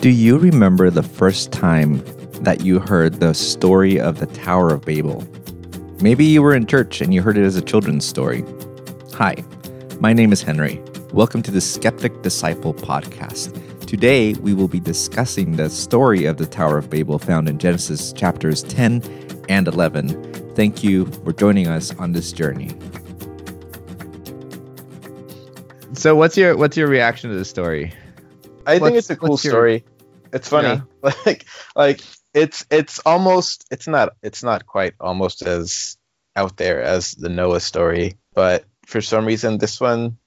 Do 0.00 0.08
you 0.08 0.38
remember 0.38 0.88
the 0.88 1.02
first 1.02 1.52
time 1.52 2.02
that 2.42 2.62
you 2.62 2.78
heard 2.78 3.20
the 3.20 3.34
story 3.34 4.00
of 4.00 4.18
the 4.18 4.24
Tower 4.24 4.72
of 4.72 4.80
Babel? 4.82 5.28
Maybe 6.00 6.24
you 6.24 6.40
were 6.40 6.54
in 6.54 6.66
church 6.66 7.02
and 7.02 7.12
you 7.12 7.20
heard 7.20 7.36
it 7.36 7.44
as 7.44 7.56
a 7.56 7.60
children's 7.60 8.06
story. 8.06 8.42
Hi, 9.12 9.44
my 10.00 10.14
name 10.14 10.32
is 10.32 10.42
Henry. 10.42 10.82
Welcome 11.12 11.42
to 11.42 11.50
the 11.50 11.60
Skeptic 11.60 12.22
Disciple 12.22 12.72
podcast. 12.72 13.54
Today, 13.86 14.32
we 14.34 14.54
will 14.54 14.68
be 14.68 14.80
discussing 14.80 15.56
the 15.56 15.68
story 15.68 16.24
of 16.24 16.38
the 16.38 16.46
Tower 16.46 16.78
of 16.78 16.88
Babel 16.88 17.18
found 17.18 17.46
in 17.46 17.58
Genesis 17.58 18.14
chapters 18.14 18.62
10 18.62 19.02
and 19.50 19.68
11. 19.68 20.54
Thank 20.54 20.82
you 20.82 21.04
for 21.24 21.34
joining 21.34 21.68
us 21.68 21.94
on 21.96 22.12
this 22.12 22.32
journey. 22.32 22.70
So, 25.92 26.16
what's 26.16 26.38
your 26.38 26.56
what's 26.56 26.78
your 26.78 26.88
reaction 26.88 27.28
to 27.28 27.36
the 27.36 27.44
story? 27.44 27.92
I 28.66 28.78
think 28.78 28.96
it's 28.96 29.10
a 29.10 29.16
cool 29.16 29.30
what's 29.30 29.44
your- 29.44 29.52
story. 29.52 29.84
It's 30.32 30.48
funny. 30.48 30.68
Yeah. 30.68 30.80
Like 31.26 31.46
like 31.74 32.00
it's 32.34 32.66
it's 32.70 32.98
almost 33.06 33.66
it's 33.70 33.88
not 33.88 34.10
it's 34.22 34.42
not 34.42 34.66
quite 34.66 34.94
almost 35.00 35.42
as 35.42 35.96
out 36.36 36.56
there 36.56 36.82
as 36.82 37.12
the 37.12 37.28
Noah 37.28 37.60
story, 37.60 38.18
but 38.34 38.64
for 38.86 39.00
some 39.00 39.24
reason 39.24 39.58
this 39.58 39.80
one 39.80 40.18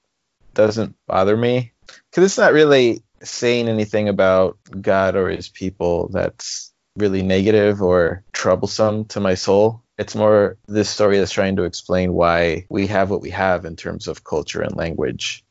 doesn't 0.53 0.95
bother 1.07 1.37
me 1.37 1.73
cuz 2.11 2.23
it's 2.23 2.37
not 2.37 2.53
really 2.53 3.03
saying 3.21 3.69
anything 3.69 4.09
about 4.09 4.57
God 4.81 5.15
or 5.15 5.29
his 5.29 5.49
people 5.49 6.09
that's 6.09 6.73
really 6.97 7.21
negative 7.23 7.81
or 7.81 8.23
troublesome 8.33 9.05
to 9.05 9.19
my 9.19 9.35
soul. 9.35 9.83
It's 9.97 10.15
more 10.15 10.57
this 10.67 10.89
story 10.89 11.19
that's 11.19 11.31
trying 11.31 11.55
to 11.57 11.63
explain 11.63 12.13
why 12.13 12.65
we 12.69 12.87
have 12.87 13.11
what 13.11 13.21
we 13.21 13.29
have 13.29 13.65
in 13.65 13.75
terms 13.75 14.07
of 14.07 14.23
culture 14.23 14.61
and 14.61 14.75
language. 14.75 15.45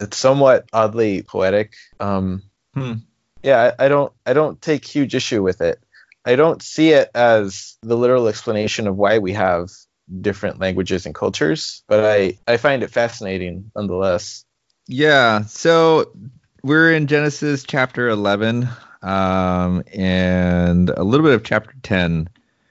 It's 0.00 0.18
somewhat 0.18 0.68
oddly 0.72 1.22
poetic. 1.22 1.74
Um, 1.98 2.42
Hmm. 2.74 2.92
Yeah, 3.46 3.72
I, 3.78 3.84
I 3.84 3.88
don't 3.88 4.12
I 4.26 4.32
don't 4.32 4.60
take 4.60 4.84
huge 4.84 5.14
issue 5.14 5.40
with 5.40 5.60
it. 5.60 5.80
I 6.24 6.34
don't 6.34 6.60
see 6.60 6.90
it 6.90 7.10
as 7.14 7.78
the 7.80 7.96
literal 7.96 8.26
explanation 8.26 8.88
of 8.88 8.96
why 8.96 9.18
we 9.18 9.34
have 9.34 9.70
different 10.20 10.58
languages 10.58 11.06
and 11.06 11.14
cultures, 11.14 11.84
but 11.86 12.04
I 12.04 12.38
I 12.48 12.56
find 12.56 12.82
it 12.82 12.90
fascinating 12.90 13.70
nonetheless. 13.76 14.44
Yeah, 14.88 15.44
so 15.44 16.12
we're 16.64 16.92
in 16.92 17.06
Genesis 17.06 17.62
chapter 17.62 18.08
11 18.08 18.68
um, 19.02 19.84
and 19.94 20.90
a 20.90 21.04
little 21.04 21.24
bit 21.24 21.34
of 21.34 21.44
chapter 21.44 21.74
10. 21.84 22.28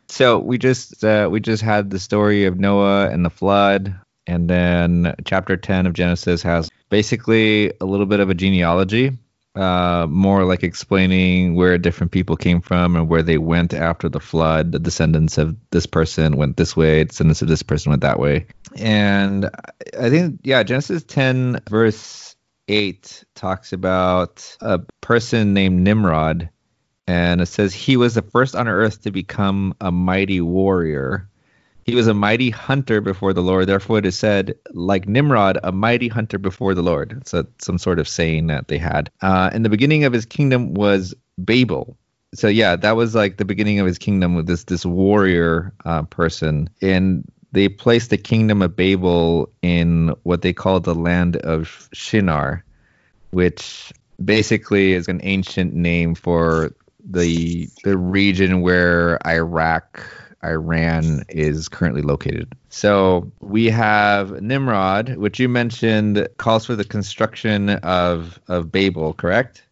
So 0.09 0.39
we 0.39 0.58
just 0.58 1.05
uh, 1.05 1.30
we 1.31 1.39
just 1.39 1.64
had 1.64 1.89
the 1.89 1.99
story 1.99 2.45
of 2.45 2.59
Noah 2.59 3.09
and 3.09 3.23
the 3.23 3.30
flood, 3.30 3.95
and 4.27 4.49
then 4.49 5.16
chapter 5.23 5.55
10 5.55 5.88
of 5.88 5.94
Genesis 5.94 6.44
has 6.44 6.69
basically 6.89 7.71
a 7.80 7.86
little 7.86 8.05
bit 8.05 8.19
of 8.19 8.30
a 8.30 8.33
genealogy, 8.33 9.17
uh, 9.56 10.08
more 10.09 10.44
like 10.44 10.64
explaining 10.64 11.56
where 11.56 11.78
different 11.78 12.11
people 12.11 12.36
came 12.36 12.61
from 12.61 12.95
and 12.95 13.08
where 13.08 13.23
they 13.23 13.38
went 13.38 13.73
after 13.73 14.09
the 14.09 14.20
flood. 14.20 14.72
The 14.72 14.80
descendants 14.80 15.38
of 15.38 15.56
this 15.72 15.86
person 15.86 16.38
went 16.38 16.58
this 16.58 16.75
way, 16.75 17.03
descendants 17.03 17.42
of 17.42 17.48
this 17.48 17.64
person 17.64 17.92
went 17.92 18.02
that 18.02 18.20
way. 18.20 18.48
And 18.76 19.50
I 20.00 20.09
think, 20.09 20.42
yeah, 20.44 20.64
Genesis 20.64 21.03
10, 21.03 21.61
verse 21.70 22.36
8 22.67 23.23
talks 23.36 23.73
about 23.73 24.58
a 24.61 24.80
person 25.02 25.53
named 25.53 25.81
Nimrod. 25.81 26.50
And 27.08 27.39
it 27.39 27.45
says, 27.48 27.73
He 27.73 27.98
was 27.98 28.16
the 28.16 28.23
first 28.23 28.56
on 28.56 28.67
earth 28.67 29.03
to 29.03 29.11
become 29.11 29.76
a 29.80 29.92
mighty 29.92 30.42
warrior. 30.42 31.30
He 31.86 31.94
was 31.94 32.08
a 32.08 32.16
mighty 32.16 32.50
hunter 32.50 33.00
before 33.00 33.31
the 33.31 33.44
Lord. 33.44 33.67
Therefore, 33.67 34.00
it 34.00 34.08
is 34.08 34.17
said, 34.17 34.55
like 34.73 35.08
Nimrod, 35.08 35.59
a 35.64 35.72
mighty 35.72 36.08
hunter 36.08 36.39
before 36.39 36.73
the 36.73 36.81
Lord. 36.81 37.14
It's 37.22 37.33
a, 37.36 37.45
some 37.59 37.77
sort 37.77 38.00
of 38.00 38.08
saying 38.08 38.47
that 38.47 38.67
they 38.67 38.80
had. 38.80 39.11
Uh, 39.22 39.52
and 39.53 39.64
the 39.64 39.69
beginning 39.69 40.03
of 40.03 40.11
his 40.11 40.25
kingdom 40.25 40.73
was 40.73 41.14
Babel. 41.38 41.95
So 42.33 42.47
yeah, 42.47 42.75
that 42.75 42.95
was 42.95 43.14
like 43.14 43.38
the 43.38 43.45
beginning 43.45 43.80
of 43.80 43.86
his 43.86 44.00
kingdom 44.00 44.36
with 44.36 44.47
this 44.47 44.64
this 44.64 44.83
warrior 44.83 45.73
uh, 45.86 46.02
person, 46.03 46.70
and 46.82 47.23
they 47.52 47.70
placed 47.70 48.09
the 48.09 48.17
kingdom 48.17 48.64
of 48.64 48.76
Babel 48.76 49.54
in 49.61 50.14
what 50.23 50.42
they 50.42 50.54
call 50.54 50.80
the 50.80 50.95
land 50.95 51.38
of 51.38 51.88
Shinar, 51.93 52.65
which 53.30 53.93
basically 54.23 54.93
is 54.93 55.08
an 55.08 55.21
ancient 55.23 55.76
name 55.76 56.15
for 56.15 56.73
the 57.08 57.70
the 57.83 57.95
region 57.95 58.61
where 58.61 59.20
Iraq 59.26 60.04
Iran 60.45 61.23
is 61.30 61.67
currently 61.67 62.02
located. 62.02 62.54
So 62.70 63.32
we 63.39 63.70
have 63.70 64.42
Nimrod, 64.42 65.16
which 65.17 65.39
you 65.39 65.50
mentioned 65.50 66.28
calls 66.38 66.66
for 66.66 66.76
the 66.76 66.86
construction 66.86 67.70
of 67.70 68.39
of 68.48 68.72
Babel, 68.72 69.14
correct? 69.14 69.64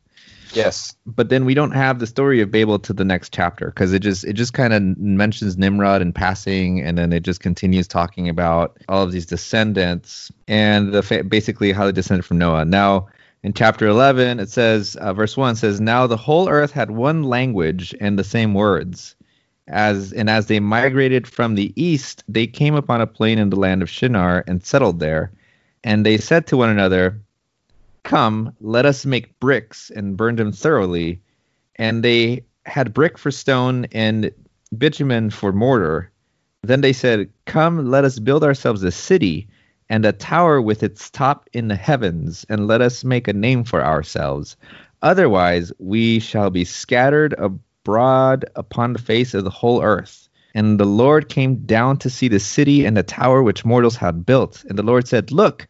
Yes. 0.54 0.96
But 1.06 1.30
then 1.30 1.46
we 1.46 1.54
don't 1.54 1.72
have 1.72 2.00
the 2.00 2.08
story 2.08 2.42
of 2.42 2.52
Babel 2.52 2.80
to 2.80 2.94
the 2.94 3.06
next 3.06 3.34
chapter 3.34 3.68
because 3.68 3.94
it 3.94 4.00
just 4.00 4.24
it 4.24 4.34
just 4.34 4.54
kind 4.54 4.74
of 4.74 4.82
mentions 4.98 5.58
Nimrod 5.58 6.02
in 6.02 6.14
passing, 6.14 6.82
and 6.82 6.98
then 6.98 7.12
it 7.12 7.24
just 7.24 7.40
continues 7.40 7.88
talking 7.88 8.30
about 8.30 8.78
all 8.88 9.04
of 9.04 9.12
these 9.12 9.26
descendants 9.26 10.32
and 10.48 10.94
the 10.94 11.02
fa- 11.02 11.24
basically 11.24 11.72
how 11.72 11.86
they 11.86 11.92
descended 11.92 12.26
from 12.26 12.38
Noah. 12.38 12.66
Now 12.66 13.08
in 13.44 13.54
chapter 13.54 13.88
11 13.88 14.40
it 14.40 14.50
says 14.50 14.96
uh, 14.96 15.14
verse 15.14 15.36
1 15.36 15.58
says 15.58 15.82
now 15.82 16.08
the 16.08 16.18
whole 16.18 16.48
earth 16.50 16.72
had 16.72 16.92
one 16.92 17.24
language 17.24 17.94
and 18.00 18.18
the 18.18 18.24
same 18.24 18.54
words 18.54 19.16
as 19.68 20.12
and 20.14 20.30
as 20.30 20.48
they 20.48 20.60
migrated 20.60 21.28
from 21.28 21.56
the 21.56 21.74
east 21.82 22.24
they 22.28 22.46
came 22.46 22.76
upon 22.76 23.02
a 23.02 23.08
plain 23.08 23.40
in 23.40 23.50
the 23.50 23.60
land 23.60 23.82
of 23.82 23.90
shinar 23.90 24.44
and 24.48 24.64
settled 24.64 25.00
there. 25.00 25.32
And 25.84 26.06
they 26.06 26.18
said 26.18 26.48
to 26.48 26.58
one 26.58 26.70
another 26.70 27.20
come 28.04 28.54
let 28.60 28.86
us 28.86 29.06
make 29.06 29.40
bricks 29.40 29.90
and 29.90 30.18
burn 30.18 30.36
them 30.36 30.52
thoroughly. 30.52 31.22
And 31.78 32.04
they 32.04 32.44
had 32.66 32.94
brick 32.94 33.18
for 33.18 33.32
stone 33.32 33.86
and 33.92 34.32
bitumen 34.78 35.30
for 35.30 35.52
mortar. 35.52 36.12
Then 36.64 36.82
they 36.82 36.94
said 36.94 37.30
come 37.46 37.90
let 37.90 38.06
us 38.06 38.20
build 38.20 38.44
ourselves 38.44 38.84
a 38.84 38.92
city 38.92 39.48
and 39.90 40.06
a 40.06 40.12
tower 40.12 40.62
with 40.62 40.82
its 40.82 41.10
top 41.10 41.50
in 41.54 41.68
the 41.68 41.76
heavens, 41.76 42.46
and 42.50 42.68
let 42.68 42.82
us 42.82 43.04
make 43.04 43.28
a 43.28 43.34
name 43.34 43.64
for 43.64 43.84
ourselves. 43.84 44.56
Otherwise, 45.02 45.72
we 45.78 46.20
shall 46.20 46.50
be 46.50 46.64
scattered 46.64 47.36
abroad 47.84 48.46
upon 48.56 48.94
the 48.94 49.00
face 49.00 49.34
of 49.34 49.44
the 49.44 49.50
whole 49.50 49.84
earth. 49.84 50.30
And 50.56 50.80
the 50.80 50.86
Lord 50.86 51.28
came 51.28 51.56
down 51.66 51.98
to 51.98 52.10
see 52.10 52.30
the 52.30 52.40
city 52.40 52.86
and 52.86 52.96
the 52.96 53.04
tower 53.04 53.44
which 53.44 53.66
mortals 53.66 53.98
had 53.98 54.26
built. 54.26 54.64
And 54.70 54.78
the 54.78 54.84
Lord 54.84 55.06
said, 55.08 55.32
Look, 55.32 55.68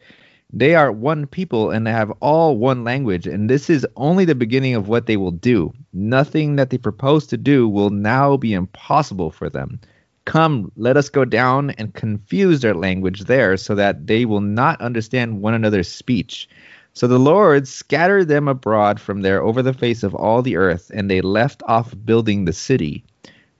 they 0.51 0.75
are 0.75 0.91
one 0.91 1.25
people 1.25 1.71
and 1.71 1.87
they 1.87 1.91
have 1.91 2.11
all 2.19 2.55
one 2.55 2.83
language, 2.83 3.25
and 3.25 3.49
this 3.49 3.67
is 3.67 3.87
only 3.95 4.25
the 4.25 4.35
beginning 4.35 4.75
of 4.75 4.87
what 4.87 5.07
they 5.07 5.17
will 5.17 5.31
do. 5.31 5.73
Nothing 5.93 6.55
that 6.57 6.69
they 6.69 6.77
propose 6.77 7.25
to 7.27 7.37
do 7.37 7.67
will 7.67 7.89
now 7.89 8.37
be 8.37 8.53
impossible 8.53 9.31
for 9.31 9.49
them. 9.49 9.79
Come, 10.25 10.71
let 10.77 10.97
us 10.97 11.09
go 11.09 11.25
down 11.25 11.71
and 11.71 11.95
confuse 11.95 12.61
their 12.61 12.75
language 12.75 13.21
there, 13.21 13.57
so 13.57 13.73
that 13.73 14.05
they 14.05 14.25
will 14.25 14.41
not 14.41 14.79
understand 14.81 15.41
one 15.41 15.55
another's 15.55 15.89
speech. 15.89 16.47
So 16.93 17.07
the 17.07 17.19
Lord 17.19 17.67
scattered 17.67 18.27
them 18.27 18.47
abroad 18.47 18.99
from 18.99 19.21
there 19.21 19.41
over 19.41 19.61
the 19.61 19.73
face 19.73 20.03
of 20.03 20.13
all 20.13 20.41
the 20.41 20.57
earth, 20.57 20.91
and 20.93 21.09
they 21.09 21.21
left 21.21 21.63
off 21.65 21.93
building 22.05 22.45
the 22.45 22.53
city. 22.53 23.03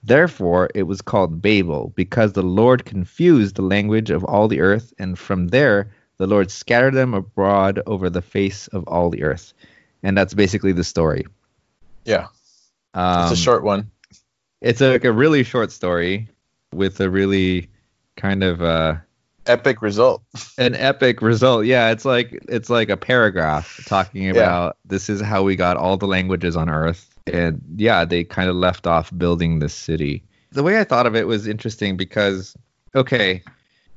Therefore 0.04 0.70
it 0.74 0.84
was 0.84 1.02
called 1.02 1.42
Babel, 1.42 1.92
because 1.96 2.32
the 2.32 2.42
Lord 2.42 2.84
confused 2.84 3.56
the 3.56 3.62
language 3.62 4.10
of 4.10 4.24
all 4.24 4.46
the 4.48 4.60
earth, 4.60 4.94
and 4.98 5.18
from 5.18 5.48
there 5.48 5.90
the 6.16 6.26
Lord 6.28 6.50
scattered 6.50 6.94
them 6.94 7.12
abroad 7.12 7.80
over 7.86 8.08
the 8.08 8.22
face 8.22 8.68
of 8.68 8.86
all 8.86 9.10
the 9.10 9.24
earth. 9.24 9.52
And 10.04 10.16
that's 10.16 10.34
basically 10.34 10.72
the 10.72 10.84
story. 10.84 11.26
Yeah. 12.04 12.28
Um, 12.92 13.24
It's 13.24 13.32
a 13.32 13.42
short 13.42 13.64
one. 13.64 13.90
It's 14.60 14.80
a, 14.80 14.92
like 14.92 15.04
a 15.04 15.12
really 15.12 15.42
short 15.42 15.72
story 15.72 16.28
with 16.72 17.00
a 17.00 17.10
really 17.10 17.68
kind 18.16 18.44
of 18.44 18.62
uh, 18.62 18.96
Epic 19.46 19.82
result. 19.82 20.22
an 20.58 20.74
epic 20.74 21.20
result. 21.20 21.66
Yeah, 21.66 21.90
it's 21.90 22.04
like 22.04 22.42
it's 22.48 22.70
like 22.70 22.88
a 22.88 22.96
paragraph 22.96 23.84
talking 23.86 24.30
about 24.30 24.78
this 24.84 25.08
is 25.08 25.20
how 25.20 25.42
we 25.42 25.56
got 25.56 25.76
all 25.76 25.96
the 25.96 26.06
languages 26.06 26.56
on 26.56 26.68
Earth, 26.68 27.14
and 27.26 27.60
yeah, 27.76 28.04
they 28.04 28.24
kind 28.24 28.48
of 28.48 28.56
left 28.56 28.86
off 28.86 29.16
building 29.16 29.58
this 29.58 29.74
city. 29.74 30.22
The 30.52 30.62
way 30.62 30.78
I 30.78 30.84
thought 30.84 31.06
of 31.06 31.14
it 31.14 31.26
was 31.26 31.46
interesting 31.46 31.96
because 31.96 32.56
okay, 32.94 33.42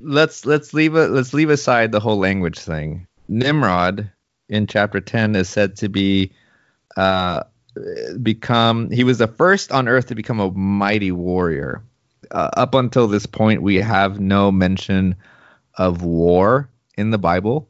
let's 0.02 0.46
let's 0.46 0.74
leave 0.74 0.96
a, 0.96 1.08
let's 1.08 1.34
leave 1.34 1.50
aside 1.50 1.92
the 1.92 2.00
whole 2.00 2.18
language 2.18 2.60
thing. 2.60 3.08
Nimrod 3.28 4.10
in 4.50 4.68
chapter 4.68 5.00
ten 5.00 5.36
is 5.36 5.50
said 5.50 5.76
to 5.78 5.90
be 5.90 6.32
uh, 6.98 7.44
become 8.22 8.90
he 8.92 9.04
was 9.04 9.20
the 9.20 9.28
first 9.28 9.72
on 9.72 9.88
Earth 9.88 10.08
to 10.08 10.16
become 10.16 10.40
a 10.40 10.52
mighty 10.52 11.12
warrior. 11.12 11.84
Uh, 12.32 12.50
up 12.58 12.74
until 12.74 13.08
this 13.08 13.26
point, 13.26 13.62
we 13.62 13.76
have 13.76 14.20
no 14.20 14.52
mention 14.52 15.16
of 15.78 16.02
war 16.04 16.70
in 16.98 17.12
the 17.12 17.18
Bible. 17.18 17.70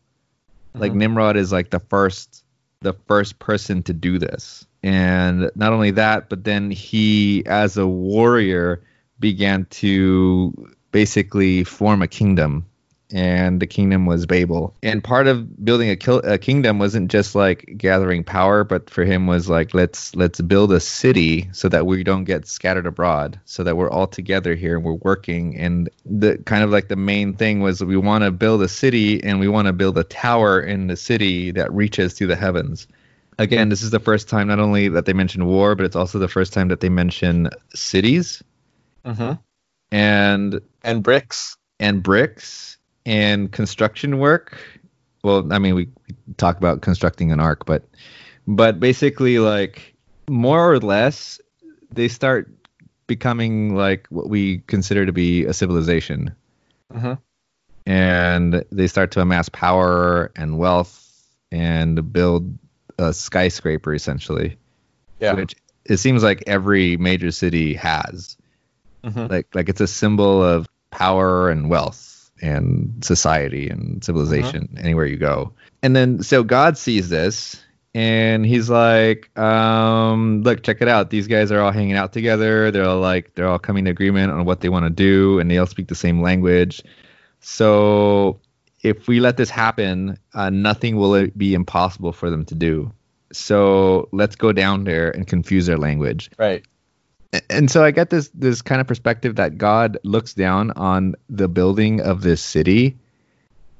Like 0.74 0.94
Mhm. 0.94 0.98
Nimrod 0.98 1.38
is 1.38 1.52
like 1.52 1.70
the 1.70 1.80
first 1.80 2.44
the 2.82 2.94
first 3.08 3.40
person 3.40 3.82
to 3.84 3.94
do 3.94 4.20
this. 4.20 4.66
And 4.84 5.50
not 5.56 5.74
only 5.74 5.92
that, 5.92 6.30
but 6.30 6.44
then 6.44 6.70
he 6.70 7.44
as 7.48 7.76
a 7.76 7.88
warrior 7.88 8.84
began 9.20 9.66
to 9.66 10.70
basically 10.92 11.64
form 11.64 12.04
a 12.04 12.08
kingdom 12.08 12.66
and 13.12 13.60
the 13.62 13.68
kingdom 13.68 14.06
was 14.06 14.26
Babel. 14.26 14.76
And 14.84 15.04
part 15.04 15.28
of 15.28 15.64
building 15.64 15.90
a, 15.90 15.96
kil- 15.96 16.20
a 16.24 16.38
kingdom 16.38 16.78
wasn't 16.80 17.10
just 17.10 17.36
like 17.36 17.74
gathering 17.78 18.24
power, 18.24 18.64
but 18.64 18.90
for 18.90 19.06
him 19.06 19.28
was 19.28 19.50
like 19.50 19.74
let's 19.74 20.16
let's 20.16 20.42
build 20.42 20.72
a 20.74 20.80
city 20.80 21.50
so 21.54 21.70
that 21.70 21.86
we 21.86 22.04
don't 22.04 22.26
get 22.26 22.48
scattered 22.48 22.86
abroad, 22.86 23.40
so 23.46 23.64
that 23.64 23.78
we're 23.78 23.90
all 23.90 24.08
together 24.08 24.56
here 24.56 24.76
and 24.76 24.86
we're 24.86 24.94
working. 24.94 25.58
And 25.58 25.90
the 26.06 26.38
kind 26.46 26.64
of 26.64 26.70
like 26.70 26.90
the 26.90 26.96
main 26.98 27.34
thing 27.34 27.62
was 27.62 27.84
we 27.84 27.96
want 27.98 28.24
to 28.24 28.32
build 28.32 28.62
a 28.62 28.68
city 28.68 29.24
and 29.24 29.40
we 29.40 29.48
want 29.48 29.68
to 29.68 29.74
build 29.74 29.98
a 29.98 30.04
tower 30.04 30.60
in 30.60 30.88
the 30.88 30.98
city 30.98 31.52
that 31.52 31.72
reaches 31.72 32.14
to 32.16 32.28
the 32.28 32.36
heavens. 32.36 32.88
Again, 33.40 33.70
this 33.70 33.84
is 33.84 33.92
the 33.92 34.00
first 34.00 34.28
time 34.28 34.48
not 34.48 34.60
only 34.60 34.90
that 34.90 35.06
they 35.06 35.14
mention 35.14 35.46
war, 35.46 35.76
but 35.76 35.86
it's 35.86 35.96
also 35.96 36.18
the 36.18 36.28
first 36.28 36.54
time 36.54 36.70
that 36.70 36.80
they 36.80 36.90
mention 36.90 37.50
cities 37.76 38.44
Mm-hmm. 39.06 39.34
and 39.92 40.60
And 40.84 41.04
bricks. 41.04 41.56
and 41.80 42.02
bricks 42.04 42.77
and 43.08 43.52
construction 43.52 44.20
work. 44.20 44.58
Well, 45.24 45.52
I 45.52 45.58
mean, 45.60 45.74
we, 45.76 45.88
we 46.08 46.16
talk 46.36 46.58
about 46.58 46.82
constructing 46.82 47.32
an 47.32 47.40
ark, 47.40 47.66
but 47.66 47.84
but 48.46 48.80
basically, 48.80 49.40
like 49.40 49.96
more 50.30 50.72
or 50.72 50.80
less, 50.80 51.40
they 51.92 52.08
start 52.08 52.52
becoming 53.08 53.76
like 53.76 54.06
what 54.10 54.30
we 54.30 54.60
consider 54.68 55.06
to 55.06 55.12
be 55.14 55.46
a 55.46 55.54
civilization, 55.54 56.36
Mm-hmm. 56.94 57.14
and 57.86 58.64
they 58.72 58.88
start 58.88 59.12
to 59.12 59.22
amass 59.22 59.50
power 59.50 60.32
and 60.36 60.58
wealth 60.58 61.04
and 61.52 62.12
build 62.14 62.58
a 62.98 63.14
skyscraper 63.14 63.94
essentially, 63.94 64.58
Yeah. 65.20 65.34
which 65.34 65.56
it 65.86 65.98
seems 65.98 66.24
like 66.24 66.44
every 66.48 66.98
major 66.98 67.32
city 67.32 67.74
has. 67.76 68.36
Mhm. 69.04 69.30
like 69.30 69.48
like 69.54 69.70
it's 69.70 69.80
a 69.80 69.88
symbol 69.88 70.44
of 70.44 70.68
power 70.90 71.50
and 71.50 71.70
wealth 71.70 72.17
and 72.42 73.04
society 73.04 73.70
and 73.70 74.04
civilization 74.04 74.78
anywhere 74.82 75.06
you 75.06 75.18
go. 75.18 75.54
And 75.82 75.96
then 75.96 76.24
so 76.24 76.44
god 76.44 76.78
sees 76.78 77.10
this 77.10 77.62
and 77.94 78.46
he's 78.46 78.70
like 78.70 79.38
um 79.38 80.44
look 80.44 80.64
check 80.64 80.82
it 80.82 80.88
out. 80.88 81.10
These 81.10 81.28
guys 81.28 81.52
are 81.52 81.60
all 81.60 81.72
hanging 81.72 81.96
out 81.96 82.14
together. 82.14 82.72
They're 82.72 82.86
all 82.86 83.00
like 83.00 83.34
they're 83.36 83.48
all 83.48 83.60
coming 83.60 83.86
to 83.86 83.92
agreement 83.92 84.32
on 84.32 84.46
what 84.46 84.62
they 84.62 84.70
want 84.70 84.86
to 84.86 84.90
do 84.90 85.40
and 85.40 85.50
they 85.50 85.58
all 85.58 85.68
speak 85.68 85.88
the 85.88 85.96
same 85.96 86.22
language. 86.22 86.84
So 87.40 88.40
if 88.82 89.08
we 89.08 89.20
let 89.20 89.38
this 89.38 89.50
happen 89.50 90.18
uh, 90.34 90.50
nothing 90.50 90.98
will 90.98 91.28
be 91.36 91.54
impossible 91.54 92.14
for 92.14 92.30
them 92.30 92.46
to 92.46 92.56
do. 92.56 92.92
So 93.34 94.08
let's 94.12 94.36
go 94.36 94.52
down 94.52 94.84
there 94.84 95.10
and 95.12 95.28
confuse 95.28 95.66
their 95.66 95.78
language. 95.78 96.32
Right. 96.38 96.66
And 97.50 97.70
so 97.70 97.84
I 97.84 97.92
get 97.92 98.10
this 98.10 98.30
this 98.34 98.62
kind 98.62 98.82
of 98.82 98.88
perspective 98.88 99.36
that 99.36 99.58
God 99.58 99.98
looks 100.04 100.34
down 100.34 100.72
on 100.72 101.16
the 101.30 101.48
building 101.48 102.02
of 102.02 102.22
this 102.22 102.42
city 102.42 102.98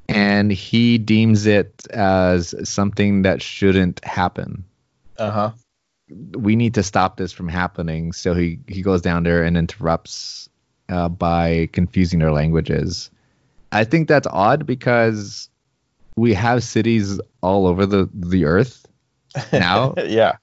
and 0.10 0.52
he 0.52 0.98
deems 0.98 1.46
it 1.46 1.86
as 1.90 2.56
something 2.68 3.24
that 3.24 3.42
shouldn't 3.42 4.04
happen. 4.04 4.64
Uh 5.18 5.32
huh. 5.32 5.52
We 6.38 6.56
need 6.56 6.76
to 6.76 6.84
stop 6.84 7.18
this 7.18 7.34
from 7.34 7.50
happening. 7.50 8.14
So 8.14 8.34
he, 8.34 8.60
he 8.68 8.82
goes 8.82 9.02
down 9.02 9.24
there 9.24 9.44
and 9.44 9.58
interrupts 9.58 10.50
uh, 10.88 11.10
by 11.10 11.68
confusing 11.74 12.20
their 12.20 12.32
languages. 12.32 13.12
I 13.74 13.84
think 13.84 14.08
that's 14.08 14.28
odd 14.28 14.66
because 14.66 15.50
we 16.16 16.34
have 16.34 16.64
cities 16.64 17.20
all 17.42 17.68
over 17.68 17.86
the, 17.86 18.10
the 18.14 18.46
earth 18.46 18.86
now. 19.52 19.96
yeah. 19.98 20.38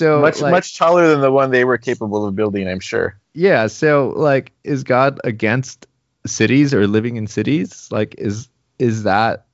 So 0.00 0.18
much 0.18 0.40
like- 0.40 0.50
much 0.50 0.78
taller 0.78 1.08
than 1.08 1.20
the 1.20 1.30
one 1.30 1.50
they 1.50 1.66
were 1.66 1.76
capable 1.76 2.24
of 2.24 2.34
building, 2.34 2.66
I'm 2.66 2.80
sure. 2.80 3.20
Yeah, 3.34 3.66
so 3.66 4.14
like 4.16 4.50
is 4.64 4.82
God 4.82 5.20
against 5.24 5.86
cities 6.26 6.72
or 6.72 6.86
living 6.86 7.16
in 7.16 7.26
cities? 7.26 7.86
Like 7.90 8.14
is 8.16 8.48
is 8.78 9.02
that 9.02 9.46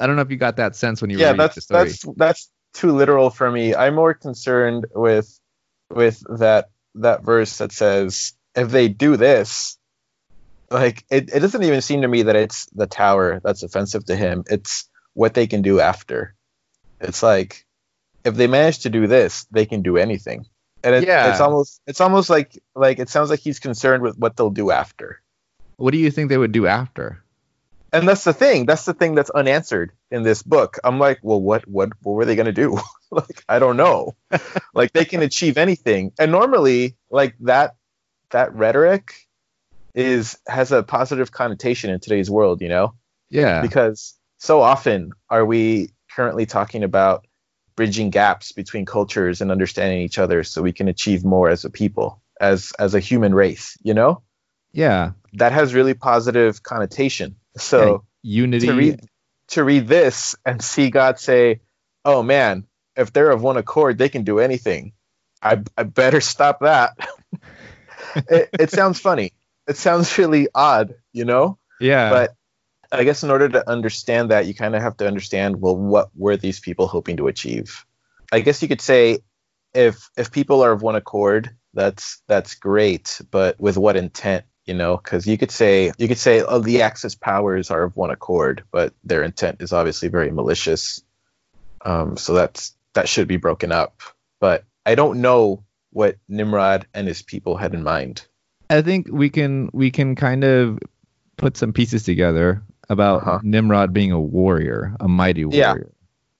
I 0.00 0.08
don't 0.08 0.16
know 0.16 0.22
if 0.22 0.30
you 0.32 0.36
got 0.36 0.56
that 0.56 0.74
sense 0.74 1.00
when 1.00 1.10
you 1.10 1.18
yeah, 1.18 1.28
were 1.28 1.34
reading 1.34 1.36
the 1.38 1.42
that's 1.54 1.64
story. 1.64 1.84
that's 1.84 2.04
that's 2.16 2.50
too 2.74 2.90
literal 2.90 3.30
for 3.30 3.48
me. 3.48 3.76
I'm 3.76 3.94
more 3.94 4.12
concerned 4.12 4.86
with 4.92 5.38
with 5.88 6.20
that 6.38 6.70
that 6.96 7.22
verse 7.22 7.58
that 7.58 7.70
says 7.70 8.32
if 8.56 8.70
they 8.70 8.88
do 8.88 9.16
this, 9.16 9.78
like 10.68 11.04
it, 11.12 11.30
it 11.32 11.40
doesn't 11.40 11.62
even 11.62 11.80
seem 11.80 12.02
to 12.02 12.08
me 12.08 12.22
that 12.24 12.34
it's 12.34 12.66
the 12.74 12.88
tower 12.88 13.40
that's 13.44 13.62
offensive 13.62 14.04
to 14.06 14.16
him. 14.16 14.42
It's 14.50 14.88
what 15.14 15.34
they 15.34 15.46
can 15.46 15.62
do 15.62 15.78
after. 15.78 16.34
It's 17.00 17.22
like 17.22 17.64
if 18.24 18.34
they 18.34 18.46
manage 18.46 18.80
to 18.80 18.90
do 18.90 19.06
this, 19.06 19.44
they 19.50 19.66
can 19.66 19.82
do 19.82 19.96
anything. 19.96 20.46
And 20.84 20.94
it, 20.96 21.04
Yeah. 21.06 21.30
it's 21.30 21.40
almost 21.40 21.80
it's 21.86 22.00
almost 22.00 22.28
like 22.30 22.58
like 22.74 22.98
it 22.98 23.08
sounds 23.08 23.30
like 23.30 23.40
he's 23.40 23.60
concerned 23.60 24.02
with 24.02 24.18
what 24.18 24.36
they'll 24.36 24.50
do 24.50 24.70
after. 24.70 25.20
What 25.76 25.92
do 25.92 25.98
you 25.98 26.10
think 26.10 26.28
they 26.28 26.38
would 26.38 26.52
do 26.52 26.66
after? 26.66 27.18
and 27.94 28.08
that's 28.08 28.24
the 28.24 28.32
thing 28.32 28.64
that's 28.64 28.86
the 28.86 28.94
thing 28.94 29.14
that's 29.14 29.28
unanswered 29.28 29.92
in 30.10 30.22
this 30.22 30.42
book 30.42 30.78
i'm 30.82 30.98
like 30.98 31.18
well 31.22 31.38
what 31.38 31.68
what 31.68 31.90
what 32.00 32.12
were 32.14 32.24
they 32.24 32.34
going 32.36 32.46
to 32.46 32.50
do 32.50 32.80
like 33.10 33.44
i 33.50 33.58
don't 33.58 33.76
know 33.76 34.16
like 34.74 34.90
they 34.94 35.04
can 35.04 35.20
achieve 35.20 35.58
anything 35.58 36.10
and 36.18 36.32
normally 36.32 36.96
like 37.10 37.34
that 37.40 37.74
that 38.30 38.54
rhetoric 38.54 39.12
is 39.94 40.38
has 40.46 40.72
a 40.72 40.82
positive 40.82 41.30
connotation 41.32 41.90
in 41.90 42.00
today's 42.00 42.30
world 42.30 42.62
you 42.62 42.68
know 42.70 42.94
Yeah. 43.28 43.60
because 43.60 44.14
so 44.38 44.62
often 44.62 45.12
are 45.28 45.44
we 45.44 45.90
currently 46.16 46.46
talking 46.46 46.84
about 46.84 47.26
bridging 47.76 48.10
gaps 48.10 48.52
between 48.52 48.84
cultures 48.84 49.40
and 49.40 49.50
understanding 49.50 50.00
each 50.00 50.18
other 50.18 50.44
so 50.44 50.62
we 50.62 50.72
can 50.72 50.88
achieve 50.88 51.24
more 51.24 51.48
as 51.48 51.64
a 51.64 51.70
people 51.70 52.20
as 52.40 52.72
as 52.78 52.94
a 52.94 53.00
human 53.00 53.34
race 53.34 53.76
you 53.82 53.94
know 53.94 54.22
yeah. 54.72 55.12
that 55.34 55.52
has 55.52 55.74
really 55.74 55.94
positive 55.94 56.62
connotation 56.62 57.36
so 57.56 58.04
Yeah, 58.22 58.42
Unity. 58.42 58.66
to 58.66 58.72
read 58.74 59.00
to 59.48 59.64
read 59.64 59.86
this 59.88 60.34
and 60.46 60.62
see 60.62 60.90
God 60.90 61.18
say, 61.18 61.60
"Oh 62.04 62.22
man, 62.22 62.66
if 62.96 63.12
they're 63.12 63.30
of 63.30 63.42
one 63.42 63.56
accord, 63.56 63.98
they 63.98 64.08
can 64.08 64.24
do 64.24 64.38
anything." 64.38 64.92
I, 65.42 65.62
I 65.76 65.82
better 65.82 66.20
stop 66.32 66.60
that. 66.60 66.96
it, 68.16 68.48
it 68.58 68.70
sounds 68.70 69.00
funny. 69.00 69.32
It 69.66 69.76
sounds 69.76 70.16
really 70.18 70.48
odd, 70.54 70.94
you 71.12 71.24
know. 71.24 71.58
yeah. 71.80 72.10
But 72.10 72.34
I 72.92 73.04
guess 73.04 73.22
in 73.22 73.30
order 73.30 73.48
to 73.48 73.68
understand 73.68 74.30
that, 74.30 74.46
you 74.46 74.54
kind 74.54 74.76
of 74.76 74.82
have 74.82 74.98
to 74.98 75.06
understand 75.06 75.60
well, 75.60 75.76
what 75.76 76.10
were 76.14 76.36
these 76.36 76.60
people 76.60 76.86
hoping 76.86 77.16
to 77.16 77.28
achieve? 77.28 77.84
I 78.30 78.40
guess 78.40 78.60
you 78.60 78.68
could 78.68 78.82
say, 78.82 79.20
if 79.74 80.10
if 80.16 80.30
people 80.30 80.62
are 80.62 80.72
of 80.72 80.82
one 80.82 80.96
accord, 80.96 81.50
that's 81.72 82.22
that's 82.28 82.54
great. 82.54 83.20
But 83.30 83.58
with 83.58 83.78
what 83.78 83.96
intent? 83.96 84.44
You 84.66 84.74
know, 84.74 84.96
because 84.96 85.26
you 85.26 85.38
could 85.38 85.50
say 85.50 85.92
you 85.96 86.06
could 86.06 86.18
say, 86.18 86.42
oh, 86.42 86.60
the 86.60 86.82
Axis 86.82 87.14
powers 87.14 87.70
are 87.70 87.82
of 87.82 87.96
one 87.96 88.10
accord, 88.10 88.62
but 88.70 88.92
their 89.02 89.22
intent 89.22 89.62
is 89.62 89.72
obviously 89.72 90.08
very 90.08 90.30
malicious. 90.30 91.02
Um, 91.84 92.16
so 92.16 92.34
that's 92.34 92.76
that 92.92 93.08
should 93.08 93.26
be 93.26 93.38
broken 93.38 93.72
up. 93.72 94.02
But 94.38 94.64
I 94.84 94.94
don't 94.94 95.20
know 95.20 95.64
what 95.90 96.16
Nimrod 96.28 96.86
and 96.94 97.08
his 97.08 97.22
people 97.22 97.56
had 97.56 97.74
in 97.74 97.82
mind. 97.82 98.26
I 98.70 98.82
think 98.82 99.08
we 99.10 99.30
can 99.30 99.70
we 99.72 99.90
can 99.90 100.14
kind 100.14 100.44
of 100.44 100.78
put 101.36 101.56
some 101.56 101.72
pieces 101.72 102.04
together 102.04 102.62
about 102.92 103.22
Uh-huh. 103.22 103.38
Nimrod 103.42 103.92
being 103.92 104.12
a 104.12 104.20
warrior, 104.20 104.94
a 105.00 105.08
mighty 105.08 105.44
Yeah. 105.50 105.72
warrior. 105.72 105.90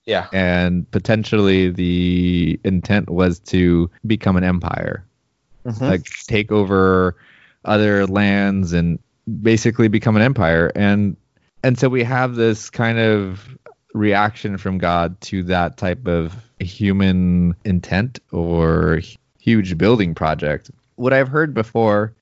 Yeah. 0.05 0.27
And 0.33 0.89
potentially 0.91 1.71
the 1.71 2.61
intent 2.65 3.09
was 3.11 3.39
to 3.51 3.91
become 4.07 4.37
an 4.37 4.45
empire. 4.45 5.05
Mm-hmm. 5.65 5.85
like 5.85 6.05
take 6.27 6.51
over 6.51 7.15
other 7.65 8.05
lands 8.09 8.73
and 8.73 8.99
basically 9.43 9.87
become 9.87 10.17
an 10.17 10.23
empire 10.23 10.73
and 10.75 11.17
and 11.63 11.79
so 11.79 11.89
we 11.89 12.03
have 12.03 12.35
this 12.35 12.69
kind 12.69 12.99
of 12.99 13.57
reaction 13.95 14.59
from 14.59 14.79
god 14.79 15.21
to 15.21 15.45
that 15.45 15.77
type 15.77 16.09
of 16.09 16.35
human 16.59 17.55
intent 17.65 18.19
or 18.33 19.01
huge 19.39 19.79
building 19.79 20.17
project 20.17 20.69
what 20.97 21.13
i've 21.13 21.29
heard 21.29 21.55
before 21.55 22.13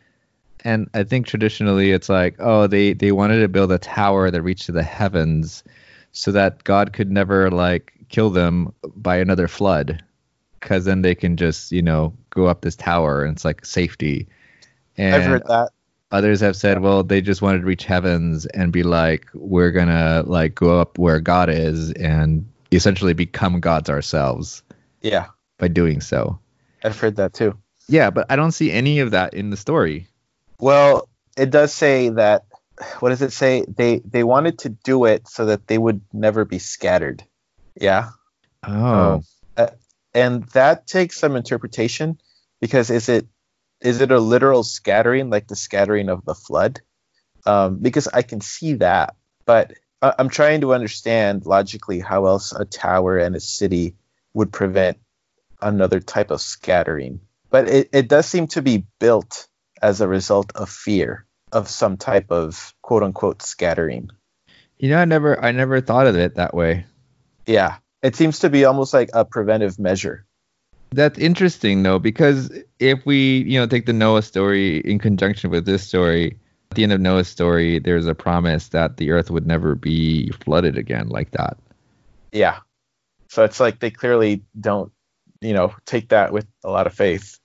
and 0.65 0.89
i 0.95 1.03
think 1.03 1.27
traditionally 1.27 1.91
it's 1.93 2.09
like 2.09 2.35
oh 2.39 2.67
they 2.67 2.93
they 2.93 3.13
wanted 3.13 3.41
to 3.41 3.49
build 3.49 3.73
a 3.73 3.79
tower 3.79 4.31
that 4.31 4.43
reached 4.43 4.67
to 4.67 4.73
the 4.73 4.83
heavens 4.83 5.63
so 6.13 6.33
that 6.33 6.63
god 6.65 6.93
could 6.93 7.11
never 7.11 7.51
like 7.51 7.93
kill 8.09 8.31
them 8.31 8.73
by 8.97 9.17
another 9.19 9.47
flood. 9.47 10.03
Because 10.59 10.85
then 10.85 11.03
they 11.03 11.15
can 11.15 11.37
just 11.37 11.71
you 11.73 11.81
know 11.83 12.13
go 12.31 12.47
up 12.47 12.61
this 12.63 12.77
tower 12.77 13.25
and 13.25 13.35
it's 13.37 13.45
like 13.45 13.65
safety. 13.65 14.27
And 14.99 15.15
I've 15.15 15.25
heard 15.25 15.47
that. 15.47 15.71
others 16.11 16.41
have 16.41 16.57
said 16.57 16.81
well 16.81 17.03
they 17.05 17.21
just 17.21 17.41
wanted 17.41 17.61
to 17.61 17.67
reach 17.67 17.85
heavens 17.85 18.45
and 18.47 18.73
be 18.73 18.83
like 18.83 19.27
we're 19.33 19.71
gonna 19.71 20.23
like 20.27 20.55
go 20.57 20.81
up 20.81 20.99
where 20.99 21.21
god 21.21 21.49
is 21.49 21.93
and 21.93 22.45
essentially 22.73 23.15
become 23.15 23.61
gods 23.61 23.89
ourselves 23.89 24.63
Yeah, 25.03 25.27
by 25.59 25.69
doing 25.69 26.01
so. 26.01 26.39
I've 26.85 26.99
heard 26.99 27.17
that 27.17 27.33
too. 27.33 27.57
yeah 27.89 28.11
but 28.11 28.27
i 28.29 28.37
don't 28.37 28.53
see 28.53 28.71
any 28.73 28.99
of 29.01 29.13
that 29.13 29.33
in 29.35 29.51
the 29.51 29.57
story 29.57 30.07
Well, 30.61 31.09
it 31.37 31.51
does 31.51 31.73
say 31.73 32.11
that. 32.11 32.45
What 33.01 33.11
does 33.11 33.23
it 33.23 33.33
say? 33.33 33.65
They 33.69 33.99
they 33.99 34.25
wanted 34.25 34.61
to 34.61 34.71
do 34.71 35.05
it 35.05 35.29
so 35.29 35.47
that 35.47 35.67
they 35.67 35.77
would 35.77 36.01
never 36.13 36.45
be 36.45 36.59
scattered. 36.59 37.23
Yeah, 37.75 38.11
oh 38.65 39.23
and 40.15 40.45
that 40.51 40.87
takes 40.87 41.19
some 41.19 41.37
interpretation 41.37 42.19
because 42.61 42.91
is 42.91 43.09
it 43.09 43.27
is 43.81 44.01
it 44.01 44.11
a 44.11 44.19
literal 44.19 44.63
scattering 44.63 45.31
like 45.31 45.49
the 45.49 45.57
scattering 45.57 46.09
of 46.09 46.25
the 46.25 46.35
flood? 46.35 46.81
um, 47.47 47.79
because 47.79 48.07
I 48.07 48.21
can 48.21 48.43
see 48.43 48.75
that, 48.75 49.15
but 49.47 49.73
I- 50.03 50.15
I'm 50.19 50.29
trying 50.29 50.61
to 50.61 50.75
understand 50.75 51.47
logically 51.47 51.99
how 51.99 52.27
else 52.27 52.53
a 52.53 52.67
tower 52.67 53.17
and 53.17 53.35
a 53.35 53.41
city 53.41 53.95
would 54.35 54.53
prevent 54.53 54.99
another 55.63 56.01
type 56.01 56.31
of 56.31 56.43
scattering. 56.43 57.21
But 57.51 57.69
it, 57.69 57.89
it 57.93 58.09
does 58.09 58.27
seem 58.27 58.47
to 58.49 58.61
be 58.63 58.85
built 58.99 59.49
as 59.83 60.01
a 60.01 60.09
result 60.09 60.53
of 60.55 60.69
fear 60.69 61.27
of 61.53 61.69
some 61.69 61.97
type 61.97 62.31
of 62.31 62.75
quote 62.83 63.03
unquote 63.03 63.43
scattering. 63.43 64.11
You 64.79 64.91
know, 64.91 64.99
I 64.99 65.05
never 65.05 65.43
I 65.43 65.53
never 65.53 65.81
thought 65.81 66.07
of 66.07 66.17
it 66.17 66.37
that 66.37 66.55
way. 66.55 66.87
Yeah. 67.47 67.77
It 68.03 68.17
seems 68.17 68.39
to 68.41 68.51
be 68.51 68.65
almost 68.65 68.95
like 68.95 69.11
a 69.13 69.25
preventive 69.25 69.79
measure. 69.79 70.25
That's 70.93 71.19
interesting 71.19 71.83
though, 71.83 71.99
because 71.99 72.51
if 72.79 73.05
we, 73.05 73.43
you 73.43 73.59
know, 73.59 73.67
take 73.67 73.87
the 73.87 73.93
Noah 73.93 74.23
story 74.23 74.79
in 74.79 74.99
conjunction 74.99 75.51
with 75.51 75.67
this 75.67 75.87
story, 75.87 76.39
at 76.71 76.77
the 76.77 76.85
end 76.85 76.93
of 76.93 77.01
Noah's 77.01 77.29
story, 77.29 77.81
there's 77.81 78.07
a 78.07 78.15
promise 78.15 78.69
that 78.69 78.97
the 78.97 79.11
earth 79.11 79.31
would 79.31 79.47
never 79.47 79.75
be 79.75 80.31
flooded 80.31 80.79
again 80.79 81.09
like 81.09 81.33
that. 81.33 81.57
Yeah. 82.33 82.61
So 83.29 83.45
it's 83.45 83.59
like 83.59 83.81
they 83.81 83.91
clearly 83.91 84.43
don't, 84.59 84.93
you 85.41 85.53
know, 85.53 85.75
take 85.85 86.11
that 86.11 86.33
with 86.33 86.47
a 86.63 86.71
lot 86.71 86.87
of 86.87 86.95
faith. 86.95 87.40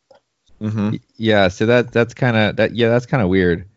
Hmm 0.59 0.95
Yeah, 1.17 1.47
so 1.47 1.65
that 1.65 1.91
that's 1.91 2.13
kind 2.13 2.37
of 2.37 2.55
that. 2.55 2.75
Yeah, 2.75 2.89
that's 2.89 3.05
kind 3.05 3.23
of 3.23 3.29
weird. 3.29 3.67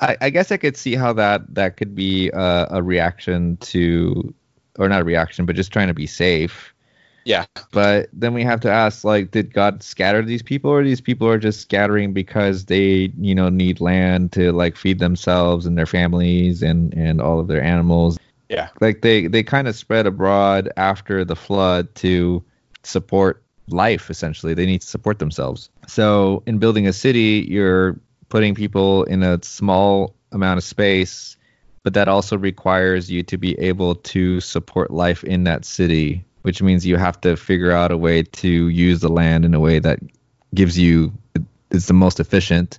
I, 0.00 0.16
I 0.20 0.30
guess 0.30 0.50
I 0.50 0.56
could 0.56 0.76
see 0.76 0.94
how 0.96 1.12
that 1.14 1.54
that 1.54 1.76
could 1.76 1.94
be 1.94 2.30
a, 2.30 2.66
a 2.70 2.82
reaction 2.82 3.56
to, 3.58 4.34
or 4.78 4.88
not 4.88 5.02
a 5.02 5.04
reaction, 5.04 5.46
but 5.46 5.56
just 5.56 5.72
trying 5.72 5.88
to 5.88 5.94
be 5.94 6.06
safe. 6.06 6.74
Yeah. 7.24 7.46
But 7.72 8.10
then 8.12 8.34
we 8.34 8.42
have 8.44 8.60
to 8.60 8.70
ask, 8.70 9.02
like, 9.04 9.30
did 9.30 9.54
God 9.54 9.82
scatter 9.82 10.22
these 10.22 10.42
people, 10.42 10.70
or 10.70 10.84
these 10.84 11.00
people 11.00 11.26
are 11.28 11.38
just 11.38 11.60
scattering 11.60 12.12
because 12.12 12.66
they, 12.66 13.12
you 13.18 13.34
know, 13.34 13.48
need 13.48 13.80
land 13.80 14.32
to 14.32 14.52
like 14.52 14.76
feed 14.76 14.98
themselves 14.98 15.64
and 15.64 15.78
their 15.78 15.86
families 15.86 16.62
and 16.62 16.92
and 16.94 17.20
all 17.20 17.40
of 17.40 17.48
their 17.48 17.62
animals? 17.62 18.18
Yeah. 18.48 18.68
Like 18.80 19.00
they 19.02 19.26
they 19.28 19.42
kind 19.42 19.68
of 19.68 19.76
spread 19.76 20.06
abroad 20.06 20.70
after 20.76 21.24
the 21.24 21.36
flood 21.36 21.94
to 21.96 22.44
support 22.82 23.43
life. 23.68 24.10
Essentially, 24.10 24.54
they 24.54 24.66
need 24.66 24.82
to 24.82 24.86
support 24.86 25.18
themselves. 25.18 25.70
So 25.86 26.42
in 26.46 26.58
building 26.58 26.86
a 26.86 26.92
city, 26.92 27.46
you're 27.48 27.98
putting 28.28 28.54
people 28.54 29.04
in 29.04 29.22
a 29.22 29.42
small 29.42 30.14
amount 30.32 30.58
of 30.58 30.64
space, 30.64 31.36
but 31.82 31.94
that 31.94 32.08
also 32.08 32.36
requires 32.36 33.10
you 33.10 33.22
to 33.24 33.36
be 33.36 33.58
able 33.58 33.94
to 33.94 34.40
support 34.40 34.90
life 34.90 35.22
in 35.24 35.44
that 35.44 35.64
city 35.64 36.24
which 36.44 36.60
means 36.60 36.84
you 36.84 36.98
have 36.98 37.18
to 37.22 37.38
figure 37.38 37.72
out 37.72 37.90
a 37.90 37.96
way 37.96 38.22
to 38.22 38.68
use 38.68 39.00
the 39.00 39.08
land 39.08 39.46
in 39.46 39.54
a 39.54 39.60
way 39.60 39.78
that 39.78 39.98
gives 40.54 40.78
you 40.78 41.10
is 41.70 41.86
the 41.86 41.94
most 41.94 42.20
efficient 42.20 42.78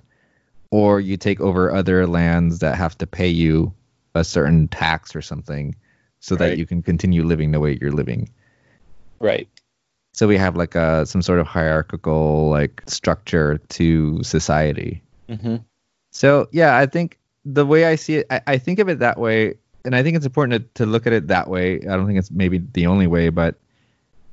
or 0.70 1.00
you 1.00 1.16
take 1.16 1.40
over 1.40 1.74
other 1.74 2.06
lands 2.06 2.60
that 2.60 2.76
have 2.76 2.96
to 2.96 3.08
pay 3.08 3.26
you 3.26 3.74
a 4.14 4.22
certain 4.22 4.68
tax 4.68 5.16
or 5.16 5.20
something 5.20 5.74
so 6.20 6.36
that 6.36 6.56
you 6.56 6.64
can 6.64 6.80
continue 6.80 7.24
living 7.24 7.50
the 7.50 7.58
way 7.58 7.76
you're 7.80 7.90
living 7.90 8.30
Right. 9.18 9.48
So 10.16 10.26
we 10.26 10.36
have 10.36 10.56
like 10.56 10.74
a 10.74 11.06
some 11.06 11.22
sort 11.22 11.38
of 11.38 11.46
hierarchical 11.46 12.50
like 12.50 12.82
structure 12.86 13.58
to 13.68 14.20
society 14.24 15.00
hmm 15.30 15.56
so 16.16 16.48
yeah, 16.50 16.78
I 16.78 16.86
think 16.86 17.18
the 17.44 17.66
way 17.66 17.84
I 17.84 17.96
see 17.96 18.16
it, 18.16 18.26
I, 18.30 18.40
I 18.46 18.58
think 18.58 18.78
of 18.78 18.88
it 18.88 19.00
that 19.00 19.18
way, 19.18 19.58
and 19.84 19.94
I 19.94 20.02
think 20.02 20.16
it's 20.16 20.24
important 20.24 20.74
to, 20.74 20.84
to 20.84 20.90
look 20.90 21.06
at 21.06 21.12
it 21.12 21.28
that 21.28 21.48
way. 21.48 21.76
I 21.76 21.94
don't 21.94 22.06
think 22.06 22.18
it's 22.18 22.30
maybe 22.30 22.56
the 22.72 22.86
only 22.86 23.06
way, 23.06 23.28
but 23.28 23.56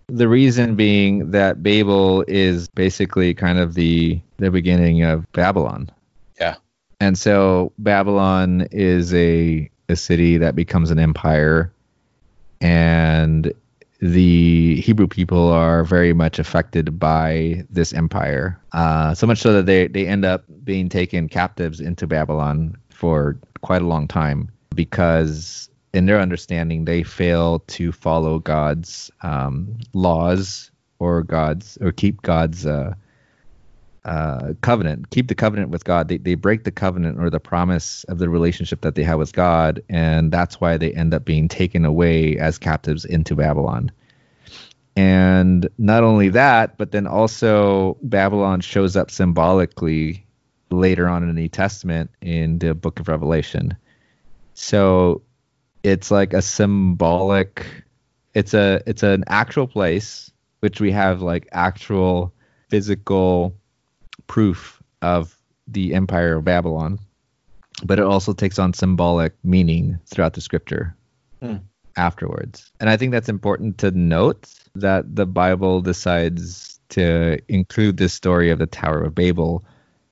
the 0.08 0.30
reason 0.30 0.75
being 0.75 1.32
that 1.32 1.62
Babel 1.62 2.24
is 2.25 2.70
basically 2.70 3.34
kind 3.34 3.60
of 3.60 3.74
the 3.74 4.22
the 4.38 4.50
beginning 4.50 5.04
of 5.04 5.30
Babylon. 5.34 5.90
Yeah. 6.40 6.56
And 7.02 7.18
so 7.18 7.74
Babylon 7.78 8.70
is 8.72 9.13
a 9.13 9.70
a 9.90 9.98
city 9.98 10.38
that 10.38 10.56
becomes 10.56 10.90
an 10.90 11.00
empire, 11.00 11.74
and 12.62 13.52
the 14.03 14.81
Hebrew 14.81 15.07
people 15.07 15.48
are 15.48 15.86
very 15.86 16.12
much 16.12 16.38
affected 16.38 17.00
by 17.00 17.63
this 17.69 17.93
empire. 17.93 18.60
Uh, 18.74 19.13
so 19.15 19.25
much 19.25 19.39
so 19.39 19.53
that 19.53 19.65
they, 19.65 19.88
they 19.88 20.05
end 20.05 20.25
up 20.25 20.43
being 20.65 20.89
taken 20.89 21.29
captives 21.29 21.79
into 21.79 22.05
Babylon 22.05 22.75
for 22.89 23.38
quite 23.62 23.81
a 23.81 23.88
long 23.88 24.10
time 24.10 24.51
because, 24.75 25.69
in 25.93 26.05
their 26.05 26.19
understanding, 26.19 26.83
they 26.83 27.01
fail 27.01 27.60
to 27.60 27.93
follow 27.93 28.39
God's 28.39 29.10
um, 29.22 29.77
laws 29.93 30.69
or 31.00 31.24
God's 31.24 31.77
or 31.79 31.93
keep 31.93 32.22
God's 32.24 32.65
uh, 32.65 32.95
uh, 34.05 34.53
covenant, 34.62 35.10
keep 35.10 35.27
the 35.27 35.36
covenant 35.36 35.69
with 35.69 35.83
God. 35.86 36.07
They, 36.07 36.17
they 36.17 36.36
break 36.36 36.63
the 36.63 36.72
covenant 36.72 37.19
or 37.19 37.29
the 37.29 37.39
promise 37.39 38.03
of 38.05 38.19
the 38.19 38.29
relationship 38.29 38.81
that 38.81 38.95
they 38.95 39.03
have 39.03 39.19
with 39.19 39.33
God, 39.33 39.81
and 39.89 40.31
that's 40.31 40.60
why 40.60 40.77
they 40.77 40.91
end 40.91 41.13
up 41.13 41.25
being 41.25 41.48
taken 41.48 41.86
away 41.86 42.38
as 42.38 42.57
captives 42.57 43.05
into 43.05 43.36
Babylon. 43.36 43.91
And 44.95 45.67
not 45.77 46.03
only 46.03 46.29
that, 46.29 46.77
but 46.77 46.91
then 46.91 47.07
also 47.07 47.98
Babylon 48.03 48.62
shows 48.62 48.95
up 48.95 49.10
symbolically 49.10 50.25
later 50.69 51.07
on 51.07 51.24
in 51.24 51.29
the 51.29 51.33
New 51.33 51.48
Testament 51.48 52.12
in 52.22 52.60
the 52.60 52.75
book 52.75 53.00
of 53.00 53.07
Revelation. 53.07 53.75
So 54.53 55.24
it's 55.81 56.12
like 56.12 56.33
a 56.33 56.41
symbolic 56.41 57.65
it's 58.33 58.53
a 58.53 58.81
it's 58.86 59.03
an 59.03 59.24
actual 59.27 59.67
place 59.67 60.31
which 60.60 60.81
we 60.81 60.91
have 60.91 61.22
like 61.22 61.48
actual 61.51 62.33
physical 62.69 63.55
proof 64.27 64.82
of 65.01 65.38
the 65.68 65.94
empire 65.94 66.38
of 66.38 66.46
Babylon, 66.46 67.00
but 67.84 68.00
it 68.00 68.06
also 68.06 68.34
takes 68.34 68.60
on 68.60 68.74
symbolic 68.74 69.34
meaning 69.44 70.00
throughout 70.08 70.34
the 70.34 70.42
scripture 70.42 70.96
Hmm. 71.42 71.58
afterwards. 71.98 72.72
And 72.80 72.89
I 72.89 72.98
think 72.98 73.12
that's 73.12 73.30
important 73.30 73.77
to 73.80 73.92
note 73.92 74.50
that 74.75 75.15
the 75.15 75.25
Bible 75.25 75.82
decides 75.82 76.80
to 76.89 77.39
include 77.48 77.98
this 77.98 78.13
story 78.13 78.50
of 78.50 78.60
the 78.60 78.68
Tower 78.68 79.03
of 79.03 79.15
Babel 79.15 79.63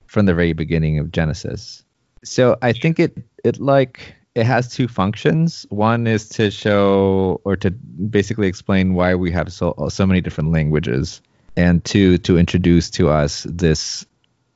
from 0.07 0.25
the 0.25 0.33
very 0.33 0.53
beginning 0.53 0.99
of 0.99 1.11
Genesis. 1.11 1.83
So 2.23 2.57
I 2.61 2.73
think 2.73 2.99
it 2.99 3.17
it 3.43 3.59
like 3.59 4.15
it 4.35 4.45
has 4.45 4.69
two 4.69 4.87
functions. 4.87 5.65
One 5.69 6.07
is 6.07 6.29
to 6.29 6.51
show 6.51 7.41
or 7.43 7.55
to 7.57 7.71
basically 7.71 8.47
explain 8.47 8.93
why 8.93 9.15
we 9.15 9.31
have 9.31 9.51
so 9.51 9.73
so 9.89 10.05
many 10.05 10.21
different 10.21 10.51
languages, 10.51 11.21
and 11.55 11.83
two 11.83 12.17
to 12.19 12.37
introduce 12.37 12.89
to 12.91 13.09
us 13.09 13.45
this 13.49 14.05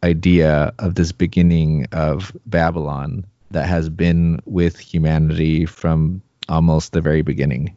idea 0.04 0.74
of 0.80 0.96
this 0.96 1.12
beginning 1.12 1.88
of 1.92 2.32
Babylon 2.46 3.26
that 3.52 3.68
has 3.68 3.90
been 3.90 4.40
with 4.46 4.78
humanity 4.78 5.66
from 5.66 6.22
almost 6.50 6.92
the 6.92 7.02
very 7.02 7.22
beginning. 7.22 7.76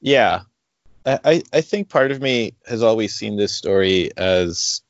Yeah. 0.00 0.42
I, 1.06 1.42
I- 1.52 1.60
think 1.62 1.88
part 1.88 2.10
of 2.10 2.20
me 2.20 2.52
has 2.66 2.82
always 2.82 3.14
seen 3.14 3.36
this 3.36 3.54
story 3.54 4.10
as, 4.16 4.82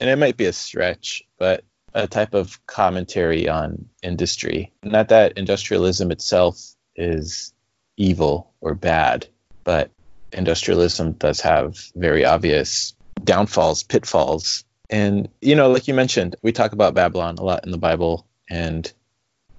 and 0.00 0.10
it 0.10 0.16
might 0.16 0.36
be 0.36 0.46
a 0.46 0.52
stretch, 0.52 1.22
but 1.38 1.64
a 1.94 2.08
type 2.08 2.34
of 2.34 2.64
commentary 2.66 3.48
on 3.48 3.86
industry. 4.02 4.72
Not 4.82 5.08
that 5.10 5.38
industrialism 5.38 6.10
itself 6.10 6.58
is 6.96 7.52
evil 7.96 8.52
or 8.60 8.74
bad, 8.74 9.26
but 9.62 9.90
industrialism 10.32 11.12
does 11.12 11.40
have 11.42 11.78
very 11.94 12.24
obvious 12.24 12.94
downfalls, 13.22 13.82
pitfalls. 13.82 14.64
And, 14.90 15.28
you 15.40 15.56
know, 15.56 15.70
like 15.70 15.88
you 15.88 15.94
mentioned, 15.94 16.36
we 16.42 16.52
talk 16.52 16.72
about 16.72 16.94
Babylon 16.94 17.36
a 17.38 17.42
lot 17.42 17.64
in 17.64 17.70
the 17.70 17.78
Bible, 17.78 18.26
and 18.50 18.92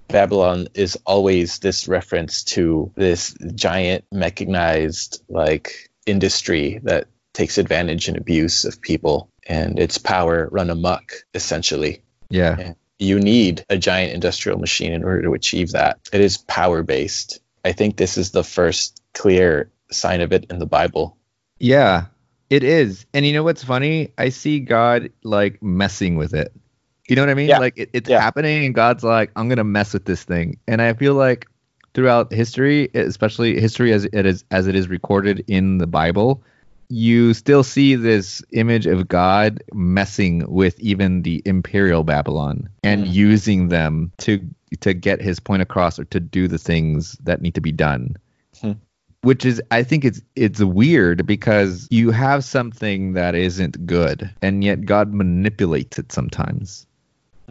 Babylon 0.08 0.68
is 0.74 0.96
always 1.04 1.58
this 1.58 1.88
reference 1.88 2.44
to 2.44 2.92
this 2.94 3.34
giant 3.54 4.04
mechanized 4.12 5.22
like 5.28 5.90
industry 6.06 6.80
that 6.84 7.08
takes 7.32 7.58
advantage 7.58 8.08
and 8.08 8.16
abuse 8.16 8.64
of 8.64 8.80
people 8.80 9.28
and 9.46 9.78
its 9.78 9.98
power 9.98 10.48
run 10.52 10.70
amok 10.70 11.12
essentially. 11.34 12.02
Yeah. 12.30 12.74
You 12.98 13.18
need 13.18 13.64
a 13.68 13.76
giant 13.76 14.12
industrial 14.12 14.58
machine 14.58 14.92
in 14.92 15.02
order 15.02 15.22
to 15.22 15.34
achieve 15.34 15.72
that. 15.72 15.98
It 16.12 16.20
is 16.20 16.36
power 16.36 16.82
based. 16.82 17.40
I 17.64 17.72
think 17.72 17.96
this 17.96 18.16
is 18.16 18.30
the 18.30 18.44
first 18.44 19.02
clear 19.14 19.70
sign 19.90 20.20
of 20.20 20.32
it 20.32 20.46
in 20.50 20.58
the 20.58 20.66
Bible. 20.66 21.16
Yeah, 21.58 22.06
it 22.54 22.62
is. 22.64 23.06
And 23.12 23.26
you 23.26 23.32
know 23.32 23.42
what's 23.42 23.64
funny? 23.64 24.12
I 24.18 24.28
see 24.28 24.60
God 24.60 25.10
like 25.22 25.62
messing 25.62 26.16
with 26.16 26.34
it. 26.34 26.52
You 27.08 27.16
know 27.16 27.22
what 27.22 27.28
I 27.30 27.34
mean? 27.34 27.48
Yeah. 27.48 27.58
Like 27.58 27.74
it, 27.76 27.90
it's 27.92 28.08
Yeah. 28.08 28.20
happening 28.20 28.64
and 28.64 28.74
God's 28.74 29.04
like, 29.04 29.30
I'm 29.36 29.48
gonna 29.48 29.64
mess 29.64 29.92
with 29.92 30.04
this 30.06 30.24
thing. 30.24 30.58
And 30.68 30.80
I 30.80 30.94
feel 30.94 31.14
like 31.14 31.46
throughout 31.94 32.32
history, 32.32 32.88
especially 32.94 33.60
history 33.60 33.92
as 33.92 34.04
it 34.06 34.26
is 34.26 34.44
as 34.50 34.66
it 34.66 34.74
is 34.74 34.88
recorded 34.88 35.44
in 35.48 35.78
the 35.78 35.86
Bible, 35.86 36.42
you 36.88 37.34
still 37.34 37.62
see 37.64 37.94
this 37.94 38.42
image 38.52 38.86
of 38.86 39.08
God 39.08 39.62
messing 39.72 40.44
with 40.50 40.78
even 40.80 41.22
the 41.22 41.42
imperial 41.44 42.04
Babylon 42.04 42.68
and 42.82 43.04
Mm. 43.04 43.12
using 43.12 43.68
them 43.68 44.12
to 44.18 44.40
to 44.80 44.92
get 44.94 45.20
his 45.22 45.38
point 45.40 45.62
across 45.62 45.98
or 45.98 46.04
to 46.06 46.18
do 46.20 46.48
the 46.48 46.58
things 46.58 47.12
that 47.24 47.40
need 47.42 47.54
to 47.54 47.60
be 47.60 47.72
done 47.72 48.16
which 49.24 49.44
is 49.44 49.60
I 49.70 49.82
think 49.82 50.04
it's 50.04 50.20
it's 50.36 50.60
weird 50.60 51.26
because 51.26 51.88
you 51.90 52.10
have 52.10 52.44
something 52.44 53.14
that 53.14 53.34
isn't 53.34 53.86
good 53.86 54.30
and 54.42 54.62
yet 54.62 54.84
God 54.84 55.12
manipulates 55.12 55.98
it 55.98 56.12
sometimes. 56.12 56.86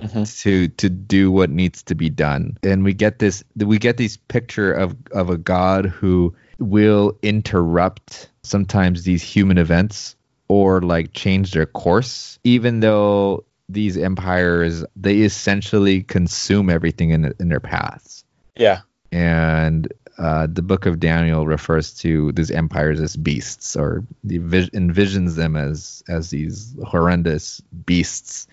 Mhm. 0.01 0.42
to 0.42 0.70
to 0.70 0.89
do 0.89 1.32
what 1.32 1.51
needs 1.51 1.84
to 1.84 1.94
be 1.94 2.10
done. 2.10 2.58
And 2.63 2.84
we 2.84 2.94
get 2.96 3.20
this 3.20 3.44
we 3.56 3.77
get 3.77 3.98
this 3.98 4.18
picture 4.18 4.74
of 4.74 4.96
of 5.12 5.30
a 5.30 5.38
god 5.38 5.86
who 5.86 6.34
will 6.58 7.15
interrupt 7.22 8.30
sometimes 8.42 9.03
these 9.03 9.22
human 9.22 9.60
events 9.60 10.15
or 10.48 10.82
like 10.82 11.13
change 11.13 11.51
their 11.51 11.68
course 11.68 12.39
even 12.44 12.80
though 12.80 13.44
these 13.70 13.96
empires 13.98 14.84
they 14.96 15.20
essentially 15.22 16.01
consume 16.01 16.70
everything 16.72 17.12
in 17.12 17.32
in 17.39 17.50
their 17.50 17.60
paths. 17.60 18.25
Yeah. 18.58 18.82
And 19.12 19.88
uh, 20.17 20.48
the 20.51 20.62
book 20.62 20.86
of 20.86 21.00
Daniel 21.00 21.48
refers 21.48 21.93
to 21.96 22.32
these 22.34 22.51
empires 22.51 23.00
as 23.00 23.15
beasts, 23.15 23.75
or 23.75 24.05
envisions 24.25 25.36
them 25.36 25.55
as 25.55 26.03
as 26.08 26.29
these 26.29 26.75
horrendous 26.86 27.62
beasts 27.86 28.48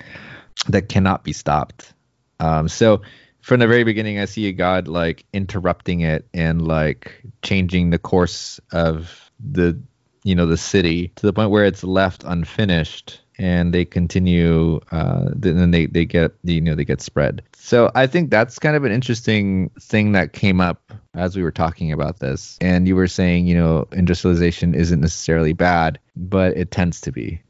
that 0.69 0.89
cannot 0.89 1.25
be 1.25 1.33
stopped. 1.33 1.93
Um, 2.39 2.69
so 2.69 3.03
from 3.43 3.61
the 3.61 3.67
very 3.67 3.85
beginning, 3.85 4.19
I 4.19 4.25
see 4.25 4.47
a 4.47 4.53
god 4.53 4.89
like 4.89 5.25
interrupting 5.33 6.01
it 6.01 6.27
and 6.33 6.67
like 6.67 7.23
changing 7.43 7.91
the 7.91 7.99
course 7.99 8.61
of 8.73 9.31
the 9.39 9.79
you 10.25 10.35
know 10.35 10.47
the 10.47 10.57
city 10.57 11.09
to 11.17 11.27
the 11.27 11.33
point 11.33 11.51
where 11.51 11.65
it's 11.65 11.85
left 11.85 12.25
unfinished 12.25 13.21
and 13.41 13.73
they 13.73 13.85
continue 13.85 14.79
uh 14.93 15.31
then 15.35 15.71
they 15.71 15.87
they 15.87 16.05
get 16.05 16.33
you 16.45 16.61
know 16.61 16.75
they 16.75 16.85
get 16.85 17.01
spread 17.01 17.43
so 17.55 17.91
i 17.95 18.07
think 18.07 18.31
that's 18.31 18.59
kind 18.59 18.77
of 18.77 18.85
an 18.85 18.93
interesting 18.93 19.71
thing 19.81 20.13
that 20.13 20.33
came 20.33 20.61
up 20.61 20.93
as 21.15 21.37
we 21.37 21.43
were 21.43 21.51
talking 21.51 21.91
about 21.91 22.21
this 22.21 22.59
and 22.61 22.87
you 22.87 22.95
were 22.95 23.09
saying 23.09 23.47
you 23.47 23.55
know 23.55 23.87
industrialization 23.93 24.75
isn't 24.75 25.01
necessarily 25.01 25.53
bad 25.53 25.99
but 26.15 26.57
it 26.57 26.71
tends 26.71 27.01
to 27.01 27.11
be 27.11 27.41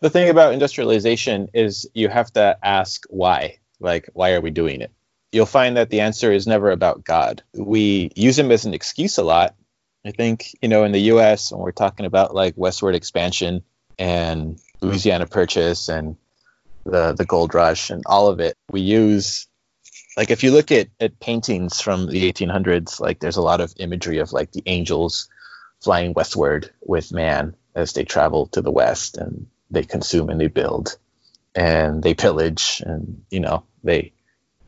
The 0.00 0.10
thing 0.10 0.28
about 0.28 0.52
industrialization 0.52 1.48
is 1.54 1.88
you 1.94 2.08
have 2.08 2.30
to 2.34 2.58
ask 2.62 3.04
why. 3.08 3.58
Like, 3.80 4.08
why 4.12 4.32
are 4.32 4.40
we 4.40 4.50
doing 4.50 4.80
it? 4.80 4.92
You'll 5.32 5.46
find 5.46 5.76
that 5.76 5.90
the 5.90 6.00
answer 6.00 6.30
is 6.30 6.46
never 6.46 6.70
about 6.70 7.04
God. 7.04 7.42
We 7.54 8.10
use 8.14 8.38
him 8.38 8.50
as 8.52 8.66
an 8.66 8.74
excuse 8.74 9.18
a 9.18 9.22
lot. 9.22 9.54
I 10.04 10.10
think, 10.10 10.54
you 10.60 10.68
know, 10.68 10.84
in 10.84 10.92
the 10.92 11.00
US, 11.12 11.50
when 11.50 11.60
we're 11.60 11.72
talking 11.72 12.06
about 12.06 12.34
like 12.34 12.54
westward 12.56 12.94
expansion 12.94 13.62
and 13.98 14.60
Louisiana 14.84 15.26
Purchase 15.26 15.88
and 15.88 16.16
the, 16.84 17.12
the 17.12 17.24
gold 17.24 17.54
rush 17.54 17.90
and 17.90 18.02
all 18.06 18.28
of 18.28 18.40
it, 18.40 18.56
we 18.70 18.80
use, 18.80 19.46
like, 20.16 20.30
if 20.30 20.42
you 20.42 20.50
look 20.50 20.70
at, 20.70 20.88
at 21.00 21.18
paintings 21.20 21.80
from 21.80 22.06
the 22.06 22.30
1800s, 22.30 23.00
like, 23.00 23.20
there's 23.20 23.36
a 23.36 23.42
lot 23.42 23.60
of 23.60 23.72
imagery 23.78 24.18
of 24.18 24.32
like 24.32 24.52
the 24.52 24.62
angels 24.66 25.28
flying 25.82 26.14
westward 26.14 26.70
with 26.80 27.12
man 27.12 27.54
as 27.74 27.92
they 27.92 28.04
travel 28.04 28.46
to 28.48 28.62
the 28.62 28.70
west 28.70 29.18
and 29.18 29.46
they 29.70 29.82
consume 29.82 30.30
and 30.30 30.40
they 30.40 30.46
build 30.46 30.96
and 31.54 32.02
they 32.02 32.14
pillage 32.14 32.82
and 32.84 33.24
you 33.30 33.40
know 33.40 33.64
they 33.82 34.12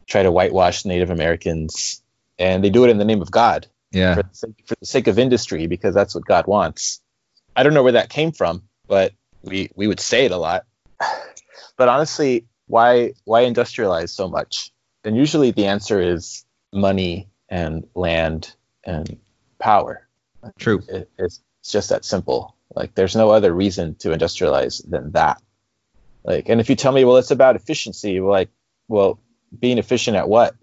try 0.07 0.23
to 0.23 0.31
whitewash 0.31 0.85
Native 0.85 1.11
Americans 1.11 2.03
and 2.39 2.63
they 2.63 2.71
do 2.71 2.85
it 2.85 2.91
in 2.91 2.99
the 2.99 3.05
name 3.05 3.23
of 3.23 3.31
God 3.31 3.67
yeah 3.93 4.15
for, 4.15 4.23
the 4.23 4.35
sake, 4.35 4.63
for 4.67 4.75
the 4.79 4.87
sake 4.87 5.07
of 5.07 5.19
industry 5.19 5.67
because 5.67 5.95
that's 5.95 6.15
what 6.15 6.25
God 6.25 6.47
wants. 6.47 7.01
I 7.55 7.63
don't 7.63 7.75
know 7.75 7.83
where 7.83 7.93
that 7.93 8.11
came 8.11 8.33
from, 8.33 8.65
but 8.87 9.13
we 9.47 9.71
we 9.75 9.87
would 9.87 10.01
say 10.01 10.25
it 10.27 10.33
a 10.33 10.37
lot. 10.37 10.65
But 11.79 11.89
honestly, 11.89 12.47
why 12.69 13.13
why 13.25 13.45
industrialize 13.45 14.09
so 14.09 14.29
much? 14.29 14.73
And 15.05 15.17
usually 15.17 15.51
the 15.51 15.67
answer 15.67 16.01
is 16.01 16.45
money 16.73 17.29
and 17.49 17.87
land 17.95 18.55
and 18.85 19.19
power 19.59 20.07
true 20.59 20.83
it, 20.89 21.11
it's 21.19 21.41
it's 21.61 21.73
just 21.73 21.89
that 21.89 22.05
simple. 22.05 22.55
Like 22.75 22.95
there's 22.95 23.17
no 23.17 23.31
other 23.31 23.53
reason 23.53 23.97
to 23.97 24.11
industrialize 24.11 24.89
than 24.89 25.13
that. 25.13 25.43
Like, 26.23 26.49
and 26.49 26.61
if 26.61 26.71
you 26.71 26.77
tell 26.77 26.93
me, 26.93 27.05
well, 27.05 27.17
it's 27.17 27.33
about 27.33 27.57
efficiency, 27.57 28.21
well, 28.21 28.31
like, 28.31 28.51
well, 28.87 29.19
being 29.59 29.79
efficient 29.79 30.17
at 30.17 30.29
what? 30.29 30.55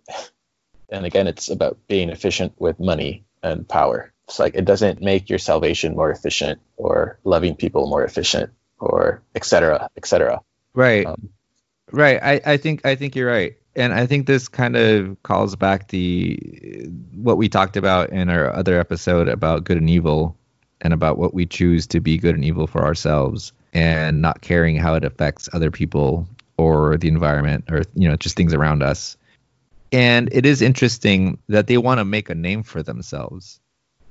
And 0.90 1.06
again, 1.06 1.28
it's 1.28 1.50
about 1.50 1.78
being 1.88 2.10
efficient 2.10 2.54
with 2.58 2.80
money 2.80 3.26
and 3.42 3.68
power. 3.68 4.14
It's 4.30 4.40
like 4.40 4.56
it 4.56 4.64
doesn't 4.64 5.02
make 5.02 5.30
your 5.30 5.40
salvation 5.40 5.96
more 5.96 6.12
efficient 6.12 6.62
or 6.78 7.20
loving 7.26 7.56
people 7.56 7.88
more 7.88 8.06
efficient 8.06 8.52
or 8.84 9.22
et 9.36 9.46
cetera, 9.46 9.90
et 9.98 10.06
cetera. 10.06 10.42
right 10.74 11.06
Um, 11.06 11.30
Right. 11.92 12.20
I, 12.24 12.42
I 12.54 12.58
think 12.58 12.84
I 12.86 12.96
think 12.96 13.16
you're 13.16 13.30
right. 13.30 13.56
And 13.76 13.94
I 13.94 14.08
think 14.08 14.26
this 14.26 14.48
kind 14.48 14.76
of 14.76 15.22
calls 15.22 15.56
back 15.56 15.90
the 15.90 16.40
what 17.14 17.38
we 17.38 17.48
talked 17.50 17.78
about 17.78 18.10
in 18.10 18.30
our 18.30 18.52
other 18.52 18.80
episode 18.80 19.28
about 19.28 19.64
good 19.64 19.78
and 19.78 19.90
evil 19.90 20.36
and 20.82 20.92
about 20.92 21.20
what 21.20 21.36
we 21.36 21.46
choose 21.46 21.86
to 21.88 22.00
be 22.00 22.18
good 22.18 22.34
and 22.34 22.44
evil 22.44 22.66
for 22.66 22.84
ourselves 22.84 23.54
and 23.74 24.24
not 24.24 24.42
caring 24.42 24.76
how 24.76 24.96
it 24.96 25.04
affects 25.04 25.48
other 25.54 25.70
people 25.70 26.28
or 26.58 26.98
the 26.98 27.08
environment 27.08 27.66
or 27.70 27.84
you 27.94 28.10
know 28.10 28.16
just 28.16 28.36
things 28.36 28.56
around 28.56 28.82
us. 28.82 29.16
And 29.92 30.30
it 30.32 30.48
is 30.48 30.64
interesting 30.64 31.38
that 31.50 31.68
they 31.68 31.78
want 31.78 32.00
to 32.00 32.06
make 32.06 32.30
a 32.32 32.36
name 32.36 32.64
for 32.64 32.82
themselves. 32.82 33.60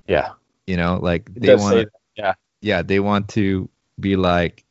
yeah, 0.07 0.35
You 0.69 0.77
know, 0.77 1.01
like 1.03 1.35
they 1.35 1.57
want 1.57 1.73
say 1.73 1.85
to 1.85 1.91
that. 1.91 1.93
Yeah, 2.15 2.35
yeah, 2.61 2.83
they 2.83 3.01
want 3.01 3.29
to 3.31 3.69
be 3.99 4.17
like, 4.17 4.65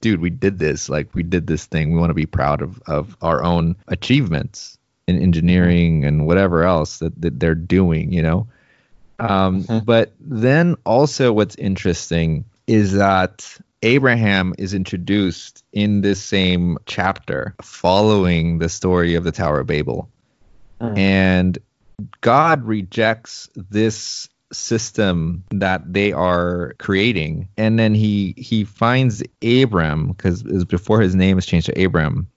dude, 0.00 0.20
we 0.20 0.30
did 0.30 0.58
this. 0.58 0.88
Like, 0.88 1.14
we 1.14 1.22
did 1.22 1.46
this 1.46 1.66
thing. 1.66 1.92
We 1.92 1.98
want 1.98 2.10
to 2.10 2.14
be 2.14 2.26
proud 2.26 2.62
of, 2.62 2.82
of 2.86 3.16
our 3.22 3.42
own 3.42 3.76
achievements 3.88 4.78
in 5.06 5.20
engineering 5.20 6.04
and 6.04 6.26
whatever 6.26 6.64
else 6.64 6.98
that, 6.98 7.20
that 7.20 7.40
they're 7.40 7.54
doing, 7.54 8.12
you 8.12 8.22
know? 8.22 8.46
Um, 9.18 9.64
Mhm. 9.64 9.84
But 9.84 10.12
then 10.20 10.76
also, 10.84 11.32
what's 11.32 11.56
interesting 11.56 12.44
is 12.66 12.92
that 12.94 13.58
Abraham 13.82 14.54
is 14.58 14.74
introduced 14.74 15.64
in 15.72 16.00
this 16.00 16.22
same 16.22 16.78
chapter 16.86 17.54
following 17.62 18.58
the 18.58 18.68
story 18.68 19.14
of 19.14 19.24
the 19.24 19.32
Tower 19.32 19.60
of 19.60 19.66
Babel. 19.66 20.08
Mm. 20.80 20.98
And 20.98 21.58
God 22.20 22.64
rejects 22.64 23.48
this 23.54 24.28
system 24.52 25.44
that 25.50 25.92
they 25.92 26.12
are 26.12 26.74
creating. 26.78 27.48
And 27.56 27.78
then 27.78 27.94
he 27.94 28.34
he 28.36 28.64
finds 28.64 29.22
Abram 29.42 30.08
because 30.08 30.42
before 30.64 31.00
his 31.00 31.14
name 31.14 31.38
is 31.38 31.46
changed 31.46 31.66
to 31.66 31.84
Abram 31.84 32.28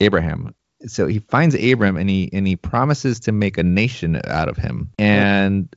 Abraham. 0.00 0.54
So 0.86 1.06
he 1.06 1.18
finds 1.18 1.54
Abram 1.54 1.96
and 1.96 2.08
he 2.08 2.30
and 2.32 2.46
he 2.46 2.56
promises 2.56 3.20
to 3.20 3.32
make 3.32 3.58
a 3.58 3.62
nation 3.62 4.20
out 4.24 4.48
of 4.48 4.56
him. 4.56 4.90
And 4.98 5.74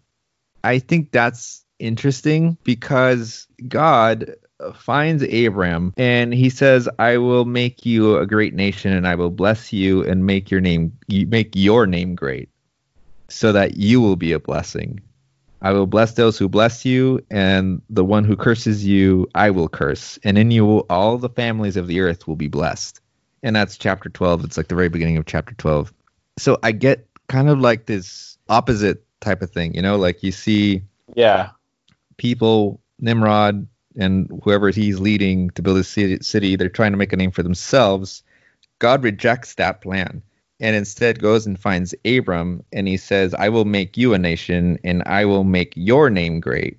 I 0.64 0.80
think 0.80 1.12
that's 1.12 1.66
interesting 1.80 2.58
because 2.64 3.48
God 3.68 4.36
finds 4.76 5.24
Abram 5.24 5.94
and 5.98 6.34
he 6.34 6.50
says 6.50 6.88
I 7.00 7.18
will 7.18 7.46
make 7.46 7.84
you 7.86 8.18
a 8.18 8.28
great 8.28 8.54
nation 8.54 8.94
and 8.94 9.08
I 9.08 9.16
will 9.16 9.32
bless 9.32 9.74
you 9.74 10.04
and 10.04 10.26
make 10.26 10.52
your 10.52 10.62
name 10.62 10.96
make 11.10 11.56
your 11.56 11.88
name 11.88 12.14
great 12.14 12.50
so 13.28 13.52
that 13.54 13.78
you 13.78 14.02
will 14.02 14.18
be 14.18 14.34
a 14.34 14.40
blessing 14.40 15.00
I 15.62 15.72
will 15.74 15.86
bless 15.86 16.14
those 16.14 16.38
who 16.38 16.50
bless 16.50 16.86
you, 16.86 17.24
and 17.30 17.82
the 17.90 18.04
one 18.04 18.24
who 18.24 18.36
curses 18.36 18.86
you, 18.86 19.30
I 19.36 19.52
will 19.52 19.70
curse. 19.70 20.18
And 20.24 20.38
in 20.38 20.50
you, 20.50 20.80
all 20.90 21.18
the 21.18 21.30
families 21.30 21.78
of 21.78 21.88
the 21.88 22.00
earth 22.00 22.28
will 22.28 22.36
be 22.36 22.48
blessed. 22.48 23.00
And 23.44 23.56
that's 23.56 23.78
chapter 23.78 24.10
12. 24.10 24.44
It's 24.46 24.58
like 24.58 24.70
the 24.70 24.76
very 24.76 24.90
beginning 24.90 25.18
of 25.18 25.26
chapter 25.26 25.54
12. 25.54 25.94
So 26.38 26.58
I 26.64 26.72
get 26.72 27.08
kind 27.28 27.50
of 27.50 27.60
like 27.60 27.86
this 27.86 28.38
opposite 28.50 29.04
type 29.20 29.42
of 29.42 29.52
thing, 29.52 29.76
you 29.76 29.82
know, 29.82 29.98
like 29.98 30.24
you 30.24 30.32
see 30.32 30.82
yeah, 31.16 31.52
people, 32.18 32.82
Nimrod 33.00 33.68
and 33.98 34.42
whoever 34.44 34.70
he's 34.70 35.00
leading 35.00 35.50
to 35.52 35.62
build 35.62 35.78
a 35.78 35.84
city, 35.84 36.20
city, 36.22 36.56
they're 36.56 36.70
trying 36.70 36.92
to 36.92 36.98
make 36.98 37.14
a 37.14 37.18
name 37.18 37.32
for 37.32 37.44
themselves. 37.44 38.24
God 38.80 39.04
rejects 39.04 39.56
that 39.56 39.82
plan 39.82 40.22
and 40.62 40.76
instead 40.76 41.20
goes 41.20 41.46
and 41.46 41.60
finds 41.60 41.94
Abram 42.06 42.64
and 42.72 42.88
he 42.88 42.96
says, 42.96 43.34
I 43.34 43.50
will 43.50 43.66
make 43.66 43.98
you 43.98 44.14
a 44.14 44.20
nation 44.20 44.80
and 44.84 45.04
I 45.06 45.26
will 45.26 45.44
make 45.44 45.74
your 45.76 46.10
name 46.10 46.40
great. 46.40 46.78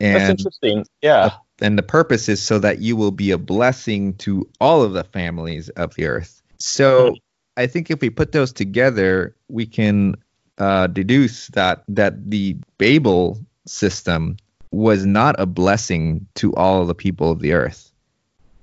And 0.00 0.16
that's 0.16 0.30
interesting. 0.30 0.84
Yeah, 1.00 1.30
and 1.60 1.78
the 1.78 1.82
purpose 1.82 2.28
is 2.28 2.42
so 2.42 2.58
that 2.58 2.80
you 2.80 2.96
will 2.96 3.12
be 3.12 3.30
a 3.30 3.38
blessing 3.38 4.14
to 4.14 4.48
all 4.60 4.82
of 4.82 4.92
the 4.92 5.04
families 5.04 5.68
of 5.70 5.94
the 5.94 6.06
earth. 6.06 6.42
So 6.58 7.14
I 7.56 7.66
think 7.66 7.90
if 7.90 8.00
we 8.00 8.10
put 8.10 8.32
those 8.32 8.52
together, 8.52 9.36
we 9.48 9.66
can 9.66 10.16
uh, 10.58 10.88
deduce 10.88 11.48
that 11.48 11.84
that 11.88 12.30
the 12.30 12.56
Babel 12.78 13.38
system 13.66 14.36
was 14.70 15.04
not 15.06 15.36
a 15.38 15.46
blessing 15.46 16.26
to 16.36 16.54
all 16.54 16.82
of 16.82 16.88
the 16.88 16.94
people 16.94 17.30
of 17.30 17.40
the 17.40 17.52
earth, 17.52 17.92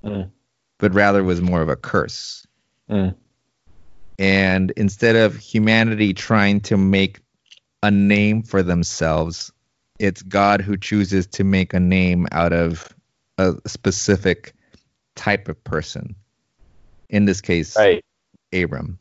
Mm. 0.04 0.30
but 0.78 0.94
rather 0.94 1.24
was 1.24 1.40
more 1.40 1.60
of 1.60 1.68
a 1.68 1.76
curse. 1.76 2.46
Mm. 2.90 3.14
And 4.18 4.72
instead 4.72 5.16
of 5.16 5.36
humanity 5.36 6.12
trying 6.14 6.60
to 6.62 6.76
make 6.76 7.20
a 7.82 7.90
name 7.90 8.42
for 8.42 8.62
themselves, 8.62 9.52
it's 9.98 10.22
God 10.22 10.60
who 10.60 10.76
chooses 10.76 11.26
to 11.28 11.44
make 11.44 11.74
a 11.74 11.80
name 11.80 12.26
out 12.32 12.52
of 12.52 12.94
a 13.36 13.54
specific 13.66 14.54
type 15.14 15.48
of 15.48 15.62
person. 15.62 16.16
In 17.08 17.24
this 17.24 17.40
case, 17.40 17.76
right, 17.76 18.04
Abram. 18.52 18.98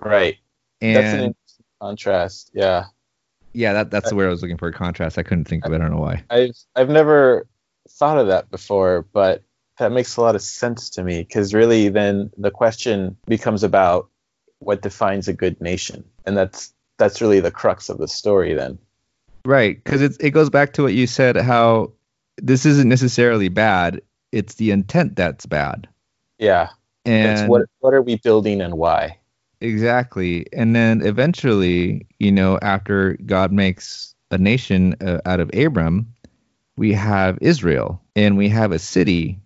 right. 0.00 0.36
And 0.80 0.96
that's 0.96 1.14
an 1.14 1.20
interesting 1.20 1.64
contrast. 1.80 2.50
Yeah. 2.54 2.84
yeah, 3.52 3.72
that, 3.72 3.90
that's 3.90 4.10
the 4.10 4.16
word 4.16 4.26
I 4.26 4.30
was 4.30 4.42
looking 4.42 4.58
for. 4.58 4.70
Contrast. 4.70 5.18
I 5.18 5.22
couldn't 5.22 5.46
think 5.46 5.64
of 5.64 5.72
it. 5.72 5.76
I 5.76 5.78
don't 5.78 5.90
know 5.90 6.00
why. 6.00 6.22
I've 6.30 6.56
I've 6.76 6.90
never 6.90 7.46
thought 7.88 8.18
of 8.18 8.28
that 8.28 8.50
before, 8.50 9.06
but 9.12 9.42
that 9.78 9.92
makes 9.92 10.16
a 10.16 10.20
lot 10.20 10.34
of 10.34 10.42
sense 10.42 10.90
to 10.90 11.02
me 11.02 11.22
because 11.22 11.52
really 11.52 11.88
then 11.88 12.30
the 12.36 12.50
question 12.50 13.16
becomes 13.26 13.62
about 13.62 14.08
what 14.58 14.82
defines 14.82 15.28
a 15.28 15.32
good 15.32 15.60
nation, 15.60 16.04
and 16.24 16.36
that's 16.36 16.72
that's 16.98 17.20
really 17.20 17.40
the 17.40 17.50
crux 17.50 17.88
of 17.88 17.98
the 17.98 18.08
story. 18.08 18.54
Then, 18.54 18.78
Right, 19.44 19.82
because 19.82 20.02
it 20.02 20.16
it 20.20 20.30
goes 20.30 20.50
back 20.50 20.72
to 20.74 20.82
what 20.82 20.94
you 20.94 21.06
said 21.06 21.36
how 21.36 21.92
this 22.38 22.66
isn't 22.66 22.88
necessarily 22.88 23.48
bad. 23.48 24.02
It's 24.32 24.54
the 24.54 24.70
intent 24.70 25.16
that's 25.16 25.46
bad. 25.46 25.88
yeah, 26.38 26.70
And 27.04 27.38
it's 27.38 27.48
what 27.48 27.62
what 27.80 27.94
are 27.94 28.02
we 28.02 28.16
building 28.16 28.60
and 28.60 28.74
why? 28.74 29.18
exactly. 29.60 30.46
And 30.52 30.74
then 30.74 31.00
eventually, 31.02 32.06
you 32.18 32.32
know, 32.32 32.58
after 32.60 33.16
God 33.24 33.52
makes 33.52 34.14
a 34.30 34.38
nation 34.38 34.96
uh, 35.00 35.20
out 35.24 35.40
of 35.40 35.50
Abram, 35.54 36.12
we 36.76 36.92
have 36.92 37.38
Israel 37.40 38.02
and 38.14 38.36
we 38.36 38.48
have 38.48 38.72
a 38.72 38.78
city, 38.78 39.38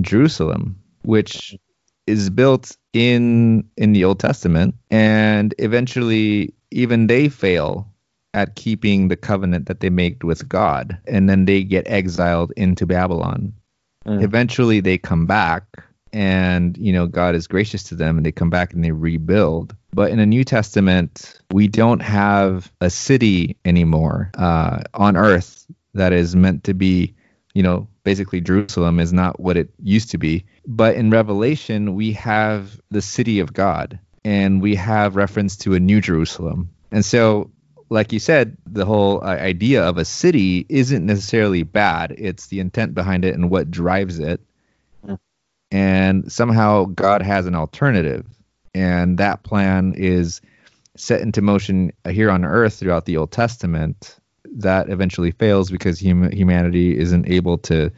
Jerusalem, 0.00 0.78
which 1.02 1.56
is 2.06 2.30
built 2.30 2.76
in 2.92 3.68
in 3.76 3.92
the 3.92 4.04
Old 4.04 4.20
Testament 4.20 4.74
and 4.90 5.54
eventually 5.58 6.54
even 6.70 7.06
they 7.06 7.28
fail 7.28 7.88
at 8.34 8.54
keeping 8.54 9.08
the 9.08 9.16
covenant 9.16 9.66
that 9.66 9.80
they 9.80 9.90
made 9.90 10.22
with 10.22 10.48
God 10.48 10.98
and 11.06 11.28
then 11.28 11.46
they 11.46 11.62
get 11.62 11.88
exiled 11.88 12.52
into 12.56 12.86
Babylon. 12.86 13.52
Mm. 14.06 14.22
Eventually 14.22 14.80
they 14.80 14.98
come 14.98 15.26
back 15.26 15.64
and 16.12 16.76
you 16.78 16.92
know 16.92 17.06
God 17.06 17.34
is 17.34 17.46
gracious 17.46 17.82
to 17.84 17.94
them 17.94 18.16
and 18.16 18.24
they 18.24 18.32
come 18.32 18.50
back 18.50 18.72
and 18.72 18.84
they 18.84 18.92
rebuild. 18.92 19.74
But 19.92 20.10
in 20.10 20.18
the 20.18 20.26
New 20.26 20.44
Testament, 20.44 21.40
we 21.52 21.68
don't 21.68 22.00
have 22.02 22.70
a 22.80 22.90
city 22.90 23.56
anymore 23.64 24.30
uh, 24.36 24.82
on 24.94 25.16
earth 25.16 25.66
that 25.94 26.12
is 26.12 26.36
meant 26.36 26.64
to 26.64 26.74
be, 26.74 27.14
you 27.54 27.62
know, 27.62 27.88
basically 28.06 28.40
Jerusalem 28.40 29.00
is 29.00 29.12
not 29.12 29.40
what 29.40 29.56
it 29.56 29.68
used 29.82 30.12
to 30.12 30.18
be. 30.18 30.46
But 30.64 30.94
in 30.94 31.10
Revelation, 31.10 31.96
we 31.96 32.12
have 32.12 32.80
the 32.88 33.02
city 33.02 33.40
of 33.40 33.52
God 33.52 33.98
and 34.24 34.62
we 34.62 34.76
have 34.76 35.16
reference 35.16 35.56
to 35.58 35.74
a 35.74 35.80
new 35.80 36.00
Jerusalem. 36.00 36.70
And 36.92 37.04
so, 37.04 37.50
like 37.90 38.12
you 38.12 38.20
said, 38.20 38.56
the 38.64 38.84
whole 38.84 39.24
uh, 39.24 39.26
idea 39.26 39.82
of 39.82 39.98
a 39.98 40.04
city 40.04 40.64
isn't 40.68 41.04
necessarily 41.04 41.64
bad. 41.64 42.14
It's 42.16 42.46
the 42.46 42.60
intent 42.60 42.94
behind 42.94 43.24
it 43.24 43.34
and 43.34 43.50
what 43.50 43.72
drives 43.72 44.20
it. 44.20 44.40
And 45.72 46.30
somehow 46.30 46.84
God 46.84 47.22
has 47.22 47.46
an 47.46 47.56
alternative. 47.56 48.24
And 48.72 49.18
that 49.18 49.42
plan 49.42 49.94
is 49.96 50.40
set 50.96 51.22
into 51.22 51.42
motion 51.42 51.92
here 52.08 52.30
on 52.30 52.44
earth 52.44 52.74
throughout 52.74 53.04
the 53.04 53.16
Old 53.16 53.32
Testament 53.32 54.16
that 54.56 54.88
eventually 54.90 55.30
fails 55.30 55.70
because 55.70 56.00
hum- 56.00 56.30
humanity 56.32 56.98
isn't 56.98 57.28
able 57.28 57.58
to 57.58 57.90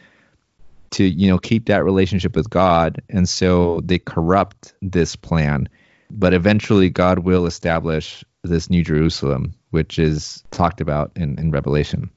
to 0.90 1.05
you 1.05 1.29
know 1.29 1.38
keep 1.38 1.66
that 1.66 1.85
relationship 1.85 2.35
with 2.35 2.49
God 2.51 3.03
and 3.11 3.29
so 3.29 3.81
they 3.85 3.99
corrupt 3.99 4.75
this 4.81 5.16
plan 5.16 5.68
but 6.11 6.33
eventually 6.33 6.88
God 6.88 7.21
will 7.21 7.47
establish 7.47 8.25
this 8.42 8.71
new 8.71 8.83
Jerusalem 8.83 9.55
which 9.71 9.99
is 9.99 10.42
talked 10.51 10.81
about 10.81 11.12
in, 11.16 11.38
in 11.38 11.51
Revelation 11.51 12.11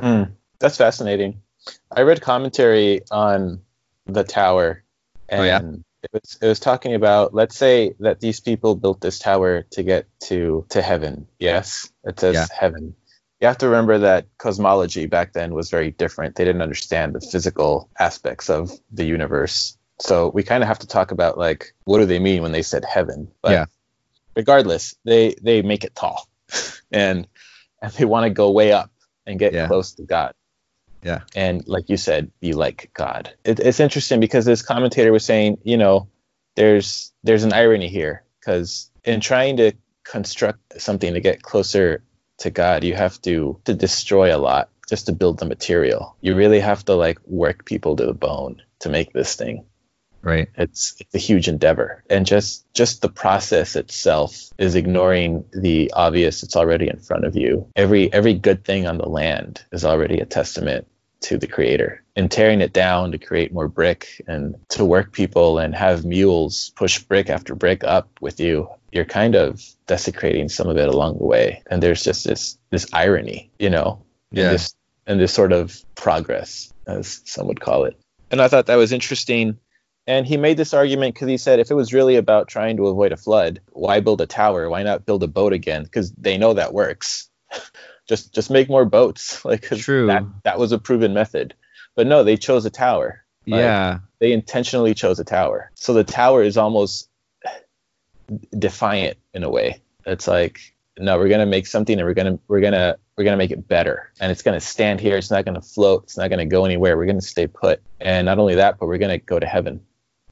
Mm, 0.00 0.30
that's 0.60 0.76
fascinating. 0.76 1.42
I 1.90 2.02
read 2.02 2.20
commentary 2.20 3.00
on 3.10 3.62
the 4.06 4.22
tower, 4.22 4.84
and 5.28 5.40
Oh, 5.40 5.44
yeah? 5.44 5.60
it 6.04 6.10
was 6.12 6.38
it 6.40 6.46
was 6.46 6.60
talking 6.60 6.94
about 6.94 7.34
let's 7.34 7.56
say 7.56 7.94
that 7.98 8.20
these 8.20 8.38
people 8.38 8.76
built 8.76 9.00
this 9.00 9.18
tower 9.18 9.62
to 9.72 9.82
get 9.82 10.06
to 10.28 10.64
to 10.68 10.82
heaven. 10.82 11.26
Yes, 11.40 11.90
it 12.04 12.20
says 12.20 12.36
Yeah. 12.36 12.46
heaven. 12.56 12.94
You 13.40 13.46
have 13.46 13.58
to 13.58 13.68
remember 13.68 13.98
that 13.98 14.26
cosmology 14.38 15.06
back 15.06 15.32
then 15.32 15.54
was 15.54 15.70
very 15.70 15.90
different. 15.92 16.34
They 16.34 16.44
didn't 16.44 16.62
understand 16.62 17.14
the 17.14 17.20
physical 17.20 17.88
aspects 17.98 18.50
of 18.50 18.72
the 18.90 19.04
universe. 19.04 19.76
So 20.00 20.28
we 20.28 20.42
kind 20.42 20.62
of 20.62 20.68
have 20.68 20.80
to 20.80 20.86
talk 20.86 21.10
about 21.12 21.38
like 21.38 21.72
what 21.84 21.98
do 21.98 22.06
they 22.06 22.18
mean 22.18 22.42
when 22.42 22.52
they 22.52 22.62
said 22.62 22.84
heaven? 22.84 23.28
But 23.42 23.52
Yeah. 23.52 23.66
regardless, 24.34 24.96
they 25.04 25.34
they 25.40 25.62
make 25.62 25.84
it 25.84 25.94
tall, 25.94 26.28
and 26.92 27.26
and 27.80 27.92
they 27.92 28.04
want 28.04 28.24
to 28.24 28.30
go 28.30 28.50
way 28.50 28.72
up 28.72 28.90
and 29.26 29.38
get 29.38 29.52
Yeah. 29.52 29.66
close 29.66 29.94
to 29.94 30.02
God 30.04 30.34
yeah 31.02 31.20
and 31.36 31.66
like 31.68 31.88
you 31.88 31.96
said 31.96 32.30
be 32.40 32.52
like 32.54 32.90
god 32.92 33.32
it, 33.44 33.60
it's 33.60 33.78
interesting 33.78 34.18
because 34.18 34.44
this 34.44 34.62
commentator 34.62 35.12
was 35.12 35.24
saying 35.24 35.58
you 35.62 35.76
know 35.76 36.08
there's 36.56 37.12
there's 37.22 37.44
an 37.44 37.52
irony 37.52 37.88
here 37.88 38.24
because 38.40 38.90
in 39.04 39.20
trying 39.20 39.56
to 39.58 39.72
construct 40.04 40.80
something 40.80 41.14
to 41.14 41.20
get 41.20 41.42
closer 41.42 42.02
to 42.38 42.50
god 42.50 42.84
you 42.84 42.94
have 42.94 43.20
to 43.22 43.60
to 43.64 43.74
destroy 43.74 44.34
a 44.34 44.38
lot 44.38 44.70
just 44.88 45.06
to 45.06 45.12
build 45.12 45.38
the 45.38 45.44
material. 45.44 46.16
You 46.20 46.34
really 46.34 46.60
have 46.60 46.84
to 46.86 46.94
like 46.94 47.18
work 47.26 47.64
people 47.64 47.94
to 47.96 48.06
the 48.06 48.14
bone 48.14 48.62
to 48.80 48.88
make 48.88 49.12
this 49.12 49.36
thing. 49.36 49.66
Right. 50.20 50.48
It's 50.56 50.96
it's 50.98 51.14
a 51.14 51.18
huge 51.18 51.46
endeavor. 51.46 52.02
And 52.10 52.26
just 52.26 52.66
just 52.74 53.02
the 53.02 53.08
process 53.08 53.76
itself 53.76 54.50
is 54.58 54.74
ignoring 54.74 55.44
the 55.52 55.92
obvious 55.94 56.42
it's 56.42 56.56
already 56.56 56.88
in 56.88 56.98
front 56.98 57.24
of 57.24 57.36
you. 57.36 57.68
Every 57.76 58.12
every 58.12 58.34
good 58.34 58.64
thing 58.64 58.86
on 58.86 58.98
the 58.98 59.08
land 59.08 59.64
is 59.70 59.84
already 59.84 60.18
a 60.18 60.26
testament 60.26 60.88
to 61.20 61.38
the 61.38 61.46
creator. 61.46 62.02
And 62.16 62.30
tearing 62.30 62.60
it 62.60 62.72
down 62.72 63.12
to 63.12 63.18
create 63.18 63.52
more 63.52 63.68
brick 63.68 64.22
and 64.26 64.56
to 64.70 64.84
work 64.84 65.12
people 65.12 65.58
and 65.58 65.74
have 65.74 66.04
mules 66.04 66.72
push 66.74 66.98
brick 66.98 67.30
after 67.30 67.54
brick 67.54 67.84
up 67.84 68.08
with 68.20 68.40
you 68.40 68.68
you're 68.92 69.04
kind 69.04 69.34
of 69.34 69.62
desecrating 69.86 70.48
some 70.48 70.68
of 70.68 70.76
it 70.76 70.88
along 70.88 71.18
the 71.18 71.24
way 71.26 71.62
and 71.70 71.82
there's 71.82 72.02
just 72.02 72.24
this 72.24 72.58
this 72.70 72.86
irony 72.92 73.50
you 73.58 73.70
know 73.70 74.02
Yeah. 74.30 74.44
and 74.44 74.54
this 74.54 74.74
and 75.06 75.20
this 75.20 75.32
sort 75.32 75.52
of 75.52 75.76
progress 75.94 76.72
as 76.86 77.20
some 77.24 77.46
would 77.48 77.60
call 77.60 77.84
it 77.84 77.98
and 78.30 78.40
i 78.40 78.48
thought 78.48 78.66
that 78.66 78.76
was 78.76 78.92
interesting 78.92 79.58
and 80.08 80.26
he 80.26 80.38
made 80.38 80.56
this 80.56 80.72
argument 80.72 81.14
because 81.14 81.28
he 81.28 81.36
said 81.36 81.60
if 81.60 81.70
it 81.70 81.74
was 81.74 81.92
really 81.92 82.16
about 82.16 82.48
trying 82.48 82.78
to 82.78 82.86
avoid 82.86 83.12
a 83.12 83.16
flood, 83.18 83.60
why 83.72 84.00
build 84.00 84.22
a 84.22 84.26
tower? 84.26 84.70
Why 84.70 84.82
not 84.82 85.04
build 85.04 85.22
a 85.22 85.28
boat 85.28 85.52
again? 85.52 85.82
Because 85.84 86.12
they 86.12 86.38
know 86.38 86.54
that 86.54 86.72
works. 86.72 87.28
just 88.08 88.34
just 88.34 88.50
make 88.50 88.70
more 88.70 88.86
boats. 88.86 89.44
Like 89.44 89.64
True. 89.68 90.06
That, 90.06 90.22
that 90.44 90.58
was 90.58 90.72
a 90.72 90.78
proven 90.78 91.12
method. 91.12 91.54
But 91.94 92.06
no, 92.06 92.24
they 92.24 92.38
chose 92.38 92.64
a 92.64 92.70
tower. 92.70 93.22
Like, 93.46 93.58
yeah 93.58 93.98
They 94.18 94.32
intentionally 94.32 94.94
chose 94.94 95.18
a 95.20 95.24
tower. 95.24 95.70
So 95.74 95.92
the 95.92 96.04
tower 96.04 96.42
is 96.42 96.56
almost 96.56 97.07
defiant 98.58 99.18
in 99.34 99.42
a 99.42 99.50
way. 99.50 99.80
It's 100.06 100.26
like 100.28 100.60
no, 101.00 101.16
we're 101.16 101.28
gonna 101.28 101.46
make 101.46 101.66
something 101.66 101.98
and 101.98 102.06
we're 102.06 102.14
gonna 102.14 102.38
we're 102.48 102.60
gonna 102.60 102.96
we're 103.16 103.24
gonna 103.24 103.36
make 103.36 103.50
it 103.50 103.68
better. 103.68 104.10
And 104.20 104.32
it's 104.32 104.42
gonna 104.42 104.60
stand 104.60 105.00
here. 105.00 105.16
It's 105.16 105.30
not 105.30 105.44
gonna 105.44 105.60
float. 105.60 106.04
It's 106.04 106.16
not 106.16 106.28
gonna 106.30 106.46
go 106.46 106.64
anywhere. 106.64 106.96
We're 106.96 107.06
gonna 107.06 107.20
stay 107.20 107.46
put. 107.46 107.80
And 108.00 108.26
not 108.26 108.38
only 108.38 108.54
that, 108.56 108.78
but 108.78 108.86
we're 108.86 108.98
gonna 108.98 109.18
go 109.18 109.38
to 109.38 109.46
heaven. 109.46 109.80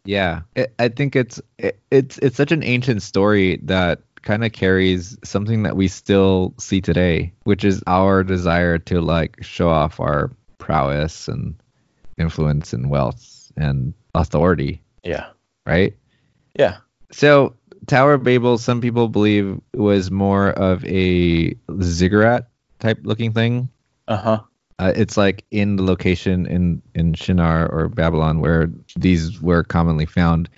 Yeah, 0.04 0.42
it, 0.54 0.72
I 0.78 0.88
think 0.88 1.16
it's 1.16 1.40
it, 1.58 1.80
it's 1.90 2.18
it's 2.18 2.36
such 2.36 2.52
an 2.52 2.62
ancient 2.62 3.02
story 3.02 3.58
that 3.64 4.00
kind 4.22 4.44
of 4.44 4.52
carries 4.52 5.16
something 5.24 5.62
that 5.64 5.76
we 5.76 5.86
still 5.88 6.52
see 6.58 6.80
today, 6.80 7.32
which 7.44 7.64
is 7.64 7.82
our 7.86 8.24
desire 8.24 8.78
to 8.78 9.00
like 9.00 9.36
show 9.42 9.68
off 9.68 10.00
our 10.00 10.30
prowess 10.58 11.28
and 11.28 11.54
influence 12.18 12.72
and 12.72 12.90
wealth 12.90 13.52
and 13.56 13.94
authority, 14.14 14.82
Yeah. 15.04 15.26
right? 15.64 15.94
Yeah. 16.58 16.78
So 17.12 17.54
Tower 17.86 18.14
of 18.14 18.22
Babel, 18.22 18.58
some 18.58 18.80
people 18.80 19.08
believe 19.08 19.60
was 19.74 20.10
more 20.10 20.50
of 20.50 20.84
a 20.84 21.54
ziggurat 21.80 22.48
type 22.78 22.98
looking 23.02 23.32
thing. 23.32 23.68
Uh 24.08 24.16
huh. 24.16 24.40
Uh, 24.78 24.92
it's 24.94 25.16
like 25.16 25.44
in 25.50 25.76
the 25.76 25.82
location 25.82 26.46
in 26.46 26.82
in 26.94 27.14
Shinar 27.14 27.66
or 27.66 27.88
Babylon 27.88 28.40
where 28.40 28.70
these 28.94 29.40
were 29.40 29.62
commonly 29.62 30.06
found, 30.06 30.50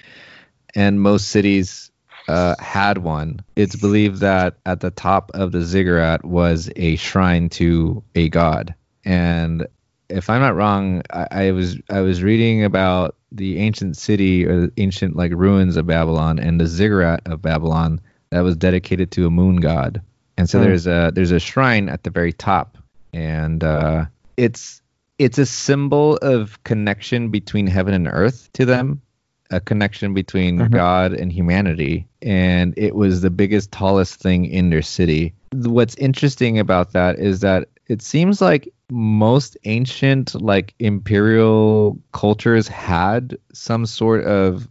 and 0.74 1.00
most 1.00 1.28
cities 1.28 1.90
uh, 2.28 2.56
had 2.58 2.98
one. 2.98 3.40
It's 3.56 3.76
believed 3.76 4.20
that 4.20 4.58
at 4.66 4.80
the 4.80 4.90
top 4.90 5.30
of 5.34 5.52
the 5.52 5.62
ziggurat 5.62 6.24
was 6.24 6.70
a 6.76 6.96
shrine 6.96 7.48
to 7.50 8.02
a 8.14 8.28
god, 8.28 8.74
and 9.04 9.66
if 10.08 10.30
I'm 10.30 10.40
not 10.40 10.56
wrong, 10.56 11.02
I, 11.10 11.26
I 11.30 11.50
was 11.52 11.76
I 11.90 12.00
was 12.00 12.22
reading 12.22 12.64
about 12.64 13.16
the 13.30 13.58
ancient 13.58 13.96
city 13.96 14.46
or 14.46 14.66
the 14.66 14.72
ancient 14.78 15.16
like 15.16 15.32
ruins 15.34 15.76
of 15.76 15.86
Babylon 15.86 16.38
and 16.38 16.60
the 16.60 16.66
ziggurat 16.66 17.20
of 17.26 17.42
Babylon 17.42 18.00
that 18.30 18.40
was 18.40 18.56
dedicated 18.56 19.10
to 19.12 19.26
a 19.26 19.30
moon 19.30 19.56
god. 19.56 20.00
And 20.36 20.48
so 20.48 20.58
Hmm. 20.58 20.64
there's 20.64 20.86
a 20.86 21.10
there's 21.14 21.32
a 21.32 21.40
shrine 21.40 21.88
at 21.88 22.04
the 22.04 22.10
very 22.10 22.32
top, 22.32 22.78
and 23.12 23.62
uh, 23.62 24.06
it's 24.36 24.80
it's 25.18 25.38
a 25.38 25.46
symbol 25.46 26.16
of 26.18 26.62
connection 26.64 27.30
between 27.30 27.66
heaven 27.66 27.92
and 27.92 28.06
earth 28.06 28.48
to 28.52 28.64
them, 28.64 29.02
a 29.50 29.60
connection 29.60 30.14
between 30.14 30.58
Mhm. 30.58 30.70
God 30.70 31.12
and 31.12 31.32
humanity, 31.32 32.06
and 32.22 32.72
it 32.76 32.94
was 32.94 33.20
the 33.20 33.30
biggest, 33.30 33.72
tallest 33.72 34.20
thing 34.20 34.44
in 34.46 34.70
their 34.70 34.82
city. 34.82 35.34
What's 35.52 35.96
interesting 35.96 36.58
about 36.60 36.92
that 36.92 37.18
is 37.18 37.40
that 37.40 37.68
it 37.88 38.00
seems 38.00 38.40
like 38.40 38.72
most 38.90 39.56
ancient 39.64 40.40
like 40.40 40.74
imperial 40.78 41.98
cultures 42.12 42.68
had 42.68 43.36
some 43.52 43.86
sort 43.86 44.24
of 44.24 44.68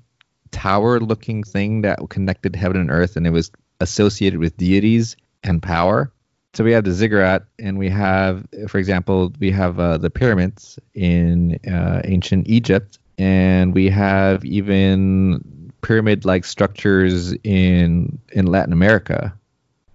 tower 0.52 1.00
looking 1.00 1.44
thing 1.44 1.82
that 1.82 2.00
connected 2.10 2.56
heaven 2.56 2.78
and 2.78 2.92
earth 2.92 3.16
and 3.16 3.28
it 3.28 3.32
was 3.32 3.52
associated 3.80 4.40
with 4.40 4.58
deities 4.58 5.16
and 5.44 5.62
power 5.62 6.12
so 6.54 6.64
we 6.64 6.72
have 6.72 6.84
the 6.84 6.94
ziggurat 6.94 7.46
and 7.60 7.78
we 7.78 7.90
have 7.90 8.48
for 8.68 8.80
example 8.80 9.32
we 9.40 9.52
have 9.52 9.80
uh, 9.80 9.98
the 9.98 10.10
pyramids 10.10 10.80
in 10.96 11.60
uh, 11.72 12.02
ancient 12.06 12.48
egypt 12.48 12.98
and 13.20 13.74
we 13.74 13.90
have 13.90 14.44
even 14.46 15.72
pyramid-like 15.82 16.44
structures 16.46 17.34
in 17.44 18.20
in 18.32 18.46
Latin 18.48 18.74
America 18.74 19.34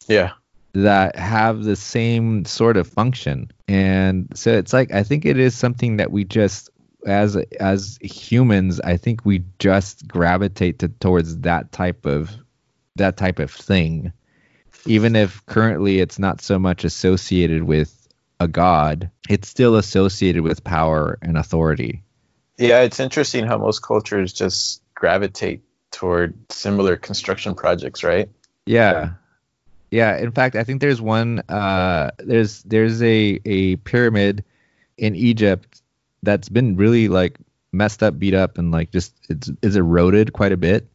Yeah. 0.08 0.32
That 0.74 1.16
have 1.16 1.64
the 1.64 1.76
same 1.76 2.44
sort 2.44 2.76
of 2.76 2.86
function. 2.86 3.50
And 3.68 4.28
so 4.34 4.52
it's 4.52 4.72
like 4.72 4.92
I 4.92 5.02
think 5.02 5.24
it 5.26 5.38
is 5.38 5.54
something 5.54 5.96
that 5.98 6.10
we 6.10 6.24
just 6.24 6.70
as 7.06 7.36
as 7.60 7.98
humans, 8.00 8.80
I 8.80 8.96
think 8.96 9.24
we 9.24 9.44
just 9.58 10.06
gravitate 10.06 10.78
to, 10.80 10.88
towards 10.88 11.38
that 11.38 11.72
type 11.72 12.06
of 12.06 12.30
that 12.96 13.16
type 13.16 13.38
of 13.38 13.50
thing. 13.50 14.12
Even 14.86 15.14
if 15.14 15.44
currently 15.46 16.00
it's 16.00 16.18
not 16.18 16.40
so 16.40 16.58
much 16.58 16.84
associated 16.84 17.64
with 17.64 18.08
a 18.40 18.48
god, 18.48 19.10
it's 19.28 19.48
still 19.48 19.76
associated 19.76 20.42
with 20.42 20.64
power 20.64 21.18
and 21.22 21.38
authority. 21.38 22.02
Yeah, 22.58 22.80
it's 22.80 23.00
interesting 23.00 23.46
how 23.46 23.58
most 23.58 23.82
cultures 23.82 24.32
just 24.32 24.82
gravitate 24.94 25.62
toward 25.90 26.34
similar 26.50 26.96
construction 26.96 27.54
projects, 27.54 28.02
right? 28.02 28.28
Yeah. 28.66 29.10
Yeah, 29.92 30.16
in 30.16 30.32
fact, 30.32 30.56
I 30.56 30.64
think 30.64 30.80
there's 30.80 31.02
one 31.02 31.40
uh 31.50 32.10
there's 32.18 32.62
there's 32.62 33.02
a 33.02 33.38
a 33.44 33.76
pyramid 33.76 34.42
in 34.96 35.14
Egypt 35.14 35.82
that's 36.22 36.48
been 36.48 36.76
really 36.76 37.08
like 37.08 37.36
messed 37.72 38.02
up, 38.02 38.18
beat 38.18 38.32
up 38.32 38.56
and 38.56 38.72
like 38.72 38.90
just 38.90 39.14
it's 39.28 39.50
is 39.60 39.76
eroded 39.76 40.32
quite 40.32 40.50
a 40.52 40.56
bit 40.56 40.88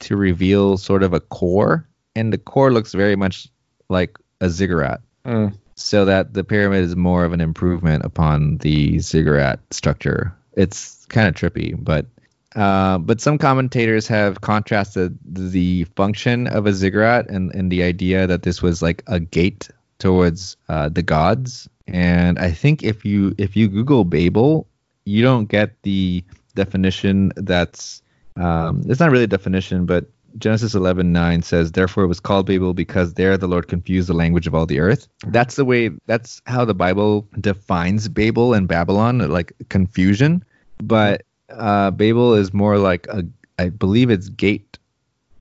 to 0.00 0.16
reveal 0.16 0.76
sort 0.76 1.04
of 1.04 1.12
a 1.12 1.20
core 1.20 1.88
and 2.16 2.32
the 2.32 2.38
core 2.38 2.72
looks 2.72 2.92
very 2.92 3.14
much 3.14 3.46
like 3.88 4.18
a 4.40 4.50
ziggurat. 4.50 5.00
Mm. 5.24 5.56
So 5.76 6.06
that 6.06 6.34
the 6.34 6.42
pyramid 6.42 6.82
is 6.82 6.96
more 6.96 7.24
of 7.24 7.32
an 7.32 7.40
improvement 7.40 8.04
upon 8.04 8.58
the 8.58 8.98
ziggurat 8.98 9.60
structure. 9.70 10.34
It's 10.54 11.06
kind 11.06 11.28
of 11.28 11.36
trippy, 11.36 11.76
but 11.78 12.06
uh, 12.56 12.98
but 12.98 13.20
some 13.20 13.38
commentators 13.38 14.06
have 14.08 14.40
contrasted 14.40 15.18
the 15.24 15.84
function 15.96 16.46
of 16.46 16.66
a 16.66 16.72
ziggurat 16.72 17.28
and, 17.28 17.54
and 17.54 17.70
the 17.70 17.82
idea 17.82 18.26
that 18.26 18.42
this 18.42 18.62
was 18.62 18.82
like 18.82 19.02
a 19.06 19.20
gate 19.20 19.68
towards 19.98 20.56
uh, 20.68 20.88
the 20.88 21.02
gods. 21.02 21.68
And 21.86 22.38
I 22.38 22.50
think 22.50 22.82
if 22.82 23.04
you 23.04 23.34
if 23.38 23.56
you 23.56 23.68
Google 23.68 24.04
Babel, 24.04 24.66
you 25.04 25.22
don't 25.22 25.46
get 25.46 25.80
the 25.82 26.24
definition 26.54 27.32
that's 27.36 28.02
um, 28.36 28.82
it's 28.86 29.00
not 29.00 29.10
really 29.10 29.24
a 29.24 29.28
definition, 29.28 29.84
but 29.84 30.06
Genesis 30.36 30.74
11:9 30.74 31.42
says, 31.42 31.72
"Therefore 31.72 32.04
it 32.04 32.08
was 32.08 32.20
called 32.20 32.46
Babel 32.46 32.74
because 32.74 33.14
there 33.14 33.36
the 33.36 33.48
Lord 33.48 33.68
confused 33.68 34.08
the 34.08 34.14
language 34.14 34.46
of 34.46 34.54
all 34.54 34.66
the 34.66 34.80
earth." 34.80 35.08
That's 35.26 35.56
the 35.56 35.64
way. 35.64 35.90
That's 36.06 36.40
how 36.46 36.64
the 36.64 36.74
Bible 36.74 37.26
defines 37.40 38.08
Babel 38.08 38.54
and 38.54 38.68
Babylon, 38.68 39.18
like 39.18 39.52
confusion. 39.68 40.44
But 40.82 41.22
uh, 41.50 41.90
Babel 41.90 42.34
is 42.34 42.52
more 42.52 42.78
like 42.78 43.06
a, 43.08 43.24
I 43.58 43.68
believe 43.70 44.10
it's 44.10 44.28
gate, 44.28 44.78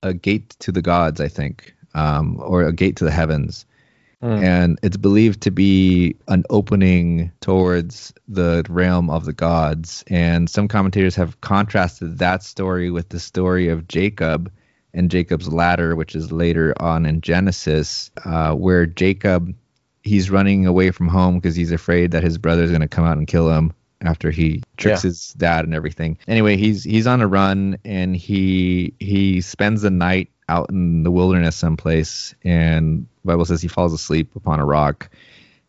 a 0.03 0.13
gate 0.13 0.49
to 0.59 0.71
the 0.71 0.81
gods, 0.81 1.21
I 1.21 1.27
think, 1.27 1.75
um, 1.93 2.39
or 2.41 2.63
a 2.63 2.73
gate 2.73 2.95
to 2.97 3.03
the 3.03 3.11
heavens. 3.11 3.65
Mm. 4.21 4.43
And 4.43 4.79
it's 4.81 4.97
believed 4.97 5.41
to 5.41 5.51
be 5.51 6.15
an 6.27 6.43
opening 6.49 7.31
towards 7.39 8.13
the 8.27 8.65
realm 8.67 9.09
of 9.11 9.25
the 9.25 9.33
gods. 9.33 10.03
And 10.07 10.49
some 10.49 10.67
commentators 10.67 11.15
have 11.15 11.39
contrasted 11.41 12.17
that 12.17 12.41
story 12.41 12.89
with 12.89 13.09
the 13.09 13.19
story 13.19 13.69
of 13.69 13.87
Jacob 13.87 14.51
and 14.93 15.11
Jacob's 15.11 15.49
ladder, 15.49 15.95
which 15.95 16.15
is 16.15 16.31
later 16.31 16.73
on 16.79 17.05
in 17.05 17.21
Genesis, 17.21 18.09
uh, 18.25 18.53
where 18.53 18.87
Jacob 18.87 19.53
he's 20.03 20.31
running 20.31 20.65
away 20.65 20.89
from 20.89 21.07
home 21.07 21.35
because 21.35 21.55
he's 21.55 21.71
afraid 21.71 22.11
that 22.11 22.23
his 22.23 22.37
brother's 22.37 22.69
going 22.69 22.81
to 22.81 22.87
come 22.87 23.05
out 23.05 23.17
and 23.17 23.27
kill 23.27 23.51
him 23.51 23.73
after 24.01 24.31
he 24.31 24.61
tricks 24.77 25.03
Yeah. 25.03 25.09
his 25.09 25.33
dad 25.33 25.65
and 25.65 25.73
everything. 25.73 26.17
Anyway, 26.27 26.57
he's 26.57 26.83
he's 26.83 27.07
on 27.07 27.21
a 27.21 27.27
run 27.27 27.77
and 27.85 28.15
he 28.15 28.93
he 28.99 29.41
spends 29.41 29.81
the 29.81 29.91
night 29.91 30.29
out 30.49 30.69
in 30.69 31.03
the 31.03 31.11
wilderness 31.11 31.55
someplace 31.55 32.33
and 32.43 33.05
the 33.23 33.27
Bible 33.27 33.45
says 33.45 33.61
he 33.61 33.67
falls 33.67 33.93
asleep 33.93 34.35
upon 34.35 34.59
a 34.59 34.65
rock 34.65 35.09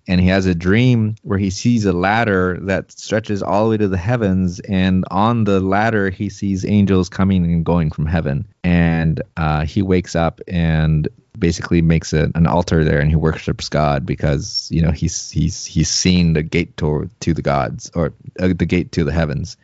and 0.07 0.21
he 0.21 0.29
has 0.29 0.47
a 0.47 0.55
dream 0.55 1.17
where 1.23 1.39
he 1.39 1.51
sees 1.51 1.85
a 1.85 1.93
ladder 1.93 2.59
that 2.63 2.93
stretches 2.93 3.43
all 3.43 3.65
the 3.65 3.71
way 3.71 3.77
to 3.77 3.89
the 3.89 3.97
heavens 3.99 4.61
and 4.61 5.05
on 5.11 5.45
the 5.45 5.59
ladder 5.61 6.11
he 6.11 6.29
sees 6.31 6.65
angels 6.65 7.09
coming 7.09 7.45
and 7.45 7.65
going 7.65 7.91
from 7.91 8.07
heaven 8.07 8.47
and 8.63 9.21
uh, 9.37 9.65
he 9.67 9.83
wakes 9.83 10.15
up 10.15 10.41
and 10.47 11.09
basically 11.39 11.81
makes 11.83 12.13
a, 12.13 12.31
an 12.35 12.47
altar 12.47 12.85
there 12.85 12.99
and 13.01 13.11
he 13.11 13.17
worships 13.17 13.69
god 13.69 14.05
because 14.07 14.69
you 14.71 14.83
know 14.83 14.91
he's 14.91 15.31
he's 15.31 15.65
he's 15.65 15.89
seen 15.89 16.33
the 16.33 16.43
gate 16.43 16.77
to, 16.77 17.09
to 17.21 17.33
the 17.35 17.43
gods 17.43 17.91
or 17.95 18.13
uh, 18.41 18.49
the 18.57 18.67
gate 18.67 18.93
to 18.93 19.05
the 19.05 19.13
heavens 19.13 19.57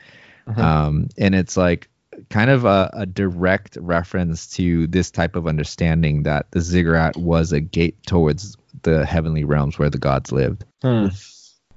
Mhm. 0.47 0.59
um, 0.59 1.09
and 1.17 1.35
it's 1.35 1.57
like 1.57 1.89
kind 2.29 2.51
of 2.51 2.65
a, 2.67 2.91
a 2.93 3.07
direct 3.07 3.77
reference 3.81 4.47
to 4.57 4.87
this 4.87 5.11
type 5.11 5.37
of 5.37 5.47
understanding 5.47 6.25
that 6.25 6.51
the 6.51 6.61
ziggurat 6.61 7.17
was 7.17 7.51
a 7.53 7.61
gate 7.61 7.97
towards 8.07 8.57
the 8.83 9.07
heavenly 9.07 9.45
realms 9.45 9.79
where 9.79 9.89
the 9.91 9.99
gods 9.99 10.33
lived 10.33 10.65
Hmm. 10.83 11.09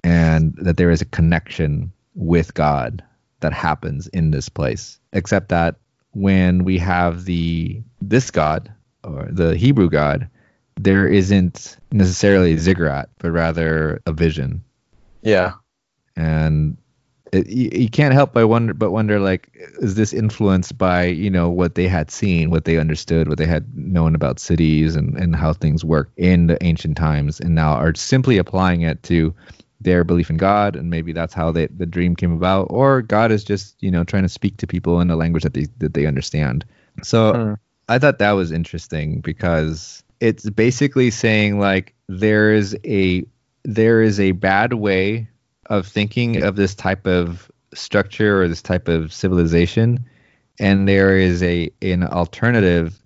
and 0.03 0.53
that 0.57 0.77
there 0.77 0.91
is 0.91 1.01
a 1.01 1.05
connection 1.05 1.91
with 2.13 2.53
God 2.53 3.03
that 3.39 3.53
happens 3.53 4.07
in 4.07 4.31
this 4.31 4.49
place. 4.49 4.99
Except 5.13 5.49
that 5.49 5.75
when 6.11 6.63
we 6.63 6.77
have 6.79 7.25
the 7.25 7.81
this 8.01 8.31
God 8.31 8.71
or 9.07 9.27
the 9.31 9.55
Hebrew 9.55 9.89
God, 9.89 10.29
there 10.79 11.07
isn't 11.07 11.77
necessarily 11.91 12.53
a 12.53 12.57
ziggurat, 12.59 13.09
but 13.19 13.31
rather 13.31 14.01
a 14.05 14.11
vision. 14.11 14.63
Yeah. 15.21 15.53
And 16.15 16.77
it, 17.31 17.47
you, 17.47 17.69
you 17.73 17.89
can't 17.89 18.13
help 18.13 18.33
but 18.33 18.47
wonder, 18.47 18.73
but 18.73 18.91
wonder 18.91 19.19
like, 19.19 19.49
is 19.79 19.95
this 19.95 20.13
influenced 20.13 20.77
by 20.77 21.05
you 21.05 21.29
know 21.29 21.49
what 21.49 21.75
they 21.75 21.87
had 21.87 22.11
seen, 22.11 22.49
what 22.49 22.65
they 22.65 22.77
understood, 22.77 23.27
what 23.27 23.37
they 23.37 23.45
had 23.45 23.75
known 23.75 24.15
about 24.15 24.39
cities 24.39 24.95
and 24.95 25.17
and 25.17 25.35
how 25.35 25.53
things 25.53 25.83
work 25.83 26.11
in 26.17 26.47
the 26.47 26.63
ancient 26.63 26.97
times, 26.97 27.39
and 27.39 27.55
now 27.55 27.73
are 27.73 27.93
simply 27.95 28.37
applying 28.37 28.81
it 28.81 29.03
to 29.03 29.33
their 29.81 30.03
belief 30.03 30.29
in 30.29 30.37
God, 30.37 30.75
and 30.75 30.89
maybe 30.89 31.11
that's 31.13 31.33
how 31.33 31.51
they, 31.51 31.67
the 31.67 31.85
dream 31.85 32.15
came 32.15 32.31
about, 32.33 32.67
or 32.69 33.01
God 33.01 33.31
is 33.31 33.43
just 33.43 33.75
you 33.81 33.91
know 33.91 34.03
trying 34.03 34.23
to 34.23 34.29
speak 34.29 34.57
to 34.57 34.67
people 34.67 35.01
in 35.01 35.09
a 35.11 35.15
language 35.15 35.43
that 35.43 35.53
they 35.53 35.67
that 35.79 35.93
they 35.93 36.05
understand. 36.05 36.65
So 37.03 37.33
Hmm. 37.33 37.53
I 37.89 37.99
thought 37.99 38.19
that 38.19 38.31
was 38.31 38.51
interesting 38.51 39.21
because 39.21 40.03
it's 40.19 40.49
basically 40.49 41.11
saying 41.11 41.59
like 41.59 41.93
there 42.07 42.53
is 42.53 42.75
a 42.85 43.25
there 43.63 44.01
is 44.01 44.19
a 44.19 44.31
bad 44.31 44.73
way 44.73 45.27
of 45.67 45.85
thinking 45.87 46.43
of 46.43 46.55
this 46.55 46.73
type 46.73 47.05
of 47.05 47.51
structure 47.73 48.41
or 48.41 48.47
this 48.47 48.61
type 48.61 48.87
of 48.87 49.13
civilization 49.13 50.03
and 50.59 50.87
there 50.87 51.17
is 51.17 51.43
a 51.43 51.69
an 51.81 52.03
alternative 52.03 52.99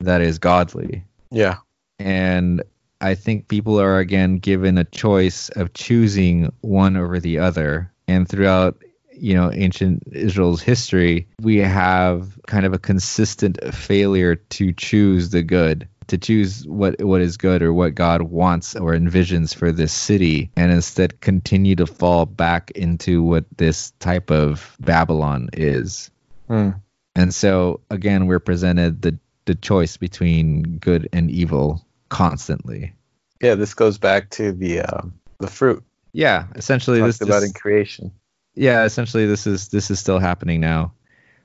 that 0.00 0.20
is 0.20 0.38
godly 0.38 1.04
Yeah. 1.30 1.56
and 1.98 2.62
I 3.00 3.14
think 3.14 3.48
people 3.48 3.78
are 3.80 3.98
again 3.98 4.38
given 4.38 4.78
a 4.78 4.84
choice 4.84 5.50
of 5.50 5.74
choosing 5.74 6.50
one 6.62 6.96
over 6.96 7.20
the 7.20 7.38
other. 7.38 7.92
And 8.08 8.26
throughout, 8.26 8.82
you 9.16 9.34
know, 9.34 9.50
ancient 9.52 10.02
Israel's 10.12 10.62
history, 10.62 11.26
we 11.40 11.58
have 11.58 12.38
kind 12.46 12.66
of 12.66 12.72
a 12.72 12.78
consistent 12.78 13.58
failure 13.74 14.36
to 14.36 14.72
choose 14.72 15.30
the 15.30 15.42
good, 15.42 15.88
to 16.08 16.18
choose 16.18 16.66
what 16.66 17.02
what 17.02 17.20
is 17.20 17.36
good 17.36 17.62
or 17.62 17.72
what 17.72 17.94
God 17.94 18.22
wants 18.22 18.76
or 18.76 18.92
envisions 18.92 19.54
for 19.54 19.72
this 19.72 19.92
city, 19.92 20.50
and 20.56 20.72
instead 20.72 21.20
continue 21.20 21.76
to 21.76 21.86
fall 21.86 22.26
back 22.26 22.70
into 22.72 23.22
what 23.22 23.44
this 23.56 23.92
type 23.98 24.30
of 24.30 24.76
Babylon 24.80 25.50
is. 25.52 26.10
Hmm. 26.48 26.70
And 27.14 27.34
so 27.34 27.80
again, 27.90 28.26
we're 28.26 28.40
presented 28.40 29.02
the 29.02 29.18
the 29.46 29.54
choice 29.54 29.96
between 29.96 30.78
good 30.78 31.08
and 31.12 31.30
evil 31.30 31.84
constantly. 32.08 32.94
Yeah. 33.40 33.54
This 33.54 33.74
goes 33.74 33.98
back 33.98 34.30
to 34.30 34.52
the 34.52 34.80
um, 34.82 35.14
the 35.38 35.46
fruit 35.46 35.82
Yeah, 36.12 36.46
essentially 36.54 37.00
this, 37.00 37.20
about 37.20 37.40
this 37.40 37.48
in 37.48 37.52
creation. 37.52 38.12
Yeah, 38.56 38.84
essentially 38.84 39.26
this 39.26 39.46
is 39.46 39.68
this 39.68 39.90
is 39.90 40.00
still 40.00 40.18
happening 40.18 40.60
now. 40.60 40.92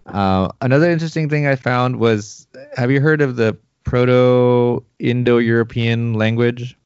Uh, 0.08 0.50
another 0.62 0.89
interesting 0.89 1.30
thing 1.30 1.45
I 1.45 1.56
found 1.56 1.97
was 1.97 2.47
have 2.76 2.89
you 2.89 3.00
heard 3.00 3.21
of 3.21 3.36
the 3.36 3.56
Proto-Indo-European 3.84 6.13
language? 6.13 6.78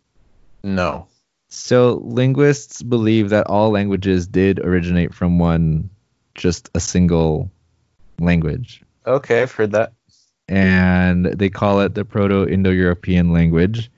No. 0.64 1.08
So 1.48 2.02
linguists 2.04 2.84
believe 2.84 3.30
that 3.30 3.48
all 3.48 3.70
languages 3.72 4.28
did 4.28 4.60
originate 4.60 5.14
from 5.14 5.40
one 5.40 5.90
just 6.36 6.70
a 6.76 6.80
single 6.80 7.50
language. 8.20 8.84
Okay, 9.08 9.42
I've 9.44 9.52
heard 9.52 9.72
that. 9.72 9.94
and 10.48 11.26
they 11.28 11.50
call 11.50 11.80
it 11.82 11.96
the 11.96 12.06
Proto-Indo-European 12.06 13.32
language, 13.32 13.90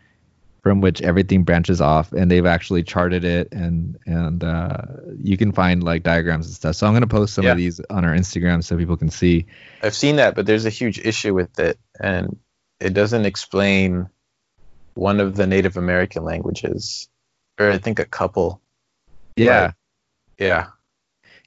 from 0.68 0.82
which 0.82 1.02
everything 1.02 1.44
branches 1.44 1.80
off. 1.80 2.12
And 2.12 2.30
they've 2.30 2.46
actually 2.46 2.84
charted 2.84 3.24
it, 3.24 3.48
and 3.52 3.98
and 4.06 4.44
uh, 4.44 4.82
you 5.22 5.38
can 5.38 5.52
find 5.52 5.82
like 5.84 6.04
diagrams 6.04 6.46
and 6.48 6.56
stuff. 6.56 6.76
So 6.76 6.88
I'm 6.88 6.94
gonna 6.94 7.08
post 7.08 7.34
some 7.34 7.46
Yeah. 7.46 7.52
of 7.52 7.58
these 7.58 7.80
on 7.90 8.04
our 8.04 8.14
Instagram 8.14 8.64
so 8.64 8.78
people 8.78 8.98
can 8.98 9.10
see. 9.10 9.46
I've 9.82 9.96
seen 9.96 10.18
that, 10.18 10.36
but 10.36 10.46
there's 10.46 10.66
a 10.66 10.70
huge 10.70 11.00
issue 11.00 11.34
with 11.34 11.58
it, 11.60 11.80
and 12.00 12.38
it 12.80 12.94
doesn't 12.94 13.26
explain 13.26 14.10
one 14.96 15.20
of 15.20 15.36
the 15.36 15.48
Native 15.48 15.78
American 15.78 16.24
languages, 16.24 17.08
or 17.60 17.72
I 17.72 17.78
think 17.78 18.00
a 18.00 18.06
couple. 18.06 18.62
Yeah. 19.36 19.72
Yeah. 20.38 20.68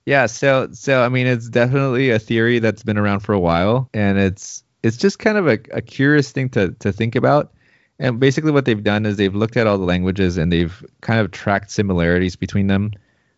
Yeah, 0.07 0.27
so 0.27 0.69
so 0.73 1.03
I 1.03 1.09
mean 1.09 1.27
it's 1.27 1.49
definitely 1.49 2.11
a 2.11 2.19
theory 2.19 2.59
that's 2.59 2.83
been 2.83 2.97
around 2.99 3.21
for 3.21 3.33
a 3.33 3.39
while 3.39 3.91
and 3.93 4.19
it's 4.19 4.65
it's 4.83 4.97
just 4.97 5.19
kind 5.19 5.37
of 5.37 5.47
a, 5.47 5.59
a 5.73 5.83
curious 5.83 6.33
thing 6.33 6.49
to 6.51 6.71
to 6.81 6.91
think 6.93 7.15
about. 7.17 7.53
And 8.01 8.19
basically 8.19 8.51
what 8.51 8.65
they've 8.65 8.83
done 8.83 9.05
is 9.05 9.19
they've 9.19 9.35
looked 9.35 9.59
at 9.59 9.67
all 9.67 9.77
the 9.77 9.85
languages 9.85 10.39
and 10.39 10.51
they've 10.51 10.85
kind 11.03 11.21
of 11.21 11.31
tracked 11.31 11.71
similarities 11.71 12.35
between 12.35 12.67
them. 12.67 12.93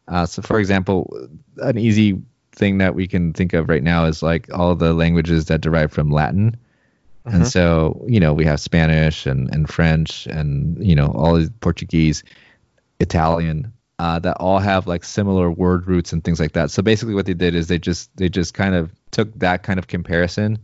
Uh, 0.07 0.25
so 0.25 0.41
for 0.41 0.61
example, 0.61 1.29
an 1.59 1.79
easy 1.79 2.23
thing 2.53 2.79
that 2.79 2.95
we 2.95 3.09
can 3.09 3.33
think 3.33 3.55
of 3.55 3.69
right 3.69 3.83
now 3.83 4.05
is 4.05 4.23
like 4.23 4.49
all 4.55 4.77
the 4.77 4.95
languages 4.95 5.47
that 5.47 5.61
derive 5.61 5.93
from 5.93 6.11
Latin. 6.11 6.57
And 7.25 7.47
so, 7.47 8.05
you 8.09 8.19
know, 8.19 8.33
we 8.33 8.45
have 8.45 8.61
Spanish 8.61 9.27
and, 9.27 9.53
and 9.55 9.69
French 9.69 10.27
and, 10.27 10.85
you 10.85 10.95
know, 10.95 11.07
all 11.07 11.37
these 11.37 11.51
Portuguese, 11.61 12.23
Italian, 13.01 13.73
uh, 13.99 14.19
that 14.21 14.37
all 14.39 14.59
have 14.59 14.87
like 14.87 15.05
similar 15.05 15.51
word 15.51 15.87
roots 15.87 16.13
and 16.13 16.23
things 16.23 16.41
like 16.41 16.53
that. 16.53 16.71
So 16.71 16.83
basically 16.83 17.15
what 17.15 17.27
they 17.27 17.35
did 17.35 17.55
is 17.55 17.69
they 17.69 17.79
just 17.79 18.11
they 18.17 18.29
just 18.29 18.55
kind 18.55 18.75
of 18.75 18.93
took 19.11 19.33
that 19.39 19.63
kind 19.63 19.79
of 19.79 19.87
comparison 19.87 20.59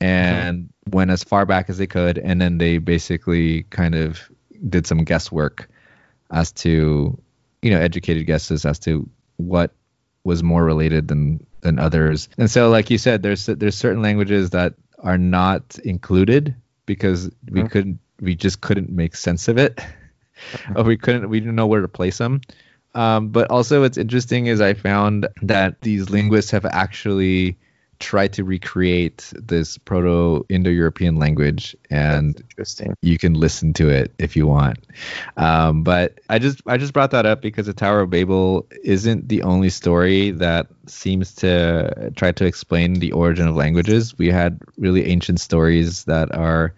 and 0.00 0.68
went 0.90 1.10
as 1.10 1.22
far 1.22 1.46
back 1.46 1.68
as 1.70 1.78
they 1.78 1.86
could 1.86 2.18
and 2.18 2.40
then 2.40 2.58
they 2.58 2.78
basically 2.78 3.64
kind 3.64 3.94
of 3.94 4.30
did 4.68 4.86
some 4.86 5.04
guesswork 5.04 5.68
as 6.30 6.52
to 6.52 7.20
you 7.62 7.70
know 7.70 7.78
educated 7.80 8.26
guesses 8.26 8.64
as 8.64 8.78
to 8.78 9.08
what 9.36 9.72
was 10.24 10.42
more 10.42 10.64
related 10.64 11.08
than 11.08 11.46
than 11.62 11.78
others. 11.78 12.28
And 12.38 12.50
so 12.50 12.70
like 12.70 12.90
you 12.90 12.98
said 12.98 13.22
there's 13.22 13.46
there's 13.46 13.76
certain 13.76 14.02
languages 14.02 14.50
that 14.50 14.74
are 14.98 15.18
not 15.18 15.78
included 15.84 16.54
because 16.86 17.30
we 17.50 17.62
Mhm. 17.62 17.70
couldn't 17.70 17.98
we 18.20 18.34
just 18.34 18.60
couldn't 18.60 18.90
make 18.90 19.16
sense 19.16 19.48
of 19.48 19.56
it 19.58 19.80
or 20.76 20.84
we 20.84 20.96
couldn't 20.96 21.28
we 21.30 21.40
didn't 21.40 21.54
know 21.54 21.66
where 21.66 21.80
to 21.80 21.88
place 21.88 22.18
them 22.18 22.40
um, 22.94 23.28
but 23.28 23.50
also 23.50 23.80
what's 23.80 23.96
interesting 23.96 24.46
is 24.46 24.60
i 24.60 24.74
found 24.74 25.26
that 25.42 25.80
these 25.80 26.10
linguists 26.10 26.50
have 26.50 26.66
actually 26.66 27.56
tried 28.00 28.32
to 28.32 28.42
recreate 28.44 29.30
this 29.36 29.78
proto-indo-european 29.78 31.16
language 31.16 31.76
and 31.90 32.34
That's 32.34 32.40
interesting. 32.40 32.94
you 33.02 33.18
can 33.18 33.34
listen 33.34 33.72
to 33.74 33.88
it 33.88 34.12
if 34.18 34.34
you 34.36 34.46
want. 34.46 34.78
Um, 35.36 35.82
but 35.82 36.18
I 36.28 36.38
just 36.38 36.62
I 36.66 36.78
just 36.78 36.92
brought 36.92 37.10
that 37.12 37.26
up 37.26 37.42
because 37.42 37.66
the 37.66 37.74
Tower 37.74 38.00
of 38.00 38.10
Babel 38.10 38.66
isn't 38.82 39.28
the 39.28 39.42
only 39.42 39.68
story 39.70 40.30
that 40.32 40.66
seems 40.86 41.34
to 41.36 42.10
try 42.16 42.32
to 42.32 42.44
explain 42.46 42.94
the 42.94 43.12
origin 43.12 43.46
of 43.46 43.54
languages. 43.54 44.16
We 44.18 44.28
had 44.28 44.58
really 44.78 45.06
ancient 45.06 45.38
stories 45.38 46.04
that 46.04 46.34
are 46.34 46.74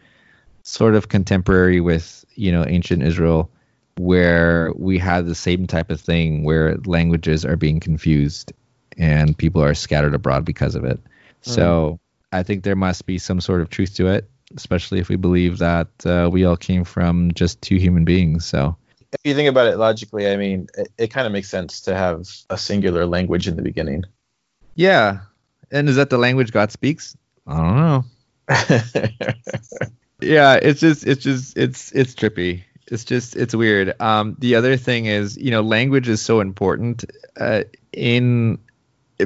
sort 0.65 0.95
of 0.95 1.09
contemporary 1.09 1.81
with 1.81 2.25
you 2.35 2.51
know 2.53 2.65
ancient 2.67 3.03
Israel, 3.03 3.49
where 3.97 4.73
we 4.77 4.99
had 4.99 5.27
the 5.27 5.35
same 5.35 5.67
type 5.67 5.91
of 5.91 6.01
thing 6.01 6.45
where 6.45 6.77
languages 6.85 7.45
are 7.45 7.57
being 7.57 7.79
confused 7.81 8.53
and 8.99 9.39
people 9.39 9.63
are 9.63 9.75
scattered 9.75 10.15
abroad 10.15 10.45
because 10.45 10.75
of 10.75 10.85
it. 10.85 11.01
So 11.43 12.01
I 12.33 12.43
think 12.43 12.65
there 12.65 12.77
must 12.77 13.07
be 13.07 13.19
some 13.19 13.41
sort 13.41 13.61
of 13.61 13.69
truth 13.71 13.95
to 13.97 14.07
it, 14.09 14.31
especially 14.57 14.99
if 15.01 15.09
we 15.09 15.17
believe 15.17 15.59
that 15.59 15.89
uh, 16.07 16.29
we 16.33 16.45
all 16.45 16.57
came 16.57 16.85
from 16.85 17.33
just 17.35 17.61
two 17.61 17.77
human 17.77 18.05
beings. 18.05 18.47
So 18.47 18.77
If 19.13 19.21
you 19.25 19.35
think 19.35 19.49
about 19.49 19.67
it 19.67 19.77
logically, 19.77 20.29
I 20.31 20.37
mean, 20.37 20.69
it, 20.77 20.89
it 20.99 21.07
kind 21.09 21.27
of 21.27 21.33
makes 21.33 21.51
sense 21.51 21.83
to 21.83 21.95
have 21.95 22.27
a 22.49 22.57
singular 22.57 23.05
language 23.07 23.49
in 23.49 23.57
the 23.57 23.63
beginning. 23.63 24.05
yeah, 24.75 25.21
and 25.71 25.89
is 25.89 25.97
that 25.97 26.11
the 26.11 26.19
language 26.19 26.53
God 26.53 26.71
speaks? 26.73 27.17
I 27.47 27.57
don't 27.57 27.77
know. 27.77 28.05
Yeah, 30.21 30.55
it's 30.55 30.81
just 30.81 31.05
it's 31.05 31.25
just 31.25 31.57
it's 31.59 31.91
it's 31.93 32.15
trippy. 32.15 32.63
It's 32.87 33.05
just 33.05 33.35
it's 33.35 33.55
weird. 33.57 34.01
Um, 34.01 34.37
the 34.39 34.55
other 34.55 34.77
thing 34.77 35.07
is, 35.07 35.37
you 35.37 35.51
know, 35.51 35.63
language 35.63 36.09
is 36.09 36.21
so 36.23 36.39
important. 36.41 37.05
Uh, 37.37 37.65
in 37.93 38.59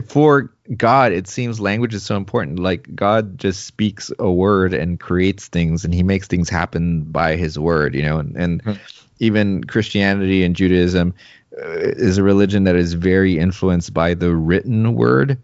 for 0.01 0.53
God, 0.77 1.13
it 1.13 1.29
seems 1.29 1.61
language 1.61 1.95
is 1.95 2.03
so 2.05 2.17
important. 2.17 2.59
Like 2.59 2.95
God 2.95 3.39
just 3.39 3.67
speaks 3.67 4.13
a 4.19 4.31
word 4.31 4.75
and 4.75 4.99
creates 5.01 5.49
things, 5.49 5.85
and 5.85 5.95
He 5.95 6.03
makes 6.03 6.27
things 6.27 6.49
happen 6.49 7.03
by 7.03 7.37
His 7.37 7.59
word. 7.59 7.95
You 7.95 8.03
know, 8.03 8.19
and, 8.19 8.37
and 8.37 8.63
Hmm. 8.63 8.73
even 9.19 9.65
Christianity 9.65 10.45
and 10.45 10.57
Judaism 10.57 11.15
uh, 11.57 11.79
is 11.79 12.19
a 12.19 12.23
religion 12.23 12.65
that 12.65 12.77
is 12.77 12.95
very 12.95 13.39
influenced 13.39 13.95
by 13.95 14.15
the 14.15 14.35
written 14.35 14.95
word. 14.95 15.39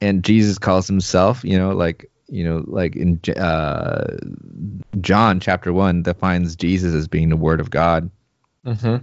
And 0.00 0.24
Jesus 0.24 0.58
calls 0.58 0.86
Himself, 0.86 1.44
you 1.44 1.58
know, 1.58 1.72
like 1.72 2.10
you 2.28 2.44
know, 2.44 2.64
like 2.66 2.96
in 2.96 3.20
uh, 3.36 4.16
John 5.00 5.40
chapter 5.40 5.72
one 5.72 6.02
defines 6.02 6.56
Jesus 6.56 6.94
as 6.94 7.08
being 7.08 7.28
the 7.28 7.36
Word 7.36 7.60
of 7.60 7.70
God. 7.70 8.10
hmm 8.64 8.96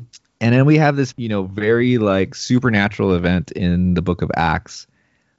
And 0.44 0.54
then 0.54 0.66
we 0.66 0.78
have 0.78 0.98
this, 0.98 1.14
you 1.16 1.30
know, 1.30 1.44
very 1.44 1.98
like 2.00 2.36
supernatural 2.36 3.16
event 3.16 3.52
in 3.52 3.94
the 3.94 4.02
book 4.02 4.22
of 4.22 4.30
Acts 4.36 4.88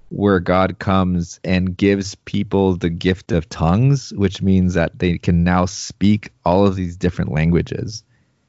where 0.09 0.41
God 0.41 0.79
comes 0.79 1.41
and 1.45 1.77
gives 1.77 2.15
people 2.15 2.77
the 2.77 2.89
gift 2.89 3.31
of 3.31 3.47
tongues, 3.51 4.15
which 4.15 4.41
means 4.41 4.73
that 4.75 4.99
they 4.99 5.19
can 5.19 5.45
now 5.45 5.67
speak 5.67 6.31
all 6.47 6.67
of 6.67 6.75
these 6.75 6.97
different 6.97 7.33
languages. 7.33 8.03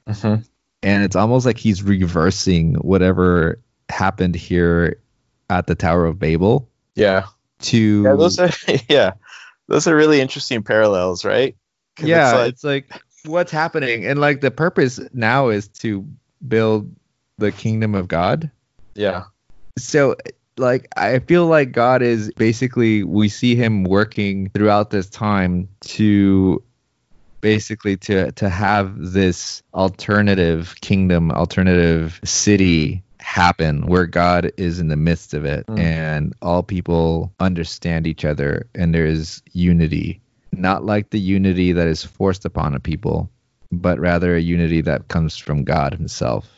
hmm 0.07 0.35
And 0.81 1.03
it's 1.03 1.17
almost 1.17 1.45
like 1.45 1.57
he's 1.57 1.83
reversing 1.83 2.75
whatever 2.75 3.59
happened 3.89 4.35
here 4.35 5.01
at 5.49 5.67
the 5.67 5.75
Tower 5.75 6.05
of 6.05 6.19
Babel 6.19 6.69
Yeah. 6.95 7.25
to 7.63 8.03
Yeah. 8.03 8.15
Those 8.15 8.39
are 8.39 8.49
yeah. 8.89 9.15
Those 9.67 9.87
are 9.87 9.95
really 9.95 10.21
interesting 10.21 10.63
parallels, 10.63 11.25
right? 11.25 11.57
yeah, 12.01 12.43
It's 12.43 12.49
it's 12.49 12.63
like, 12.63 12.89
what's 13.25 13.51
happening, 13.51 14.05
and 14.05 14.21
like 14.21 14.39
the 14.39 14.51
purpose 14.51 15.01
now 15.13 15.49
is 15.49 15.67
to 15.79 16.07
build 16.47 16.91
the 17.37 17.51
kingdom 17.51 17.95
of 17.95 18.07
God. 18.07 18.49
yeah. 18.95 19.23
So, 19.77 20.15
like, 20.57 20.87
I 20.95 21.19
feel 21.19 21.47
like 21.47 21.73
God 21.73 22.01
is 22.01 22.31
basically 22.37 23.03
we 23.03 23.27
see 23.27 23.55
Him 23.55 23.83
working 23.83 24.49
throughout 24.51 24.89
this 24.89 25.09
time 25.09 25.67
to 25.81 26.63
basically 27.41 27.97
to 27.97 28.31
to 28.31 28.49
have 28.49 28.95
this 28.97 29.61
alternative 29.73 30.75
kingdom, 30.81 31.29
alternative 31.31 32.19
city 32.23 33.03
happen 33.19 33.85
where 33.87 34.05
God 34.05 34.51
is 34.57 34.79
in 34.79 34.87
the 34.87 34.95
midst 34.95 35.33
of 35.33 35.45
it 35.45 35.65
Mm. 35.67 35.79
and 35.79 36.33
all 36.41 36.61
people 36.63 37.33
understand 37.39 38.05
each 38.07 38.23
other 38.23 38.67
and 38.75 38.93
there's 38.93 39.41
unity 39.51 40.21
not 40.51 40.85
like 40.85 41.09
the 41.09 41.19
unity 41.19 41.73
that 41.73 41.87
is 41.87 42.03
forced 42.03 42.45
upon 42.45 42.73
a 42.75 42.79
people, 42.79 43.29
but 43.77 43.99
rather 43.99 44.35
a 44.35 44.41
unity 44.41 44.81
that 44.81 45.07
comes 45.07 45.37
from 45.37 45.63
God 45.63 45.93
Himself. 45.93 46.49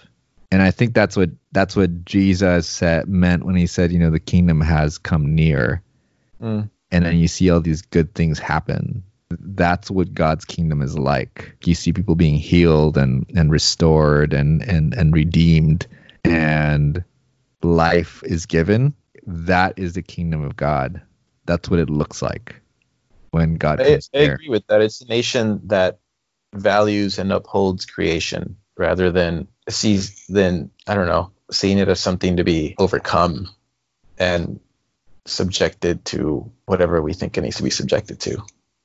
And 0.51 0.62
I 0.62 0.71
think 0.71 0.93
that's 0.93 1.17
what 1.17 1.30
that's 1.51 1.75
what 1.75 2.06
Jesus 2.06 2.67
said 2.67 3.10
meant 3.10 3.45
when 3.45 3.56
he 3.56 3.67
said, 3.67 3.91
you 3.91 3.99
know, 3.99 4.10
the 4.12 4.19
kingdom 4.19 4.62
has 4.62 4.97
come 4.97 5.36
near, 5.36 5.82
Mm. 6.41 6.69
and 6.91 7.06
then 7.06 7.17
you 7.17 7.27
see 7.27 7.49
all 7.49 7.60
these 7.60 7.82
good 7.82 8.13
things 8.13 8.39
happen. 8.39 9.03
That's 9.30 9.91
what 9.91 10.13
God's 10.13 10.45
kingdom 10.45 10.82
is 10.82 10.97
like. 10.97 11.53
You 11.65 11.73
see 11.75 11.91
people 11.91 12.15
being 12.15 12.36
healed 12.38 12.97
and 12.97 13.25
and 13.36 13.51
restored 13.51 14.34
and 14.34 14.62
and 14.62 14.93
and 14.93 15.13
redeemed, 15.13 15.86
and 16.23 17.03
life 17.62 18.23
is 18.23 18.45
given. 18.45 18.93
That 19.25 19.73
is 19.77 19.93
the 19.93 20.01
kingdom 20.01 20.43
of 20.43 20.56
God. 20.56 21.01
That's 21.45 21.69
what 21.69 21.80
it 21.80 21.89
looks 21.89 22.21
like 22.21 22.56
when 23.32 23.56
God 23.56 23.82
I, 23.82 23.99
I 24.13 24.17
agree 24.19 24.49
with 24.49 24.65
that. 24.67 24.82
It's 24.82 25.01
a 25.01 25.08
nation 25.08 25.60
that 25.65 25.99
values 26.59 27.19
and 27.19 27.31
upholds 27.31 27.85
creation 27.85 28.57
rather 28.77 29.11
than 29.11 29.47
sees 29.69 30.25
than 30.27 30.71
I 30.87 30.95
don't 30.95 31.07
know 31.07 31.31
seeing 31.51 31.77
it 31.77 31.87
as 31.87 31.99
something 31.99 32.37
to 32.37 32.43
be 32.43 32.75
overcome 32.77 33.49
and 34.17 34.59
subjected 35.25 36.03
to 36.05 36.51
whatever 36.65 37.01
we 37.01 37.13
think 37.13 37.37
it 37.37 37.41
needs 37.41 37.57
to 37.57 37.63
be 37.63 37.69
subjected 37.69 38.19
to. 38.21 38.43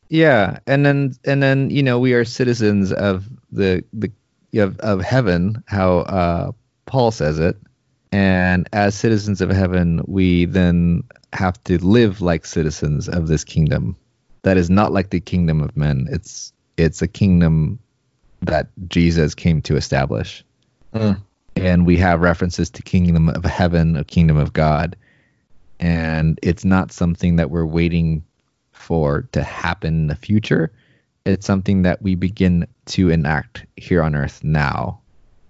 Yeah, 0.09 0.59
and 0.67 0.85
then 0.85 1.15
and 1.25 1.43
then 1.43 1.71
you 1.71 1.83
know 1.83 1.99
we 1.99 2.13
are 2.13 2.25
citizens 2.25 2.93
of 2.93 3.29
the 3.51 3.85
the 3.93 4.11
of 4.55 4.79
of 4.81 5.01
heaven, 5.01 5.65
how 5.67 5.99
uh, 5.99 6.53
Paul 6.85 7.11
says 7.11 7.39
it, 7.39 7.57
and 8.11 8.69
as 8.73 8.95
citizens 8.95 9.41
of 9.41 9.51
heaven, 9.51 10.03
we 10.07 10.45
then 10.45 11.05
have 11.33 11.63
to 11.65 11.83
live 11.83 12.21
like 12.21 12.45
citizens 12.45 13.09
of 13.09 13.27
this 13.27 13.45
kingdom. 13.45 13.97
That 14.43 14.59
is 14.59 14.69
not 14.69 14.93
like 14.93 15.11
the 15.11 15.21
kingdom 15.21 15.63
of 15.63 15.77
men. 15.77 16.09
It's 16.11 16.53
it's 16.77 17.03
a 17.03 17.09
kingdom 17.09 17.79
that 18.43 18.69
Jesus 18.89 19.35
came 19.35 19.63
to 19.63 19.77
establish, 19.77 20.45
Mm. 20.95 21.21
and 21.57 21.87
we 21.87 21.97
have 21.99 22.21
references 22.21 22.71
to 22.71 22.83
kingdom 22.83 23.29
of 23.29 23.45
heaven, 23.45 23.97
a 23.97 24.05
kingdom 24.05 24.37
of 24.37 24.53
God, 24.53 24.97
and 25.81 26.39
it's 26.43 26.65
not 26.65 26.93
something 26.93 27.37
that 27.37 27.51
we're 27.51 27.67
waiting 27.67 28.23
for 28.73 29.23
to 29.33 29.43
happen 29.43 29.95
in 29.95 30.07
the 30.09 30.15
future. 30.15 30.73
It's 31.25 31.47
something 31.47 31.83
that 31.83 32.03
we 32.03 32.15
begin 32.15 32.67
to 32.87 33.11
enact 33.11 33.65
here 33.77 34.03
on 34.03 34.15
earth 34.15 34.43
now, 34.43 35.01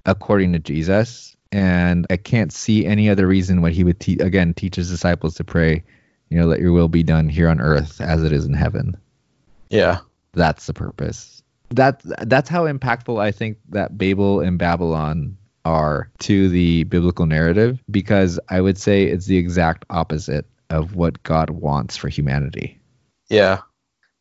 according 0.05 0.53
to 0.53 0.59
Jesus. 0.59 1.35
And 1.51 2.07
I 2.11 2.17
can't 2.17 2.53
see 2.53 2.87
any 2.87 3.09
other 3.11 3.27
reason 3.27 3.63
why 3.63 3.71
he 3.71 3.85
would 3.85 4.01
te- 4.01 4.19
again 4.21 4.55
teach 4.55 4.77
his 4.77 4.91
disciples 4.91 5.35
to 5.37 5.45
pray, 5.45 5.83
you 6.31 6.39
know, 6.39 6.47
let 6.47 6.61
your 6.61 6.73
will 6.73 6.89
be 6.89 7.03
done 7.03 7.29
here 7.29 7.49
on 7.49 7.61
earth 7.61 8.01
as 8.01 8.23
it 8.23 8.33
is 8.33 8.45
in 8.47 8.55
heaven. 8.55 8.97
Yeah. 9.71 9.99
That's 10.33 10.67
the 10.67 10.75
purpose. 10.75 11.43
That 11.71 12.03
that's 12.05 12.49
how 12.49 12.67
impactful 12.67 13.21
I 13.21 13.33
think 13.33 13.59
that 13.71 13.97
Babel 13.97 14.41
and 14.41 14.59
Babylon 14.59 15.39
are 15.65 16.11
to 16.21 16.49
the 16.49 16.85
biblical 16.85 17.27
narrative 17.27 17.83
because 17.91 18.39
I 18.49 18.61
would 18.61 18.79
say 18.79 19.05
it's 19.05 19.27
the 19.27 19.39
exact 19.39 19.85
opposite 19.91 20.47
of 20.71 20.97
what 20.97 21.23
God 21.23 21.51
wants 21.51 21.97
for 21.97 22.09
humanity. 22.09 22.81
Yeah. 23.29 23.61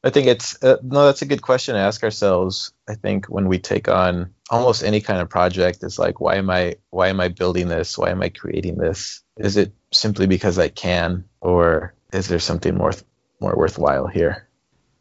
I 0.03 0.09
think 0.09 0.27
it's 0.27 0.61
uh, 0.63 0.77
no 0.81 1.05
that's 1.05 1.21
a 1.21 1.27
good 1.27 1.41
question 1.41 1.75
to 1.75 1.81
ask 1.81 2.03
ourselves. 2.03 2.73
I 2.89 2.95
think 2.95 3.27
when 3.27 3.47
we 3.47 3.59
take 3.59 3.87
on 3.87 4.33
almost 4.49 4.83
any 4.83 4.99
kind 4.99 5.21
of 5.21 5.29
project 5.29 5.83
it's 5.83 5.99
like 5.99 6.19
why 6.19 6.35
am 6.35 6.49
I 6.49 6.75
why 6.89 7.09
am 7.09 7.19
I 7.19 7.27
building 7.27 7.67
this? 7.67 7.97
Why 7.97 8.09
am 8.09 8.21
I 8.21 8.29
creating 8.29 8.77
this? 8.77 9.21
Is 9.37 9.57
it 9.57 9.73
simply 9.91 10.25
because 10.25 10.57
I 10.57 10.69
can 10.69 11.25
or 11.39 11.93
is 12.13 12.27
there 12.27 12.39
something 12.39 12.75
more 12.75 12.93
more 13.39 13.55
worthwhile 13.55 14.07
here? 14.07 14.47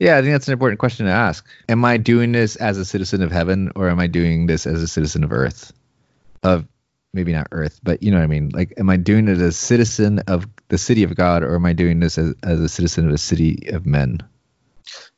Yeah, 0.01 0.17
I 0.17 0.23
think 0.23 0.33
that's 0.33 0.49
an 0.49 0.55
important 0.55 0.81
question 0.81 1.05
to 1.07 1.13
ask. 1.13 1.47
Am 1.69 1.85
I 1.85 1.99
doing 1.99 2.33
this 2.33 2.57
as 2.57 2.79
a 2.79 2.87
citizen 2.87 3.23
of 3.23 3.31
heaven 3.31 3.71
or 3.77 3.91
am 3.91 4.01
I 4.01 4.07
doing 4.07 4.47
this 4.47 4.67
as 4.67 4.83
a 4.83 4.89
citizen 4.89 5.23
of 5.23 5.31
earth? 5.31 5.73
Of 6.43 6.67
maybe 7.13 7.33
not 7.33 7.49
earth, 7.53 7.79
but 7.83 8.03
you 8.03 8.11
know 8.11 8.17
what 8.17 8.25
I 8.25 8.29
mean? 8.29 8.49
Like, 8.49 8.73
am 8.79 8.89
I 8.89 8.97
doing 8.97 9.29
it 9.29 9.33
as 9.33 9.41
a 9.41 9.53
citizen 9.53 10.21
of 10.21 10.49
the 10.69 10.79
city 10.79 11.03
of 11.03 11.15
God 11.15 11.43
or 11.43 11.55
am 11.55 11.67
I 11.67 11.75
doing 11.75 12.01
this 12.01 12.17
as, 12.17 12.35
as 12.43 12.61
a 12.61 12.69
citizen 12.69 13.09
of 13.09 13.13
a 13.13 13.19
city 13.19 13.69
of 13.69 13.85
men? 13.85 14.21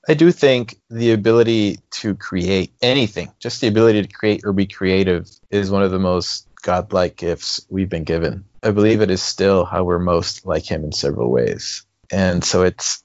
I 0.08 0.14
do 0.14 0.32
think 0.32 0.80
the 0.90 1.12
ability 1.12 1.78
to 1.92 2.16
create 2.16 2.72
anything, 2.82 3.30
just 3.38 3.60
the 3.60 3.68
ability 3.68 4.02
to 4.02 4.08
create 4.08 4.40
or 4.44 4.52
be 4.52 4.66
creative, 4.66 5.30
is 5.52 5.70
one 5.70 5.84
of 5.84 5.92
the 5.92 6.00
most 6.00 6.48
godlike 6.62 7.14
gifts 7.16 7.64
we've 7.70 7.88
been 7.88 8.02
given. 8.02 8.44
I 8.64 8.72
believe 8.72 9.00
it 9.00 9.12
is 9.12 9.22
still 9.22 9.64
how 9.64 9.84
we're 9.84 10.00
most 10.00 10.44
like 10.44 10.68
him 10.68 10.82
in 10.82 10.90
several 10.90 11.30
ways. 11.30 11.86
And 12.10 12.44
so 12.44 12.62
it's 12.62 13.04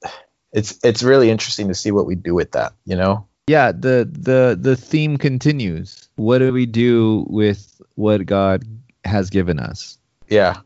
it's 0.53 0.79
it's 0.83 1.03
really 1.03 1.29
interesting 1.29 1.67
to 1.67 1.75
see 1.75 1.91
what 1.91 2.05
we 2.05 2.15
do 2.15 2.33
with 2.33 2.51
that, 2.51 2.73
you 2.85 2.95
know? 2.95 3.27
Yeah, 3.47 3.71
the 3.71 4.09
the 4.11 4.57
the 4.59 4.75
theme 4.75 5.17
continues. 5.17 6.09
What 6.15 6.39
do 6.39 6.51
we 6.51 6.65
do 6.65 7.25
with 7.29 7.81
what 7.95 8.25
God 8.25 8.63
has 9.05 9.29
given 9.29 9.59
us? 9.59 9.97
Yeah. 10.27 10.57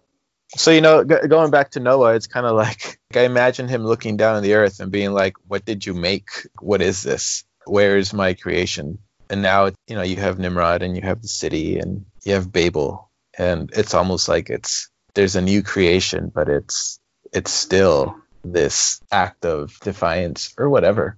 So 0.56 0.72
you 0.72 0.82
know, 0.82 1.04
g- 1.04 1.28
going 1.28 1.52
back 1.52 1.72
to 1.72 1.80
Noah, 1.80 2.16
it's 2.16 2.28
kind 2.28 2.46
of 2.46 2.56
like 2.56 3.00
I 3.16 3.22
imagine 3.22 3.68
him 3.68 3.86
looking 3.86 4.18
down 4.18 4.36
on 4.36 4.44
the 4.44 4.56
earth 4.56 4.80
and 4.80 4.92
being 4.92 5.14
like, 5.14 5.36
"What 5.48 5.64
did 5.64 5.86
you 5.86 5.94
make? 5.94 6.30
What 6.60 6.82
is 6.82 7.04
this? 7.04 7.44
Where 7.66 7.98
is 7.98 8.14
my 8.14 8.34
creation?" 8.34 8.98
And 9.30 9.42
now, 9.42 9.68
you 9.88 9.96
know, 9.96 10.02
you 10.02 10.18
have 10.18 10.40
Nimrod 10.40 10.82
and 10.82 10.96
you 10.96 11.04
have 11.04 11.22
the 11.22 11.28
city 11.28 11.80
and 11.80 12.06
you 12.24 12.34
have 12.34 12.52
Babel, 12.52 13.10
and 13.38 13.70
it's 13.74 13.94
almost 13.94 14.28
like 14.28 14.50
it's 14.50 14.90
there's 15.14 15.36
a 15.36 15.42
new 15.42 15.62
creation, 15.62 16.32
but 16.34 16.50
it's 16.50 17.00
it's 17.32 17.52
still 17.52 18.16
this 18.44 19.02
act 19.12 19.46
of 19.46 19.78
defiance 19.80 20.54
or 20.58 20.70
whatever. 20.70 21.18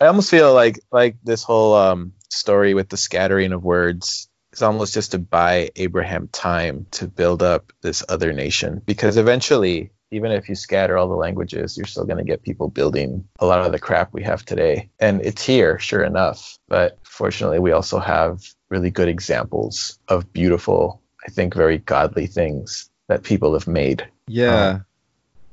I 0.00 0.06
almost 0.06 0.30
feel 0.30 0.52
like 0.52 0.80
like 0.90 1.16
this 1.22 1.42
whole 1.42 1.74
um, 1.74 2.12
story 2.28 2.74
with 2.74 2.88
the 2.88 2.96
scattering 2.96 3.52
of 3.52 3.64
words 3.64 4.28
is 4.52 4.62
almost 4.62 4.94
just 4.94 5.12
to 5.12 5.18
buy 5.18 5.70
Abraham 5.76 6.28
time 6.28 6.86
to 6.92 7.06
build 7.06 7.42
up 7.42 7.72
this 7.82 8.04
other 8.08 8.32
nation 8.32 8.82
because 8.84 9.16
eventually 9.16 9.90
even 10.10 10.30
if 10.30 10.48
you 10.48 10.54
scatter 10.54 10.96
all 10.96 11.08
the 11.08 11.14
languages 11.14 11.76
you're 11.76 11.86
still 11.86 12.04
going 12.04 12.18
to 12.18 12.24
get 12.24 12.42
people 12.42 12.68
building 12.68 13.26
a 13.40 13.46
lot 13.46 13.64
of 13.64 13.72
the 13.72 13.78
crap 13.78 14.12
we 14.12 14.22
have 14.22 14.44
today 14.44 14.88
and 15.00 15.20
it's 15.22 15.44
here 15.44 15.78
sure 15.78 16.04
enough 16.04 16.58
but 16.68 16.98
fortunately 17.02 17.58
we 17.58 17.72
also 17.72 17.98
have 17.98 18.40
really 18.68 18.90
good 18.90 19.08
examples 19.08 19.98
of 20.08 20.32
beautiful 20.32 21.02
i 21.26 21.30
think 21.30 21.54
very 21.54 21.78
godly 21.78 22.26
things 22.26 22.90
that 23.08 23.22
people 23.22 23.52
have 23.54 23.66
made 23.66 24.06
Yeah. 24.28 24.80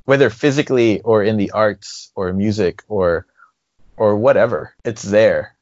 Whether 0.04 0.30
physically 0.30 1.00
or 1.00 1.22
in 1.22 1.36
the 1.36 1.50
arts 1.52 2.10
or 2.14 2.32
music 2.32 2.82
or 2.88 3.26
or 3.96 4.16
whatever 4.16 4.74
it's 4.84 5.02
there. 5.02 5.56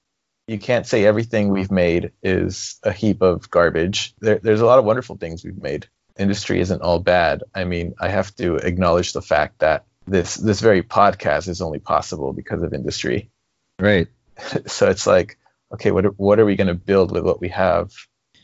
You 0.47 0.59
can't 0.59 0.87
say 0.87 1.05
everything 1.05 1.49
we've 1.49 1.71
made 1.71 2.13
is 2.23 2.81
a 2.83 2.93
heap 2.93 3.23
of 3.23 3.51
garbage. 3.51 4.15
There, 4.19 4.41
there's 4.43 4.61
a 4.61 4.67
lot 4.67 4.81
of 4.81 4.85
wonderful 4.85 5.17
things 5.17 5.45
we've 5.45 5.63
made. 5.63 5.87
Industry 6.19 6.59
isn't 6.61 6.83
all 6.83 6.99
bad. 6.99 7.43
I 7.55 7.65
mean 7.65 7.95
i 8.01 8.09
have 8.09 8.35
to 8.37 8.57
acknowledge 8.57 9.13
the 9.13 9.23
fact 9.23 9.61
that 9.61 9.85
this 10.07 10.35
this 10.35 10.61
very 10.61 10.83
podcast 10.83 11.49
is 11.49 11.61
only 11.61 11.79
possible 11.79 12.33
because 12.33 12.63
of 12.63 12.75
industry. 12.75 13.31
Right. 13.79 14.09
so 14.67 14.89
it's 14.89 15.07
like 15.07 15.39
okay 15.73 15.91
what, 15.91 16.19
what 16.19 16.41
are 16.41 16.45
we 16.45 16.57
going 16.57 16.67
to 16.67 16.75
build 16.75 17.13
with 17.13 17.25
what 17.25 17.41
we 17.41 17.49
have 17.51 17.93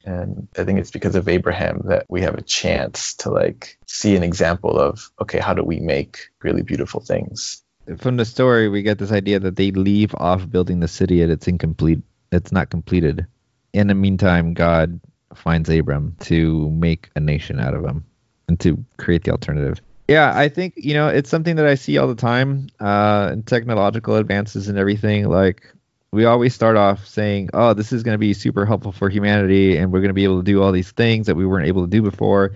and 0.07 0.49
i 0.57 0.65
think 0.65 0.79
it's 0.79 0.91
because 0.91 1.15
of 1.15 1.29
abraham 1.29 1.83
that 1.85 2.07
we 2.09 2.23
have 2.23 2.35
a 2.37 2.43
chance 2.43 3.15
to 3.15 3.31
like 3.31 3.77
see 3.87 4.17
an 4.17 4.23
example 4.23 4.79
of 4.79 5.11
okay 5.21 5.39
how 5.39 5.53
do 5.53 5.63
we 5.63 5.81
make 5.81 6.31
really 6.43 6.63
beautiful 6.63 7.01
things 7.01 7.63
From 7.99 8.17
the 8.17 8.25
story, 8.25 8.69
we 8.69 8.83
get 8.83 8.99
this 8.99 9.13
idea 9.13 9.39
that 9.39 9.55
they 9.55 9.71
leave 9.71 10.13
off 10.19 10.51
building 10.51 10.81
the 10.81 10.89
city 10.89 11.23
and 11.23 11.31
it's 11.31 11.47
incomplete. 11.47 12.03
It's 12.33 12.51
not 12.51 12.69
completed. 12.69 13.27
In 13.73 13.87
the 13.87 13.95
meantime, 13.95 14.55
God 14.55 14.99
finds 15.35 15.71
Abram 15.71 16.17
to 16.21 16.69
make 16.71 17.11
a 17.15 17.21
nation 17.21 17.61
out 17.61 17.75
of 17.75 17.85
him 17.85 18.05
and 18.49 18.59
to 18.61 18.85
create 18.97 19.23
the 19.25 19.31
alternative. 19.31 19.81
Yeah, 20.09 20.33
I 20.35 20.49
think 20.49 20.75
you 20.77 20.95
know 20.95 21.09
it's 21.09 21.31
something 21.31 21.57
that 21.57 21.67
I 21.67 21.75
see 21.77 21.99
all 21.99 22.09
the 22.09 22.15
time 22.15 22.69
uh, 22.81 23.31
in 23.33 23.43
technological 23.43 24.17
advances 24.17 24.69
and 24.69 24.79
everything. 24.79 25.29
Like 25.29 25.73
we 26.17 26.25
always 26.25 26.55
start 26.55 26.77
off 26.77 27.07
saying, 27.07 27.51
"Oh, 27.53 27.75
this 27.75 27.93
is 27.93 28.03
going 28.03 28.15
to 28.15 28.19
be 28.19 28.33
super 28.33 28.65
helpful 28.65 28.91
for 28.91 29.09
humanity, 29.11 29.77
and 29.77 29.93
we're 29.93 30.01
going 30.01 30.09
to 30.09 30.15
be 30.15 30.25
able 30.25 30.39
to 30.39 30.45
do 30.45 30.63
all 30.63 30.73
these 30.73 30.91
things 30.91 31.27
that 31.27 31.37
we 31.37 31.45
weren't 31.47 31.67
able 31.69 31.83
to 31.85 31.91
do 31.91 32.01
before." 32.03 32.53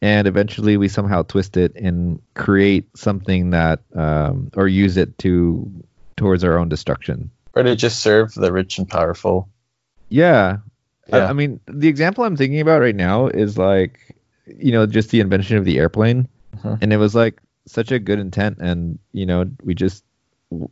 And 0.00 0.26
eventually, 0.26 0.76
we 0.76 0.88
somehow 0.88 1.22
twist 1.22 1.56
it 1.56 1.74
and 1.76 2.20
create 2.34 2.96
something 2.96 3.50
that, 3.50 3.80
um, 3.94 4.50
or 4.56 4.66
use 4.68 4.96
it 4.96 5.18
to 5.18 5.70
towards 6.16 6.44
our 6.44 6.58
own 6.58 6.68
destruction. 6.68 7.30
or 7.54 7.62
to 7.62 7.76
just 7.76 8.00
serve 8.00 8.32
the 8.34 8.50
rich 8.50 8.78
and 8.78 8.88
powerful 8.88 9.46
Yeah. 10.08 10.58
I, 11.12 11.16
Yeah. 11.18 11.28
I 11.28 11.32
mean, 11.34 11.60
the 11.66 11.88
example 11.88 12.24
I'm 12.24 12.36
thinking 12.36 12.60
about 12.60 12.80
right 12.80 12.96
now 12.96 13.26
is 13.26 13.58
like, 13.58 14.16
you 14.46 14.72
know, 14.72 14.86
just 14.86 15.10
the 15.10 15.20
invention 15.20 15.58
of 15.58 15.64
the 15.66 15.78
airplane. 15.78 16.28
Mhm. 16.56 16.78
And 16.80 16.92
it 16.94 16.96
was 16.96 17.14
like 17.14 17.42
such 17.66 17.92
a 17.92 17.98
good 17.98 18.18
intent. 18.18 18.56
And, 18.60 18.98
you 19.12 19.26
know, 19.26 19.44
we 19.62 19.74
just, 19.74 20.02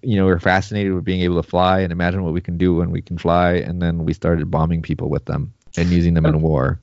you 0.02 0.16
know, 0.16 0.26
we're 0.26 0.38
fascinated 0.38 0.92
with 0.94 1.04
being 1.04 1.22
able 1.22 1.42
to 1.42 1.48
fly 1.48 1.80
and 1.80 1.92
imagine 1.92 2.22
what 2.22 2.32
we 2.32 2.40
can 2.40 2.58
do 2.58 2.76
when 2.76 2.90
we 2.90 3.02
can 3.02 3.18
fly. 3.18 3.54
And 3.54 3.80
then 3.80 4.04
we 4.04 4.12
started 4.12 4.50
bombing 4.50 4.82
people 4.82 5.08
with 5.08 5.24
them 5.24 5.52
and 5.76 5.88
using 5.90 6.14
them 6.14 6.26
in 6.26 6.40
war. 6.40 6.80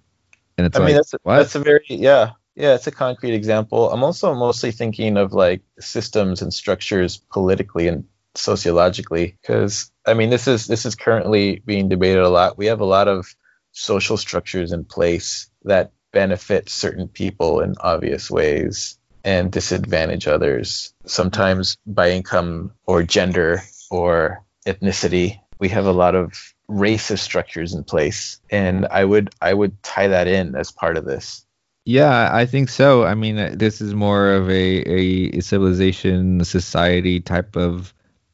And 0.58 0.66
it's 0.68 0.76
I 0.76 0.80
like, 0.80 0.88
mean, 0.88 0.95
that's 0.95 1.14
a, 1.14 1.20
what? 1.24 1.38
that's 1.38 1.56
a 1.56 1.60
very 1.60 1.86
yeah 1.88 2.32
yeah. 2.56 2.74
It's 2.74 2.88
a 2.88 2.91
concrete 2.91 3.34
example. 3.34 3.91
I'm 3.91 4.04
also 4.04 4.34
mostly 4.34 4.72
thinking 4.72 5.18
of 5.18 5.34
like 5.34 5.62
systems 5.80 6.41
and 6.41 6.54
structures 6.54 7.18
politically 7.18 7.88
and 7.88 8.06
sociologically 8.36 9.38
because 9.41 9.91
I 10.06 10.14
mean 10.14 10.30
this 10.30 10.48
is 10.48 10.68
this 10.68 10.86
is 10.86 10.95
currently 10.95 11.62
being 11.66 11.89
debated 11.89 12.24
a 12.24 12.30
lot. 12.30 12.58
We 12.58 12.68
have 12.68 12.82
a 12.82 12.86
lot 12.86 13.08
of 13.08 13.28
social 13.72 14.18
structures 14.18 14.72
in 14.72 14.86
place 14.86 15.50
that 15.64 15.91
benefit 16.12 16.70
certain 16.70 17.08
people 17.08 17.60
in 17.60 17.76
obvious 17.80 18.32
ways 18.32 18.97
and 19.24 19.51
disadvantage 19.51 20.28
others. 20.28 20.93
Sometimes 21.05 21.78
by 21.86 22.11
income 22.11 22.72
or 22.86 23.03
gender 23.03 23.61
or 23.89 24.43
ethnicity. 24.65 25.39
We 25.59 25.70
have 25.70 25.86
a 25.86 25.91
lot 25.91 26.15
of 26.15 26.34
racist 26.70 27.20
structures 27.20 27.74
in 27.74 27.84
place 27.84 28.41
and 28.49 28.86
i 28.88 29.03
would 29.03 29.30
i 29.41 29.53
would 29.53 29.82
tie 29.84 30.09
that 30.09 30.28
in 30.28 30.53
as 30.55 30.72
part 30.72 30.97
of 30.97 31.05
this 31.05 31.45
Yeah, 31.86 32.30
I 32.34 32.45
think 32.45 32.68
so. 32.68 33.05
I 33.05 33.15
mean, 33.15 33.38
uh, 33.38 33.55
this 33.55 33.80
is 33.80 33.93
more 33.93 34.34
of 34.34 34.49
a, 34.49 35.32
a 35.32 35.39
civilization, 35.39 36.43
society 36.43 37.22
type 37.22 37.55
of 37.55 37.93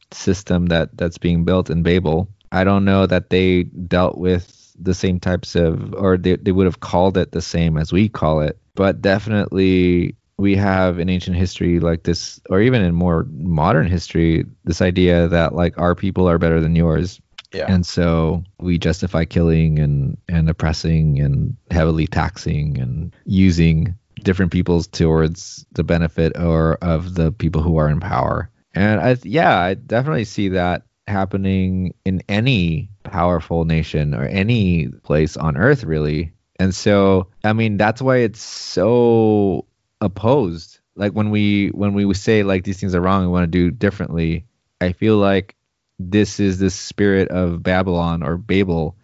system 0.10 0.66
that 0.68 0.90
that's 0.98 1.20
being 1.20 1.46
built 1.46 1.70
in 1.70 1.84
Babel. 1.84 2.28
I 2.52 2.64
don't 2.64 2.86
know 2.86 3.06
that 3.06 3.30
they 3.30 3.64
dealt 3.64 4.18
with 4.18 4.74
the 4.80 4.96
same 4.96 5.20
types 5.20 5.54
of, 5.54 5.94
or 5.94 6.18
they, 6.18 6.38
they 6.38 6.52
would 6.52 6.66
have 6.66 6.80
called 6.80 7.16
it 7.16 7.32
the 7.32 7.44
same 7.44 7.78
as 7.78 7.94
we 7.94 8.10
call 8.10 8.42
it, 8.42 8.58
but 8.74 9.04
definitely 9.04 10.16
we 10.44 10.58
have 10.58 11.00
in 11.00 11.08
ancient 11.08 11.38
history 11.38 11.80
like 11.80 12.04
this, 12.04 12.42
or 12.50 12.60
even 12.60 12.82
in 12.82 12.94
more 12.94 13.26
modern 13.32 13.88
history, 13.88 14.46
this 14.66 14.82
idea 14.82 15.30
that 15.30 15.56
like 15.56 15.78
our 15.80 15.96
people 15.96 16.28
are 16.28 16.38
better 16.38 16.60
than 16.60 16.76
yours. 16.76 17.22
yeah 17.54 17.66
And 17.70 17.86
so 17.86 18.44
we 18.60 18.78
justify 18.78 19.24
killing 19.24 19.80
and, 19.80 20.18
and 20.28 20.50
oppressing 20.50 21.22
and 21.22 21.56
heavily 21.72 22.08
taxing 22.08 22.78
and 22.78 23.16
using 23.26 23.96
different 24.22 24.52
peoples 24.52 24.86
towards 24.86 25.66
the 25.72 25.84
benefit 25.84 26.38
or 26.38 26.78
of 26.82 27.16
the 27.16 27.32
people 27.32 27.62
who 27.62 27.78
are 27.78 27.90
in 27.90 28.02
power. 28.02 28.50
And 28.76 29.00
I 29.00 29.18
yeah, 29.24 29.58
I 29.60 29.76
definitely 29.76 30.26
see 30.26 30.50
that 30.50 30.84
happening 31.08 31.94
in 32.04 32.22
any 32.28 32.90
powerful 33.04 33.64
nation 33.64 34.14
or 34.14 34.26
any 34.26 34.90
place 35.04 35.38
on 35.38 35.56
earth 35.56 35.86
really. 35.86 36.34
And 36.60 36.76
so 36.76 37.28
I 37.46 37.54
mean 37.54 37.78
that's 37.78 38.02
why 38.02 38.18
it's 38.18 38.42
so 38.42 39.66
opposed. 40.04 40.80
Like 40.96 41.14
when 41.14 41.30
we 41.30 41.70
when 41.70 41.94
we 41.94 42.12
say 42.14 42.44
like 42.44 42.64
these 42.64 42.80
things 42.80 42.94
are 42.94 43.02
wrong, 43.02 43.22
we 43.24 43.28
want 43.28 43.44
to 43.44 43.48
do 43.48 43.72
differently. 43.72 44.46
I 44.82 44.92
feel 44.92 45.18
like 45.18 45.56
this 46.00 46.40
is 46.40 46.60
the 46.60 46.70
spirit 46.70 47.30
of 47.30 47.64
Babylon 47.64 48.24
or 48.24 48.38
Babel 48.38 48.96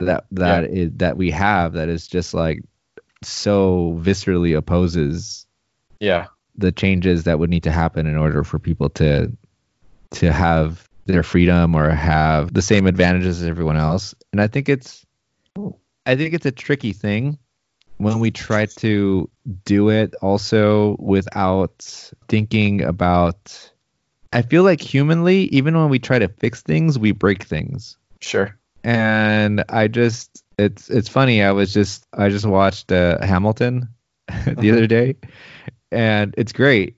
that 0.00 0.26
that 0.32 0.64
is, 0.64 0.90
that 0.96 1.16
we 1.16 1.30
have 1.30 1.74
that 1.74 1.88
is 1.88 2.06
just 2.06 2.34
like 2.34 2.62
so 3.22 3.98
viscerally 4.02 4.56
opposes 4.56 5.46
yeah 6.00 6.26
the 6.58 6.70
changes 6.70 7.24
that 7.24 7.38
would 7.38 7.48
need 7.48 7.62
to 7.62 7.72
happen 7.72 8.06
in 8.06 8.16
order 8.16 8.44
for 8.44 8.58
people 8.58 8.90
to 8.90 9.32
to 10.10 10.32
have 10.32 10.88
their 11.06 11.22
freedom 11.22 11.74
or 11.74 11.90
have 11.90 12.52
the 12.52 12.62
same 12.62 12.86
advantages 12.86 13.42
as 13.42 13.48
everyone 13.48 13.76
else. 13.76 14.14
And 14.32 14.40
I 14.40 14.48
think 14.48 14.68
it's 14.68 15.04
I 16.04 16.16
think 16.16 16.34
it's 16.34 16.46
a 16.46 16.52
tricky 16.52 16.92
thing 16.92 17.38
when 17.98 18.20
we 18.20 18.30
try 18.30 18.66
to 18.66 19.28
do 19.64 19.88
it 19.88 20.14
also 20.20 20.96
without 20.98 22.12
thinking 22.28 22.82
about 22.82 23.70
I 24.32 24.42
feel 24.42 24.64
like 24.64 24.80
humanly, 24.80 25.44
even 25.44 25.78
when 25.78 25.88
we 25.88 25.98
try 25.98 26.18
to 26.18 26.28
fix 26.28 26.60
things, 26.60 26.98
we 26.98 27.12
break 27.12 27.44
things. 27.44 27.96
Sure. 28.20 28.54
And 28.84 29.64
I 29.68 29.88
just 29.88 30.44
it's 30.58 30.90
it's 30.90 31.08
funny. 31.08 31.42
I 31.42 31.52
was 31.52 31.72
just 31.72 32.06
I 32.12 32.28
just 32.28 32.44
watched 32.44 32.92
uh, 32.92 33.24
Hamilton 33.24 33.88
the 34.46 34.70
other 34.70 34.86
day, 34.86 35.16
and 35.90 36.34
it's 36.36 36.52
great. 36.52 36.96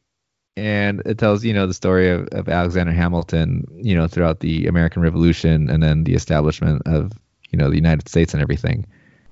And 0.57 1.01
it 1.07 1.19
tells 1.19 1.45
you 1.45 1.55
know 1.55 1.67
the 1.67 1.75
story 1.75 2.11
of, 2.11 2.27
of 2.33 2.49
Alexander 2.49 2.93
Hamilton, 2.93 3.65
you 3.77 3.95
know, 3.95 4.09
throughout 4.09 4.41
the 4.41 4.67
American 4.67 5.03
Revolution 5.03 5.71
and 5.71 5.83
then 5.83 6.05
the 6.05 6.15
establishment 6.15 6.83
of 6.87 7.13
you 7.51 7.59
know 7.59 7.71
the 7.71 7.77
United 7.77 8.09
States 8.09 8.35
and 8.35 8.43
everything. 8.43 8.85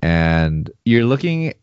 And 0.03 0.71
you're 0.85 1.05
looking, 1.05 1.55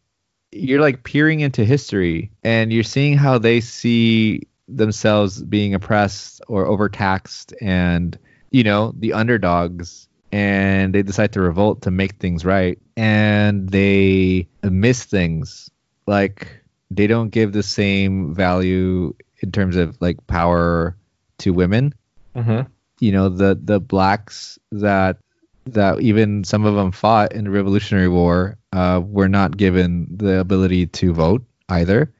you're 0.51 0.81
like 0.81 1.03
peering 1.03 1.39
into 1.39 1.63
history, 1.63 2.31
and 2.43 2.71
you're 2.73 2.83
seeing 2.83 3.17
how 3.17 3.37
they 3.37 3.61
see 3.61 4.47
themselves 4.67 5.41
being 5.41 5.73
oppressed 5.73 6.41
or 6.47 6.65
overtaxed, 6.65 7.53
and 7.61 8.17
you 8.51 8.63
know 8.63 8.93
the 8.97 9.13
underdogs 9.13 10.07
and 10.31 10.95
they 10.95 11.03
decide 11.03 11.31
to 11.33 11.41
revolt 11.41 11.81
to 11.83 11.91
make 11.91 12.13
things 12.15 12.43
right 12.45 12.79
and 12.97 13.69
they 13.69 14.47
miss 14.63 15.03
things 15.03 15.69
like 16.07 16.47
they 16.89 17.05
don't 17.07 17.29
give 17.29 17.51
the 17.51 17.61
same 17.63 18.33
value 18.33 19.13
in 19.41 19.51
terms 19.51 19.75
of 19.75 19.95
like 20.01 20.25
power 20.27 20.95
to 21.39 21.51
women 21.51 21.93
Mm-hmm. 22.35 22.67
you 22.99 23.11
know 23.11 23.29
the 23.29 23.59
the 23.61 23.79
blacks 23.79 24.57
that 24.71 25.17
that 25.65 26.01
even 26.01 26.43
some 26.43 26.65
of 26.65 26.75
them 26.75 26.91
fought 26.91 27.31
in 27.33 27.45
the 27.45 27.49
revolutionary 27.51 28.09
war 28.09 28.57
uh, 28.73 29.01
were 29.03 29.29
not 29.29 29.55
given 29.57 30.07
the 30.11 30.39
ability 30.39 30.87
to 30.87 31.13
vote 31.13 31.43
either 31.69 32.11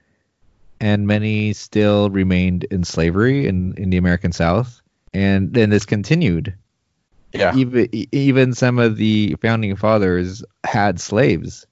and 0.80 1.08
many 1.08 1.54
still 1.54 2.10
remained 2.10 2.64
in 2.66 2.84
slavery 2.84 3.48
in, 3.48 3.74
in 3.78 3.90
the 3.90 3.98
american 3.98 4.32
south 4.32 4.82
and 5.14 5.54
then 5.54 5.70
this 5.70 5.86
continued 5.86 6.54
Yeah. 7.34 7.56
even 7.56 7.90
even 8.12 8.54
some 8.54 8.80
of 8.80 8.98
the 8.98 9.36
founding 9.42 9.76
fathers 9.76 10.44
had 10.64 11.00
slaves 11.00 11.66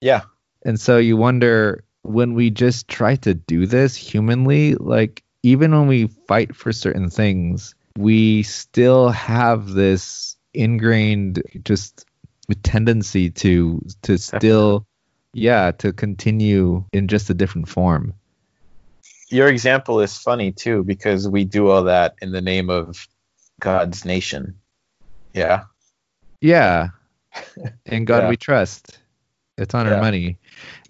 Yeah. 0.00 0.22
and 0.64 0.78
so 0.78 0.98
you 0.98 1.16
wonder 1.16 1.82
when 2.02 2.34
we 2.34 2.50
just 2.50 2.86
try 2.88 3.16
to 3.16 3.34
do 3.34 3.66
this 3.66 3.96
humanly 3.96 4.74
like 4.76 5.22
even 5.42 5.72
when 5.72 5.86
we 5.88 6.06
fight 6.28 6.54
for 6.54 6.72
certain 6.72 7.08
things 7.10 7.74
we 7.98 8.42
still 8.42 9.08
have 9.08 9.70
this 9.72 10.35
ingrained 10.56 11.42
just 11.64 12.06
a 12.50 12.54
tendency 12.54 13.30
to 13.30 13.80
to 14.02 14.16
still 14.18 14.86
yeah 15.34 15.70
to 15.72 15.92
continue 15.92 16.84
in 16.92 17.08
just 17.08 17.30
a 17.30 17.34
different 17.34 17.68
form 17.68 18.14
Your 19.28 19.48
example 19.48 20.00
is 20.00 20.16
funny 20.16 20.52
too 20.52 20.84
because 20.84 21.28
we 21.28 21.44
do 21.44 21.68
all 21.68 21.84
that 21.84 22.14
in 22.22 22.30
the 22.30 22.40
name 22.40 22.70
of 22.70 23.06
God's 23.60 24.04
nation. 24.04 24.54
Yeah. 25.34 25.64
Yeah. 26.40 26.90
And 27.86 28.06
God 28.06 28.22
Yeah. 28.22 28.28
we 28.30 28.36
trust. 28.36 28.98
It's 29.58 29.74
on 29.74 29.86
Yeah. 29.86 29.94
our 29.94 30.00
money. 30.00 30.38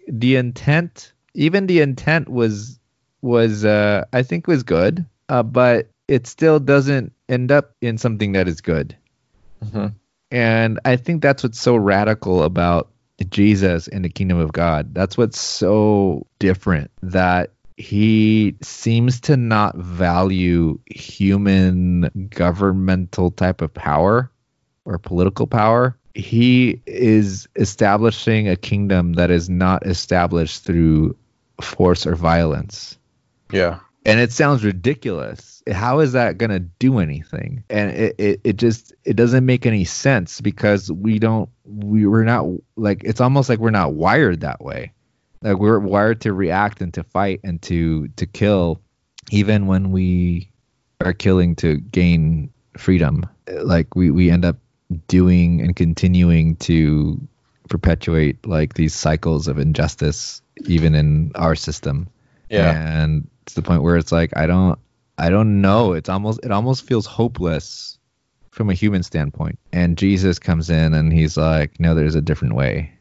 The 0.09 0.37
intent, 0.37 1.13
even 1.35 1.67
the 1.67 1.81
intent 1.81 2.29
was 2.29 2.79
was 3.23 3.65
uh 3.65 4.05
I 4.13 4.23
think 4.23 4.47
was 4.47 4.63
good, 4.63 5.07
uh, 5.29 5.43
but 5.43 5.89
it 6.09 6.27
still 6.27 6.61
doesn't 6.61 7.13
end 7.29 7.51
up 7.51 7.75
in 7.81 7.99
something 7.99 8.33
that 8.37 8.49
is 8.49 8.61
good. 8.61 8.95
Hmm 9.63 9.87
And 10.31 10.81
I 10.85 10.97
think 10.97 11.23
that's 11.23 11.43
what's 11.43 11.61
so 11.61 11.77
radical 11.77 12.43
about 12.43 12.91
Jesus 13.31 13.89
and 13.89 14.05
the 14.05 14.09
kingdom 14.09 14.39
of 14.39 14.53
God. 14.53 14.95
That's 14.95 15.17
what's 15.17 15.41
so 15.41 16.27
different 16.39 16.91
that 17.03 17.53
he 17.77 18.57
seems 18.63 19.21
to 19.21 19.37
not 19.37 19.77
value 19.77 20.79
human 20.87 22.29
governmental 22.31 23.31
type 23.31 23.61
of 23.61 23.73
power 23.73 24.31
or 24.85 24.99
political 24.99 25.47
power. 25.47 25.97
He 26.15 26.81
is 26.87 27.47
establishing 27.57 28.49
a 28.49 28.57
kingdom 28.57 29.15
that 29.15 29.31
is 29.31 29.51
not 29.51 29.87
established 29.87 30.65
through 30.65 31.17
force 31.61 32.07
or 32.07 32.15
violence 32.15 32.99
Yeah. 33.53 33.81
And 34.07 34.21
it 34.21 34.31
sounds 34.31 34.65
ridiculous. 34.65 35.65
How 35.71 35.99
is 35.99 36.13
that 36.13 36.39
going 36.39 36.51
to 36.51 36.61
do 36.61 37.01
anything? 37.01 37.65
And 37.69 37.91
it, 37.91 38.15
it, 38.19 38.41
it 38.45 38.57
just 38.57 38.95
it 39.05 39.17
doesn't 39.17 39.45
make 39.45 39.67
any 39.67 39.85
sense 39.85 40.41
because 40.41 40.91
we 40.91 41.19
don't 41.19 41.51
we, 41.65 42.07
we're 42.07 42.25
not 42.25 42.47
like 42.77 43.03
it's 43.05 43.21
almost 43.21 43.49
like 43.49 43.59
we're 43.59 43.71
not 43.71 43.95
wired 43.95 44.41
that 44.41 44.63
way. 44.63 44.93
Like 45.43 45.59
we're 45.59 45.81
wired 45.81 46.21
to 46.23 46.33
react 46.33 46.81
and 46.81 46.95
to 46.95 47.03
fight 47.03 47.41
and 47.43 47.61
to 47.63 48.07
to 48.09 48.27
kill 48.27 48.81
even 49.33 49.67
when 49.67 49.91
we 49.91 50.53
are 51.01 51.13
killing 51.13 51.57
to 51.57 51.79
gain 51.79 52.51
freedom. 52.79 53.27
Like 53.49 53.97
we 53.97 54.13
we 54.13 54.31
end 54.31 54.45
up 54.45 54.57
doing 55.09 55.61
and 55.61 55.75
continuing 55.75 56.55
to 56.57 57.21
perpetuate 57.69 58.47
like 58.47 58.75
these 58.75 58.95
cycles 58.95 59.49
of 59.49 59.59
injustice 59.59 60.43
even 60.67 60.95
in 60.95 61.33
our 61.35 61.57
system. 61.57 62.09
Yeah. 62.49 63.03
and 63.03 63.29
to 63.47 63.55
the 63.55 63.63
point 63.63 63.83
where 63.83 63.97
it's 63.97 64.13
like 64.13 64.37
i 64.37 64.47
don't 64.47 64.79
i 65.19 65.31
don't 65.31 65.61
know. 65.63 65.95
It's 65.95 66.09
almost 66.09 66.41
it 66.45 66.51
almost 66.51 66.85
feels 66.85 67.07
hopeless 67.07 67.99
from 68.51 68.71
a 68.71 68.75
human 68.75 69.03
standpoint. 69.03 69.59
And 69.73 69.97
jesus 69.97 70.39
comes 70.39 70.71
in 70.71 70.95
and 70.95 71.13
he's 71.13 71.37
like 71.37 71.81
no 71.81 71.95
there's 71.95 72.15
a 72.15 72.21
different 72.21 72.55
way. 72.55 72.93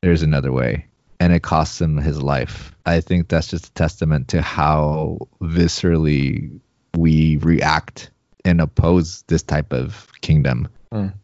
There's 0.00 0.22
another 0.22 0.52
way. 0.52 0.86
And 1.20 1.32
it 1.32 1.42
costs 1.42 1.80
him 1.80 1.98
his 1.98 2.20
life. 2.20 2.74
I 2.84 3.00
think 3.00 3.28
that's 3.28 3.46
just 3.46 3.68
a 3.68 3.72
testament 3.74 4.28
to 4.28 4.42
how 4.42 5.28
viscerally 5.40 6.58
we 6.96 7.36
react 7.36 8.10
and 8.44 8.60
oppose 8.60 9.22
this 9.28 9.42
type 9.42 9.72
of 9.72 10.10
kingdom. 10.20 10.68
Mm. 10.90 11.14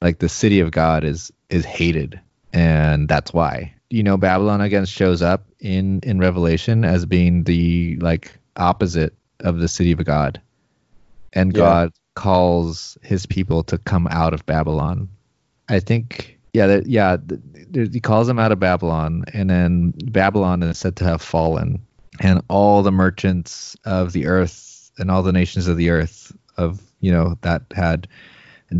like 0.00 0.18
the 0.18 0.28
city 0.28 0.60
of 0.60 0.70
god 0.70 1.04
is 1.04 1.32
is 1.50 1.64
hated. 1.64 2.20
And 2.52 3.08
that's 3.08 3.32
why 3.32 3.74
you 3.90 4.02
know 4.02 4.16
babylon 4.16 4.60
again 4.60 4.84
shows 4.84 5.22
up 5.22 5.46
in 5.60 6.00
in 6.02 6.18
revelation 6.18 6.84
as 6.84 7.06
being 7.06 7.44
the 7.44 7.96
like 8.00 8.38
opposite 8.56 9.14
of 9.40 9.58
the 9.58 9.68
city 9.68 9.92
of 9.92 10.04
god. 10.04 10.40
And 11.32 11.54
Yeah. 11.54 11.60
god 11.60 11.92
calls 12.14 12.98
his 13.02 13.26
people 13.26 13.62
to 13.64 13.78
come 13.78 14.08
out 14.08 14.34
of 14.34 14.44
babylon. 14.46 15.08
I 15.68 15.78
think 15.80 16.38
yeah 16.52 16.66
that, 16.66 16.86
yeah 16.86 17.16
th- 17.16 17.40
th- 17.72 17.92
he 17.92 18.00
calls 18.00 18.26
them 18.26 18.38
out 18.38 18.50
of 18.52 18.58
babylon 18.58 19.24
and 19.32 19.48
then 19.48 19.92
babylon 20.10 20.62
is 20.62 20.78
said 20.78 20.96
to 20.96 21.04
have 21.04 21.22
fallen. 21.22 21.80
And 22.20 22.42
all 22.48 22.82
the 22.82 22.90
merchants 22.90 23.76
of 23.84 24.12
the 24.12 24.26
earth 24.26 24.90
and 24.98 25.10
all 25.10 25.22
the 25.22 25.32
nations 25.32 25.68
of 25.68 25.76
the 25.76 25.90
earth 25.90 26.32
of 26.56 26.80
you 27.00 27.12
know 27.12 27.38
that 27.42 27.62
had 27.72 28.08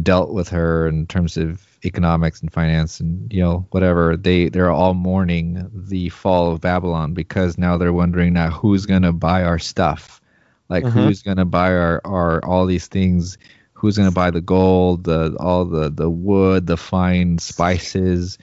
dealt 0.02 0.32
with 0.32 0.48
her 0.48 0.88
in 0.88 1.06
terms 1.06 1.36
of 1.36 1.64
economics 1.84 2.40
and 2.40 2.52
finance 2.52 3.00
and 3.00 3.32
you 3.32 3.40
know 3.40 3.66
whatever 3.70 4.16
they 4.16 4.48
they're 4.48 4.70
all 4.70 4.94
mourning 4.94 5.70
the 5.72 6.08
fall 6.08 6.50
of 6.52 6.60
babylon 6.60 7.14
because 7.14 7.56
now 7.56 7.76
they're 7.76 7.92
wondering 7.92 8.32
now 8.32 8.50
who's 8.50 8.84
going 8.86 9.02
to 9.02 9.12
buy 9.12 9.44
our 9.44 9.58
stuff 9.58 10.20
like 10.68 10.84
Mhm. 10.84 10.90
who's 10.90 11.22
going 11.22 11.36
to 11.36 11.44
buy 11.44 11.70
our 11.72 12.00
our 12.04 12.44
all 12.44 12.66
these 12.66 12.88
things 12.88 13.38
who's 13.74 13.96
going 13.96 14.08
to 14.08 14.14
buy 14.14 14.30
the 14.30 14.40
gold 14.40 15.04
the 15.04 15.36
all 15.38 15.64
the 15.64 15.88
the 15.90 16.10
wood 16.10 16.66
the 16.66 16.76
fine 16.76 17.38
spices 17.38 18.38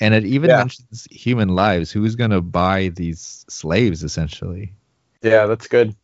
and 0.00 0.12
it 0.14 0.24
even 0.26 0.50
Yeah. 0.50 0.58
mentions 0.58 1.06
human 1.10 1.48
lives 1.48 1.90
who's 1.90 2.16
going 2.16 2.30
to 2.32 2.42
buy 2.42 2.88
these 2.88 3.46
slaves 3.48 4.04
essentially 4.04 4.72
Yeah, 5.22 5.46
that's 5.46 5.68
good. 5.68 5.96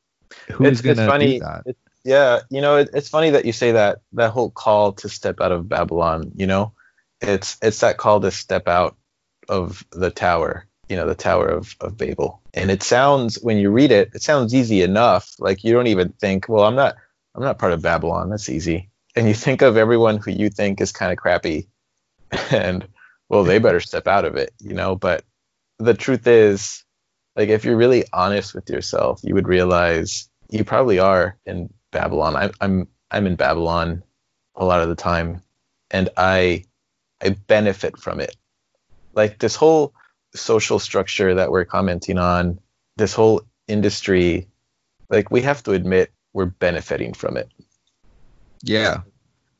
who's 0.50 0.80
it's, 0.80 0.84
it's 0.86 1.00
to 1.00 1.06
funny. 1.06 1.38
do 1.38 1.40
that 1.44 1.62
It- 1.66 1.78
yeah, 2.04 2.40
you 2.50 2.60
know, 2.60 2.76
it, 2.76 2.90
it's 2.94 3.08
funny 3.08 3.30
that 3.30 3.44
you 3.44 3.52
say 3.52 3.72
that. 3.72 4.00
That 4.12 4.30
whole 4.30 4.50
call 4.50 4.92
to 4.94 5.08
step 5.08 5.40
out 5.40 5.52
of 5.52 5.68
Babylon. 5.68 6.32
You 6.34 6.46
know, 6.46 6.72
it's 7.20 7.58
it's 7.62 7.80
that 7.80 7.98
call 7.98 8.20
to 8.20 8.30
step 8.30 8.68
out 8.68 8.96
of 9.48 9.84
the 9.90 10.10
tower. 10.10 10.66
You 10.88 10.96
know, 10.96 11.06
the 11.06 11.14
Tower 11.14 11.48
of 11.48 11.76
of 11.80 11.96
Babel. 11.96 12.40
And 12.54 12.70
it 12.70 12.82
sounds 12.82 13.36
when 13.36 13.58
you 13.58 13.70
read 13.70 13.92
it, 13.92 14.10
it 14.14 14.22
sounds 14.22 14.54
easy 14.54 14.82
enough. 14.82 15.34
Like 15.38 15.62
you 15.62 15.72
don't 15.72 15.86
even 15.86 16.10
think, 16.12 16.48
well, 16.48 16.64
I'm 16.64 16.74
not 16.74 16.96
I'm 17.34 17.42
not 17.42 17.58
part 17.58 17.72
of 17.72 17.82
Babylon. 17.82 18.30
That's 18.30 18.48
easy. 18.48 18.90
And 19.14 19.28
you 19.28 19.34
think 19.34 19.62
of 19.62 19.76
everyone 19.76 20.16
who 20.18 20.30
you 20.30 20.50
think 20.50 20.80
is 20.80 20.92
kind 20.92 21.12
of 21.12 21.18
crappy, 21.18 21.68
and 22.50 22.86
well, 23.28 23.44
they 23.44 23.58
better 23.58 23.80
step 23.80 24.08
out 24.08 24.24
of 24.24 24.36
it. 24.36 24.52
You 24.58 24.74
know, 24.74 24.96
but 24.96 25.24
the 25.78 25.94
truth 25.94 26.26
is, 26.26 26.82
like 27.36 27.50
if 27.50 27.64
you're 27.64 27.76
really 27.76 28.04
honest 28.12 28.54
with 28.54 28.70
yourself, 28.70 29.20
you 29.22 29.34
would 29.34 29.48
realize 29.48 30.28
you 30.48 30.64
probably 30.64 30.98
are 30.98 31.36
in 31.46 31.72
Babylon. 31.90 32.36
I, 32.36 32.50
I'm 32.60 32.88
I'm 33.10 33.26
in 33.26 33.36
Babylon 33.36 34.02
a 34.54 34.64
lot 34.64 34.82
of 34.82 34.88
the 34.88 34.94
time, 34.94 35.42
and 35.90 36.08
I 36.16 36.64
I 37.22 37.30
benefit 37.30 37.98
from 37.98 38.20
it. 38.20 38.36
Like 39.14 39.38
this 39.38 39.56
whole 39.56 39.94
social 40.34 40.78
structure 40.78 41.34
that 41.34 41.50
we're 41.50 41.64
commenting 41.64 42.18
on, 42.18 42.60
this 42.96 43.14
whole 43.14 43.42
industry, 43.66 44.48
like 45.08 45.30
we 45.30 45.42
have 45.42 45.62
to 45.64 45.72
admit 45.72 46.12
we're 46.32 46.46
benefiting 46.46 47.12
from 47.12 47.36
it. 47.36 47.50
yeah 48.62 49.02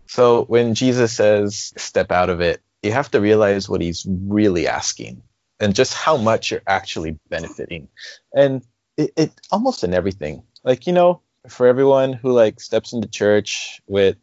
So 0.07 0.45
when 0.45 0.75
Jesus 0.75 1.13
says 1.13 1.73
step 1.77 2.13
out 2.13 2.31
of 2.31 2.41
it, 2.41 2.61
you 2.83 2.93
have 2.93 3.11
to 3.13 3.21
realize 3.21 3.69
what 3.69 3.81
he's 3.81 4.07
really 4.09 4.67
asking 4.69 5.23
and 5.61 5.75
just 5.75 5.95
how 5.95 6.17
much 6.17 6.51
you're 6.51 6.63
actually 6.67 7.19
benefiting. 7.29 7.89
And 8.35 8.63
it, 8.97 9.13
it 9.17 9.33
almost 9.51 9.85
in 9.85 9.95
everything. 9.95 10.43
Like, 10.65 10.87
you 10.87 10.93
know, 10.93 11.23
for 11.49 11.67
everyone 11.67 12.13
who 12.13 12.33
like 12.33 12.61
steps 12.61 12.93
into 12.93 13.09
church 13.09 13.81
with 13.87 14.17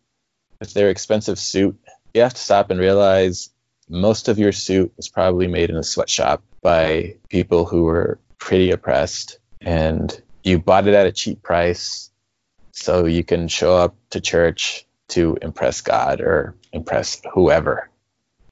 with 0.60 0.74
their 0.74 0.90
expensive 0.90 1.38
suit, 1.38 1.80
you 2.14 2.22
have 2.22 2.34
to 2.34 2.42
stop 2.42 2.72
and 2.72 2.80
realize 2.80 3.50
most 3.90 4.28
of 4.28 4.40
your 4.40 4.52
suit 4.52 4.92
was 4.98 5.08
probably 5.08 5.48
made 5.48 5.70
in 5.70 5.78
a 5.78 5.84
sweatshop 5.84 6.44
by 6.62 7.16
people 7.30 7.66
who 7.66 7.84
were 7.84 8.20
pretty 8.38 8.72
oppressed 8.72 9.40
and 9.62 10.22
you 10.44 10.60
bought 10.60 10.88
it 10.88 10.94
at 10.94 11.08
a 11.08 11.12
cheap 11.12 11.42
price 11.42 12.12
so 12.72 13.06
you 13.06 13.24
can 13.24 13.48
show 13.48 13.76
up 13.76 13.96
to 14.10 14.22
church 14.22 14.86
to 15.10 15.38
impress 15.42 15.82
God 15.82 16.22
or 16.22 16.56
impress 16.74 17.22
whoever. 17.34 17.90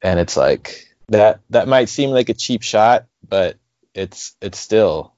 And 0.01 0.19
it's 0.19 0.37
like 0.37 0.87
that 1.09 1.41
that 1.49 1.67
might 1.67 1.89
seem 1.89 2.11
like 2.11 2.29
a 2.29 2.33
cheap 2.33 2.61
shot, 2.61 3.05
but 3.27 3.57
it's 3.93 4.35
it's 4.41 4.59
still 4.59 5.13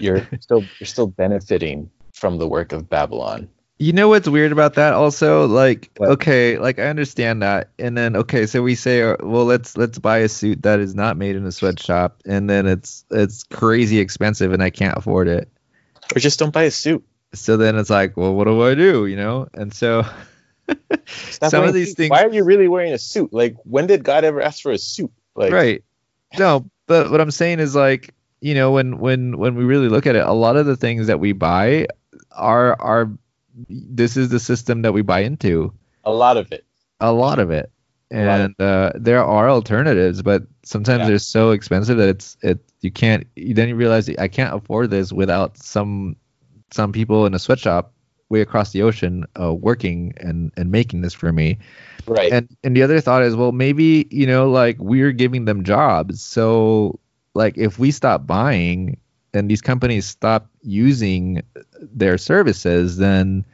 you're 0.00 0.28
still 0.40 0.64
you're 0.78 0.86
still 0.86 1.06
benefiting 1.06 1.90
from 2.22 2.38
the 2.38 2.46
work 2.46 2.72
of 2.72 2.88
Babylon. 2.88 3.48
You 3.80 3.92
know 3.92 4.08
what's 4.08 4.28
weird 4.28 4.52
about 4.52 4.74
that 4.74 4.92
also? 4.92 5.48
Like, 5.48 5.90
What? 5.96 6.10
okay, 6.10 6.56
like 6.56 6.78
I 6.78 6.84
understand 6.84 7.42
that, 7.42 7.70
and 7.80 7.98
then 7.98 8.14
okay, 8.14 8.46
so 8.46 8.62
we 8.62 8.76
say, 8.76 9.02
uh, 9.02 9.16
well, 9.18 9.44
let's 9.44 9.76
let's 9.76 9.98
buy 9.98 10.18
a 10.18 10.28
suit 10.28 10.62
that 10.62 10.78
is 10.78 10.94
not 10.94 11.16
made 11.16 11.34
in 11.34 11.44
a 11.44 11.50
sweatshop, 11.50 12.22
and 12.24 12.48
then 12.48 12.68
it's 12.68 13.04
it's 13.10 13.42
crazy 13.42 13.98
expensive, 13.98 14.52
and 14.52 14.62
I 14.62 14.70
can't 14.70 14.96
afford 14.96 15.26
it. 15.26 15.50
Or 16.14 16.20
just 16.20 16.38
don't 16.38 16.52
buy 16.52 16.62
a 16.62 16.70
suit. 16.70 17.04
So 17.34 17.56
then 17.56 17.76
it's 17.76 17.90
like, 17.90 18.16
well, 18.16 18.32
what 18.32 18.44
do 18.44 18.62
I 18.62 18.76
do? 18.76 19.06
You 19.06 19.16
know? 19.16 19.48
And 19.52 19.74
so 19.74 20.04
some 21.06 21.64
of 21.64 21.74
these 21.74 21.88
suits. 21.88 21.96
things, 21.96 22.10
Why 22.10 22.22
are 22.22 22.32
you 22.32 22.44
really 22.44 22.68
wearing 22.68 22.92
a 22.92 22.98
suit? 22.98 23.32
Like 23.32 23.56
when 23.64 23.88
did 23.88 24.04
God 24.04 24.22
ever 24.22 24.40
ask 24.40 24.62
for 24.62 24.70
a 24.70 24.78
suit? 24.78 25.10
Like 25.34 25.52
right? 25.52 25.82
No, 26.38 26.70
but 26.86 27.10
what 27.10 27.20
I'm 27.20 27.32
saying 27.32 27.58
is 27.58 27.74
like, 27.74 28.14
you 28.40 28.54
know, 28.54 28.70
when 28.70 28.98
when 28.98 29.38
when 29.38 29.56
we 29.56 29.64
really 29.64 29.88
look 29.88 30.06
at 30.06 30.14
it, 30.14 30.24
a 30.24 30.32
lot 30.32 30.54
of 30.56 30.66
the 30.66 30.76
things 30.76 31.08
that 31.08 31.18
we 31.18 31.32
buy 31.32 31.88
are 32.34 32.80
are 32.80 33.10
this 33.68 34.16
is 34.16 34.28
the 34.30 34.40
system 34.40 34.82
that 34.82 34.92
we 34.92 35.02
buy 35.02 35.20
into. 35.20 35.72
a 36.04 36.10
lot 36.12 36.36
of 36.36 36.50
it. 36.52 36.64
a 37.00 37.12
lot 37.12 37.38
of 37.38 37.50
it 37.50 37.70
A 38.10 38.24
lot 38.24 38.40
of 38.40 38.46
and 38.46 38.60
uh, 38.60 38.92
there 38.94 39.22
are 39.24 39.48
alternatives 39.50 40.22
but 40.22 40.42
sometimes 40.64 41.00
Yeah. 41.00 41.08
they're 41.08 41.18
so 41.18 41.50
expensive 41.52 41.96
that 41.98 42.08
it's 42.08 42.36
it 42.42 42.58
you 42.80 42.90
can't 42.90 43.26
you 43.36 43.54
then 43.54 43.68
you 43.68 43.76
realize 43.76 44.08
i 44.18 44.28
can't 44.28 44.54
afford 44.54 44.90
this 44.90 45.12
without 45.12 45.56
some 45.58 46.16
some 46.72 46.92
people 46.92 47.26
in 47.26 47.34
a 47.34 47.38
sweatshop 47.38 47.92
way 48.28 48.40
across 48.40 48.72
the 48.72 48.82
ocean 48.82 49.24
uh, 49.40 49.52
working 49.52 50.12
and 50.16 50.50
and 50.56 50.70
making 50.70 51.02
this 51.02 51.14
for 51.14 51.32
me 51.32 51.58
Right. 52.06 52.32
and 52.32 52.48
and 52.64 52.74
the 52.76 52.82
other 52.82 53.00
thought 53.00 53.22
is 53.22 53.36
well 53.36 53.52
maybe 53.52 54.06
you 54.10 54.26
know 54.26 54.50
like 54.50 54.76
we're 54.80 55.12
giving 55.12 55.44
them 55.44 55.62
jobs 55.64 56.22
so 56.22 56.98
like 57.34 57.56
if 57.58 57.78
we 57.78 57.90
stop 57.92 58.26
buying 58.26 58.98
and 59.34 59.50
these 59.50 59.62
companies 59.62 60.06
stop 60.06 60.48
using 60.62 61.42
their 61.80 62.18
services 62.18 62.96
then 62.96 63.44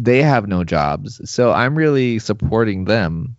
they 0.00 0.22
have 0.22 0.46
no 0.48 0.64
jobs 0.64 1.20
so 1.30 1.52
i'm 1.52 1.74
really 1.76 2.18
supporting 2.18 2.84
them 2.84 3.36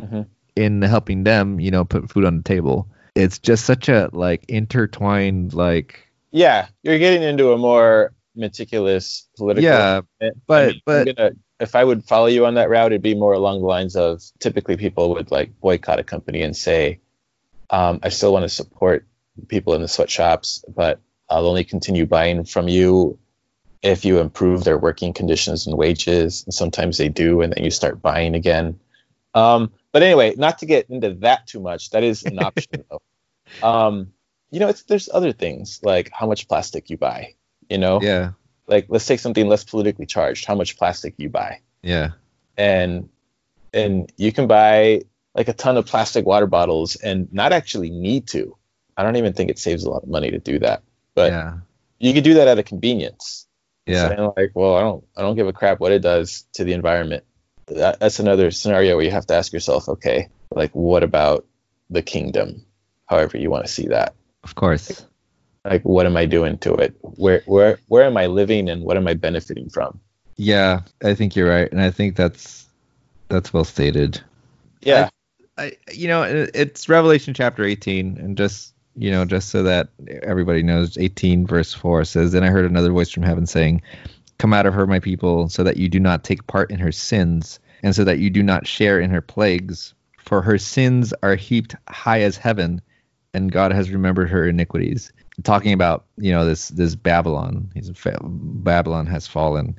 Mhm. 0.00 0.26
in 0.56 0.82
helping 0.82 1.24
them 1.24 1.58
you 1.58 1.70
know 1.70 1.84
put 1.84 2.10
food 2.10 2.24
on 2.24 2.36
the 2.38 2.42
table 2.42 2.86
it's 3.14 3.38
just 3.38 3.64
such 3.64 3.88
a 3.88 4.10
like 4.12 4.44
intertwined 4.48 5.54
like 5.54 6.02
yeah, 6.32 6.66
you're 6.82 6.98
getting 6.98 7.22
into 7.22 7.52
a 7.52 7.56
more 7.56 8.12
meticulous 8.34 9.26
political. 9.38 9.64
yeah 9.64 10.02
I 10.20 10.30
but- 10.46 10.68
I'm 10.74 10.80
but- 10.84 11.16
gonna- 11.16 11.30
if 11.58 11.74
I 11.74 11.82
would 11.82 12.04
follow 12.04 12.26
you 12.26 12.44
on 12.44 12.52
that 12.56 12.68
route, 12.68 12.92
it'd 12.92 13.00
be 13.00 13.14
more 13.14 13.32
along 13.32 13.60
the 13.60 13.66
lines 13.66 13.96
of 13.96 14.22
typically 14.40 14.76
people 14.76 15.14
would 15.14 15.30
like 15.30 15.58
boycott 15.58 15.98
a 15.98 16.04
company 16.04 16.42
and 16.42 16.54
say, 16.54 17.00
um, 17.70 17.98
"I 18.02 18.10
still 18.10 18.30
want 18.34 18.42
to 18.42 18.50
support 18.50 19.06
people 19.48 19.74
in 19.74 19.82
the 19.82 19.88
sweatshops, 19.88 20.64
but 20.74 21.00
I'll 21.28 21.46
only 21.46 21.64
continue 21.64 22.06
buying 22.06 22.44
from 22.44 22.68
you 22.68 23.18
if 23.82 24.04
you 24.04 24.18
improve 24.18 24.64
their 24.64 24.78
working 24.78 25.12
conditions 25.12 25.66
and 25.66 25.76
wages." 25.76 26.44
And 26.44 26.54
sometimes 26.54 26.98
they 26.98 27.08
do, 27.08 27.42
and 27.42 27.52
then 27.52 27.64
you 27.64 27.70
start 27.70 28.02
buying 28.02 28.34
again. 28.34 28.78
Um, 29.34 29.72
but 29.92 30.02
anyway, 30.02 30.34
not 30.36 30.60
to 30.60 30.66
get 30.66 30.88
into 30.90 31.14
that 31.14 31.46
too 31.46 31.60
much. 31.60 31.90
That 31.90 32.04
is 32.04 32.24
an 32.24 32.38
option, 32.38 32.84
though. 32.90 33.02
Um, 33.62 34.12
you 34.50 34.60
know, 34.60 34.68
it's 34.68 34.84
there's 34.84 35.08
other 35.12 35.32
things 35.32 35.80
like 35.82 36.10
how 36.12 36.26
much 36.26 36.48
plastic 36.48 36.90
you 36.90 36.96
buy. 36.96 37.34
You 37.68 37.78
know, 37.78 38.00
yeah 38.00 38.32
like 38.66 38.86
let's 38.88 39.06
take 39.06 39.20
something 39.20 39.48
less 39.48 39.64
politically 39.64 40.06
charged 40.06 40.44
how 40.44 40.54
much 40.54 40.76
plastic 40.76 41.14
you 41.18 41.28
buy 41.28 41.60
yeah 41.82 42.10
and 42.56 43.08
and 43.72 44.12
you 44.16 44.32
can 44.32 44.46
buy 44.46 45.02
like 45.34 45.48
a 45.48 45.52
ton 45.52 45.76
of 45.76 45.86
plastic 45.86 46.24
water 46.24 46.46
bottles 46.46 46.96
and 46.96 47.32
not 47.32 47.52
actually 47.52 47.90
need 47.90 48.26
to 48.26 48.56
i 48.96 49.02
don't 49.02 49.16
even 49.16 49.32
think 49.32 49.50
it 49.50 49.58
saves 49.58 49.84
a 49.84 49.90
lot 49.90 50.02
of 50.02 50.08
money 50.08 50.30
to 50.30 50.38
do 50.38 50.58
that 50.58 50.82
but 51.16 51.32
yeah. 51.32 51.54
you 51.98 52.14
could 52.14 52.22
do 52.22 52.34
that 52.34 52.46
out 52.46 52.60
of 52.60 52.64
convenience. 52.66 53.48
Yeah. 53.86 54.08
Saying 54.08 54.32
like 54.36 54.50
well 54.54 54.76
i 54.76 54.80
don't 54.80 55.04
i 55.16 55.22
don't 55.22 55.34
give 55.34 55.48
a 55.48 55.52
crap 55.52 55.80
what 55.80 55.90
it 55.90 56.02
does 56.02 56.44
to 56.52 56.62
the 56.64 56.72
environment. 56.72 57.24
That, 57.66 57.98
that's 57.98 58.20
another 58.20 58.52
scenario 58.52 58.94
where 58.94 59.04
you 59.04 59.10
have 59.10 59.26
to 59.26 59.34
ask 59.34 59.52
yourself 59.52 59.88
okay 59.88 60.28
like 60.54 60.70
what 60.72 61.02
about 61.02 61.44
the 61.90 62.02
kingdom? 62.02 62.64
However 63.06 63.38
you 63.38 63.50
want 63.50 63.66
to 63.66 63.72
see 63.72 63.86
that. 63.88 64.14
Of 64.44 64.54
course. 64.54 65.04
Like 65.64 65.82
what 65.82 66.06
am 66.06 66.16
i 66.16 66.26
doing 66.26 66.58
to 66.58 66.74
it? 66.74 66.94
Where 67.00 67.42
where 67.46 67.78
where 67.88 68.04
am 68.04 68.16
i 68.16 68.26
living 68.26 68.68
and 68.68 68.84
what 68.84 68.96
am 68.96 69.08
i 69.08 69.14
benefiting 69.14 69.68
from? 69.70 69.98
Yeah, 70.36 70.82
I 71.02 71.14
think 71.14 71.34
you're 71.34 71.48
right, 71.48 71.70
and 71.72 71.80
I 71.80 71.90
think 71.90 72.14
that's 72.14 72.66
that's 73.28 73.52
well 73.52 73.64
stated. 73.64 74.20
yeah. 74.82 75.08
I, 75.58 75.72
you 75.90 76.06
know, 76.06 76.22
it's 76.22 76.86
Revelation 76.86 77.32
chapter 77.32 77.64
18, 77.64 78.18
and 78.18 78.36
just 78.36 78.74
you 78.96 79.10
know, 79.10 79.24
just 79.24 79.50
so 79.50 79.62
that 79.62 79.88
everybody 80.22 80.62
knows, 80.62 80.96
18 80.96 81.46
verse 81.46 81.74
4 81.74 82.04
says, 82.04 82.32
"Then 82.32 82.42
I 82.42 82.48
heard 82.48 82.64
another 82.64 82.92
voice 82.92 83.10
from 83.10 83.22
heaven 83.22 83.46
saying, 83.46 83.82
Come 84.38 84.52
out 84.52 84.66
of 84.66 84.74
her, 84.74 84.86
my 84.86 85.00
people, 85.00 85.48
so 85.48 85.62
that 85.64 85.76
you 85.78 85.88
do 85.88 86.00
not 86.00 86.24
take 86.24 86.46
part 86.46 86.70
in 86.70 86.78
her 86.78 86.92
sins, 86.92 87.58
and 87.82 87.94
so 87.94 88.04
that 88.04 88.18
you 88.18 88.28
do 88.28 88.42
not 88.42 88.66
share 88.66 89.00
in 89.00 89.10
her 89.10 89.22
plagues, 89.22 89.94
for 90.18 90.42
her 90.42 90.58
sins 90.58 91.14
are 91.22 91.36
heaped 91.36 91.74
high 91.88 92.20
as 92.20 92.36
heaven, 92.36 92.82
and 93.32 93.52
God 93.52 93.72
has 93.72 93.90
remembered 93.90 94.28
her 94.30 94.46
iniquities." 94.46 95.12
Talking 95.42 95.72
about 95.72 96.04
you 96.16 96.32
know 96.32 96.44
this 96.44 96.68
this 96.68 96.94
Babylon, 96.94 97.70
he's 97.74 97.90
Babylon 98.22 99.06
has 99.06 99.26
fallen, 99.26 99.78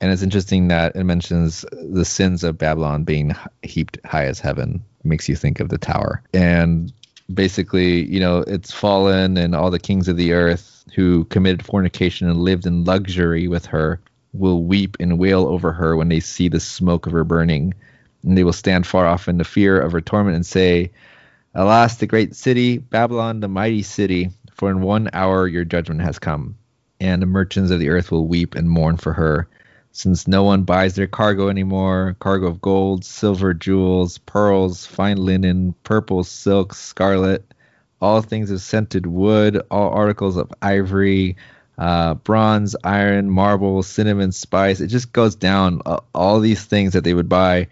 and 0.00 0.12
it's 0.12 0.22
interesting 0.22 0.68
that 0.68 0.94
it 0.94 1.04
mentions 1.04 1.64
the 1.72 2.04
sins 2.04 2.44
of 2.44 2.58
Babylon 2.58 3.04
being 3.04 3.34
heaped 3.62 3.98
high 4.04 4.26
as 4.26 4.40
heaven. 4.40 4.82
makes 5.04 5.28
you 5.28 5.36
think 5.36 5.60
of 5.60 5.70
the 5.70 5.78
tower. 5.78 6.22
And 6.34 6.92
basically, 7.32 8.04
you 8.06 8.20
know, 8.20 8.38
it's 8.46 8.72
fallen, 8.72 9.36
and 9.36 9.54
all 9.54 9.70
the 9.70 9.78
kings 9.78 10.08
of 10.08 10.16
the 10.16 10.32
earth 10.32 10.84
who 10.94 11.24
committed 11.26 11.64
fornication 11.64 12.28
and 12.28 12.40
lived 12.40 12.66
in 12.66 12.84
luxury 12.84 13.48
with 13.48 13.66
her 13.66 14.00
will 14.32 14.64
weep 14.64 14.96
and 15.00 15.18
wail 15.18 15.46
over 15.46 15.72
her 15.72 15.96
when 15.96 16.08
they 16.08 16.20
see 16.20 16.48
the 16.48 16.60
smoke 16.60 17.06
of 17.06 17.12
her 17.12 17.24
burning. 17.24 17.74
And 18.22 18.36
they 18.36 18.44
will 18.44 18.52
stand 18.52 18.86
far 18.86 19.06
off 19.06 19.28
in 19.28 19.38
the 19.38 19.44
fear 19.44 19.80
of 19.80 19.92
her 19.92 20.00
torment 20.00 20.36
and 20.36 20.46
say, 20.46 20.90
Alas, 21.54 21.96
the 21.96 22.06
great 22.06 22.34
city, 22.34 22.78
Babylon, 22.78 23.40
the 23.40 23.48
mighty 23.48 23.82
city, 23.82 24.30
for 24.52 24.70
in 24.70 24.80
one 24.80 25.08
hour 25.12 25.46
your 25.46 25.64
judgment 25.64 26.02
has 26.02 26.18
come. 26.18 26.56
And 27.00 27.22
the 27.22 27.26
merchants 27.26 27.70
of 27.70 27.78
the 27.78 27.90
earth 27.90 28.10
will 28.10 28.26
weep 28.26 28.54
and 28.54 28.68
mourn 28.68 28.96
for 28.96 29.12
her, 29.12 29.48
since 29.98 30.28
no 30.28 30.44
one 30.44 30.62
buys 30.62 30.94
their 30.94 31.08
cargo 31.08 31.48
anymore 31.48 32.14
cargo 32.20 32.46
of 32.46 32.60
gold, 32.60 33.04
silver, 33.04 33.52
jewels, 33.52 34.18
pearls, 34.18 34.86
fine 34.86 35.16
linen, 35.16 35.74
purple, 35.82 36.22
silk, 36.22 36.72
scarlet, 36.72 37.44
all 38.00 38.22
things 38.22 38.52
of 38.52 38.60
scented 38.60 39.06
wood, 39.06 39.60
all 39.72 39.90
articles 39.90 40.36
of 40.36 40.52
ivory, 40.62 41.36
uh, 41.78 42.14
bronze, 42.14 42.76
iron, 42.84 43.28
marble, 43.28 43.82
cinnamon, 43.82 44.30
spice. 44.30 44.80
It 44.80 44.86
just 44.86 45.12
goes 45.12 45.34
down 45.34 45.82
uh, 45.84 45.98
all 46.14 46.38
these 46.38 46.64
things 46.64 46.92
that 46.92 47.02
they 47.02 47.14
would 47.14 47.28
buy. 47.28 47.66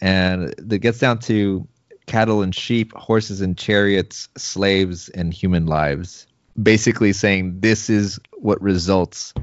And 0.00 0.54
it 0.72 0.78
gets 0.78 0.98
down 0.98 1.18
to 1.20 1.68
cattle 2.06 2.40
and 2.40 2.54
sheep, 2.54 2.94
horses 2.94 3.42
and 3.42 3.56
chariots, 3.56 4.30
slaves 4.38 5.10
and 5.10 5.32
human 5.32 5.66
lives. 5.66 6.26
Basically 6.62 7.12
saying 7.12 7.60
this 7.60 7.90
is 7.90 8.18
what 8.32 8.62
results 8.62 9.34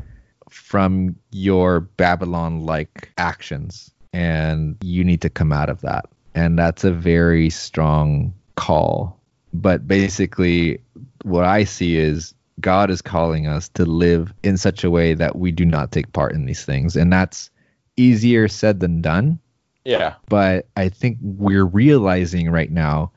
from 0.73 1.15
your 1.29 1.81
Babylon 1.81 2.65
like 2.65 3.11
actions. 3.19 3.91
And 4.11 4.75
you 4.81 5.03
need 5.03 5.21
to 5.21 5.29
come 5.29 5.51
out 5.51 5.69
of 5.69 5.81
that. 5.81 6.05
And 6.33 6.57
that's 6.57 6.83
a 6.83 6.91
very 6.91 7.51
strong 7.51 8.33
call. 8.55 9.19
But 9.53 9.87
basically, 9.87 10.81
what 11.21 11.45
I 11.45 11.63
see 11.63 11.97
is 11.97 12.33
God 12.59 12.89
is 12.89 13.03
calling 13.03 13.45
us 13.45 13.69
to 13.69 13.85
live 13.85 14.33
in 14.41 14.57
such 14.57 14.83
a 14.83 14.89
way 14.89 15.13
that 15.13 15.35
we 15.35 15.51
do 15.51 15.63
not 15.63 15.91
take 15.91 16.11
part 16.11 16.33
in 16.33 16.47
these 16.47 16.65
things. 16.65 16.95
And 16.95 17.13
that's 17.13 17.51
easier 17.95 18.47
said 18.47 18.79
than 18.79 18.99
done 18.99 19.37
Yeah. 19.85 20.15
but 20.27 20.65
I 20.75 20.89
think 20.89 21.19
we're 21.21 21.65
realizing 21.65 22.49
right 22.49 22.71
now 22.71 23.11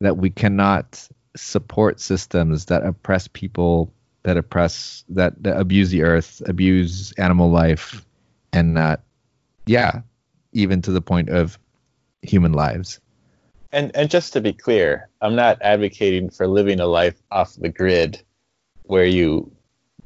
that 0.00 0.16
we 0.16 0.30
cannot 0.30 1.08
support 1.36 1.98
systems 1.98 2.66
that 2.66 2.86
oppress 2.86 3.26
people, 3.26 3.92
that 4.22 4.36
oppress, 4.36 5.04
that, 5.08 5.42
that 5.42 5.58
abuse 5.58 5.90
the 5.90 6.02
earth, 6.02 6.42
abuse 6.46 7.12
animal 7.12 7.50
life, 7.50 8.04
and 8.52 8.76
that, 8.76 9.02
yeah, 9.66 10.02
even 10.52 10.82
to 10.82 10.90
the 10.90 11.00
point 11.00 11.28
of 11.28 11.58
human 12.22 12.52
lives. 12.52 13.00
And 13.72 13.94
and 13.94 14.10
just 14.10 14.32
to 14.32 14.40
be 14.40 14.52
clear, 14.52 15.08
I'm 15.20 15.36
not 15.36 15.62
advocating 15.62 16.30
for 16.30 16.48
living 16.48 16.80
a 16.80 16.86
life 16.86 17.14
off 17.30 17.54
the 17.54 17.68
grid 17.68 18.20
where 18.84 19.04
you 19.04 19.52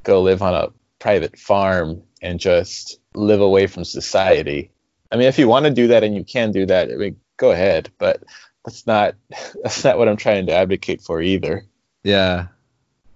go 0.03 0.21
live 0.21 0.43
on 0.43 0.55
a 0.55 0.69
private 0.99 1.39
farm 1.39 2.03
and 2.21 2.39
just 2.39 2.99
live 3.15 3.41
away 3.41 3.67
from 3.67 3.85
society. 3.85 4.71
I 5.11 5.17
mean, 5.17 5.29
if 5.29 5.39
you 5.39 5.49
want 5.49 5.65
to 5.65 5.71
do 5.71 5.87
that 5.89 6.05
and 6.05 6.15
you 6.15 6.25
can 6.25 6.53
do 6.53 6.67
that, 6.67 6.91
I 6.91 6.97
mean, 6.97 7.17
go 7.39 7.53
ahead. 7.53 7.91
But 7.99 8.23
that's 8.65 8.87
not 8.87 9.15
that's 9.62 9.83
not 9.83 9.99
what 9.99 10.09
I'm 10.09 10.19
trying 10.19 10.47
to 10.47 10.53
advocate 10.53 11.01
for 11.01 11.23
either. 11.23 11.65
Yeah. 12.03 12.49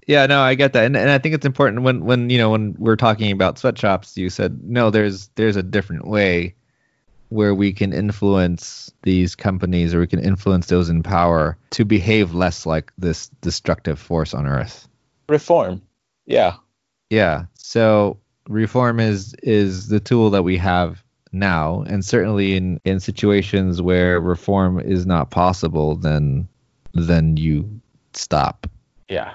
Yeah, 0.09 0.24
no, 0.24 0.40
I 0.40 0.54
get 0.54 0.72
that. 0.72 0.86
And 0.86 0.96
and 0.96 1.11
I 1.11 1.18
think 1.18 1.34
it's 1.34 1.46
important 1.46 1.82
when 1.82 2.04
when 2.04 2.30
you 2.30 2.38
know 2.38 2.50
when 2.50 2.74
we're 2.78 2.96
talking 2.96 3.30
about 3.30 3.59
sweatshops, 3.59 4.16
you 4.16 4.30
said 4.30 4.64
no, 4.64 4.90
there's 4.90 5.28
there's 5.36 5.56
a 5.56 5.62
different 5.62 6.09
way 6.09 6.54
where 7.28 7.54
we 7.54 7.74
can 7.74 7.92
influence 7.92 8.90
these 9.02 9.34
companies 9.34 9.92
or 9.94 10.00
we 10.00 10.06
can 10.06 10.18
influence 10.18 10.66
those 10.68 10.88
in 10.88 11.02
power 11.02 11.59
to 11.70 11.84
behave 11.84 12.32
less 12.32 12.64
like 12.64 12.90
this 12.96 13.28
destructive 13.42 13.98
force 13.98 14.32
on 14.32 14.46
earth. 14.46 14.88
Reform. 15.28 15.82
Yeah. 16.24 16.54
Yeah. 17.11 17.44
So 17.54 18.18
reform 18.48 19.00
is 19.00 19.34
is 19.42 19.88
the 19.88 20.00
tool 20.00 20.30
that 20.30 20.42
we 20.42 20.56
have 20.56 21.04
now 21.32 21.82
and 21.82 22.02
certainly 22.02 22.56
in 22.56 22.80
in 22.86 22.98
situations 22.98 23.82
where 23.82 24.18
reform 24.18 24.80
is 24.80 25.04
not 25.04 25.30
possible 25.30 25.96
then 25.96 26.48
then 26.94 27.36
you 27.36 27.68
stop 28.14 28.66
Yeah. 29.11 29.34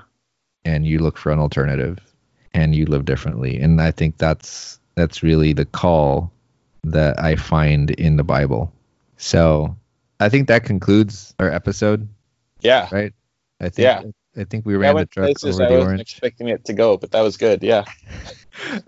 And 0.66 0.86
you 0.86 1.00
look 1.00 1.18
for 1.18 1.32
an 1.32 1.40
alternative 1.40 1.98
and 2.54 2.76
you 2.76 2.86
live 2.86 3.06
differently 3.06 3.60
and 3.60 3.82
i 3.82 3.92
think 3.92 4.18
that's 4.18 4.80
that's 4.96 5.24
really 5.24 5.54
the 5.54 5.66
call 5.66 6.32
that 6.84 7.20
i 7.20 7.36
find 7.36 7.92
in 7.92 8.16
the 8.18 8.24
bible 8.24 8.72
so 9.18 9.76
i 10.20 10.30
think 10.30 10.48
that 10.48 10.64
concludes 10.64 11.34
our 11.40 11.50
episode 11.52 12.08
Yeah. 12.62 12.88
right 12.92 13.14
i 13.60 13.70
think 13.70 13.84
Yeah. 13.84 14.04
i 14.38 14.44
think 14.44 14.66
we 14.66 14.76
ran 14.76 14.96
the 14.96 15.06
truck 15.06 15.26
places 15.26 15.56
over 15.60 15.66
I 15.66 15.70
the 15.70 15.74
wasn't 15.76 15.88
orange 15.90 16.02
expecting 16.02 16.48
it 16.50 16.66
to 16.66 16.74
go, 16.74 16.98
but 16.98 17.12
that 17.12 17.22
was 17.22 17.38
good. 17.38 17.64
Yeah. 17.64 17.86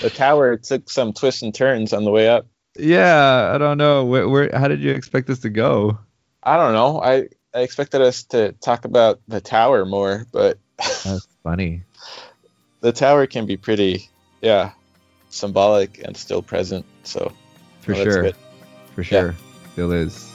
the 0.00 0.10
tower 0.10 0.56
took 0.56 0.90
some 0.90 1.12
twists 1.12 1.42
and 1.42 1.54
turns 1.54 1.92
on 1.92 2.04
the 2.04 2.10
way 2.10 2.28
up. 2.28 2.46
yeah 2.78 3.52
i 3.54 3.58
don't 3.58 3.78
know 3.78 4.04
where, 4.04 4.28
where 4.28 4.50
how 4.54 4.68
did 4.68 4.80
you 4.80 4.90
expect 4.92 5.26
this 5.26 5.40
to 5.40 5.50
go 5.50 5.98
I 6.46 6.58
don't 6.58 6.74
know. 6.74 7.00
I, 7.00 7.28
I 7.54 7.60
expected 7.60 8.00
us 8.00 8.24
to 8.24 8.52
talk 8.52 8.84
about 8.84 9.20
the 9.28 9.40
tower 9.40 9.84
more, 9.84 10.26
but 10.32 10.58
that's 10.78 11.28
funny 11.42 11.82
the 12.84 12.92
tower 12.92 13.26
can 13.26 13.46
be 13.46 13.56
pretty, 13.56 14.10
yeah, 14.42 14.72
symbolic 15.30 15.98
and 16.04 16.14
still 16.14 16.42
present. 16.42 16.84
So 17.02 17.32
for 17.80 17.94
well, 17.94 18.04
sure 18.04 18.32
for 18.94 19.02
sure 19.02 19.34
still 19.72 19.90
is 19.90 20.30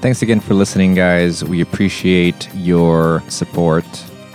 Thanks 0.00 0.20
again 0.20 0.40
for 0.40 0.52
listening, 0.52 0.94
guys. 0.94 1.42
We 1.42 1.62
appreciate 1.62 2.52
your 2.54 3.22
support. 3.30 3.86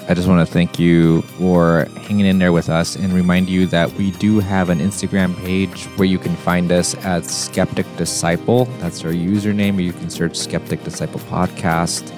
I 0.09 0.15
just 0.15 0.27
want 0.27 0.45
to 0.45 0.51
thank 0.51 0.79
you 0.79 1.21
for 1.37 1.85
hanging 2.07 2.25
in 2.25 2.39
there 2.39 2.51
with 2.51 2.67
us 2.67 2.95
and 2.95 3.13
remind 3.13 3.47
you 3.47 3.67
that 3.67 3.93
we 3.93 4.09
do 4.09 4.39
have 4.39 4.71
an 4.71 4.79
Instagram 4.79 5.37
page 5.45 5.85
where 5.97 6.07
you 6.07 6.17
can 6.17 6.35
find 6.37 6.71
us 6.71 6.95
at 7.05 7.25
Skeptic 7.25 7.85
Disciple. 7.95 8.65
That's 8.79 9.05
our 9.05 9.11
username, 9.11 9.77
or 9.77 9.81
you 9.81 9.93
can 9.93 10.09
search 10.09 10.35
Skeptic 10.35 10.83
Disciple 10.83 11.19
Podcast. 11.19 12.11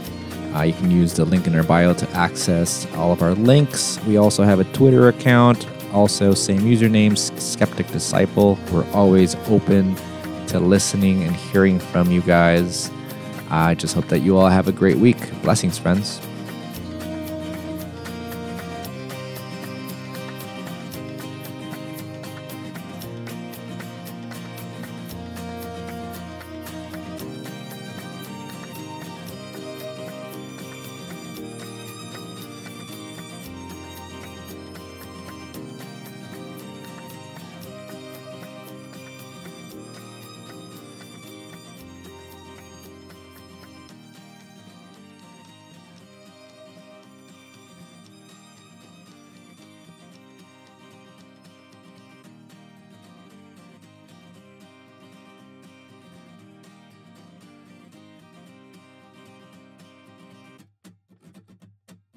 Uh, 0.55 0.61
you 0.61 0.71
can 0.71 0.89
use 0.89 1.13
the 1.15 1.25
link 1.25 1.47
in 1.47 1.55
our 1.55 1.63
bio 1.63 1.93
to 1.95 2.09
access 2.11 2.87
all 2.95 3.11
of 3.11 3.21
our 3.21 3.33
links. 3.33 3.99
We 4.05 4.15
also 4.15 4.43
have 4.43 4.61
a 4.61 4.65
Twitter 4.71 5.09
account, 5.09 5.67
also 5.91 6.33
same 6.33 6.61
username, 6.61 7.17
Skeptic 7.17 7.87
Disciple. 7.87 8.57
We're 8.71 8.89
always 8.93 9.35
open 9.49 9.97
to 10.47 10.61
listening 10.61 11.23
and 11.23 11.35
hearing 11.35 11.77
from 11.77 12.09
you 12.09 12.21
guys. 12.21 12.89
I 13.49 13.75
just 13.75 13.95
hope 13.95 14.07
that 14.07 14.19
you 14.19 14.37
all 14.37 14.47
have 14.47 14.69
a 14.69 14.71
great 14.71 14.97
week. 14.97 15.17
Blessings, 15.41 15.77
friends. 15.77 16.21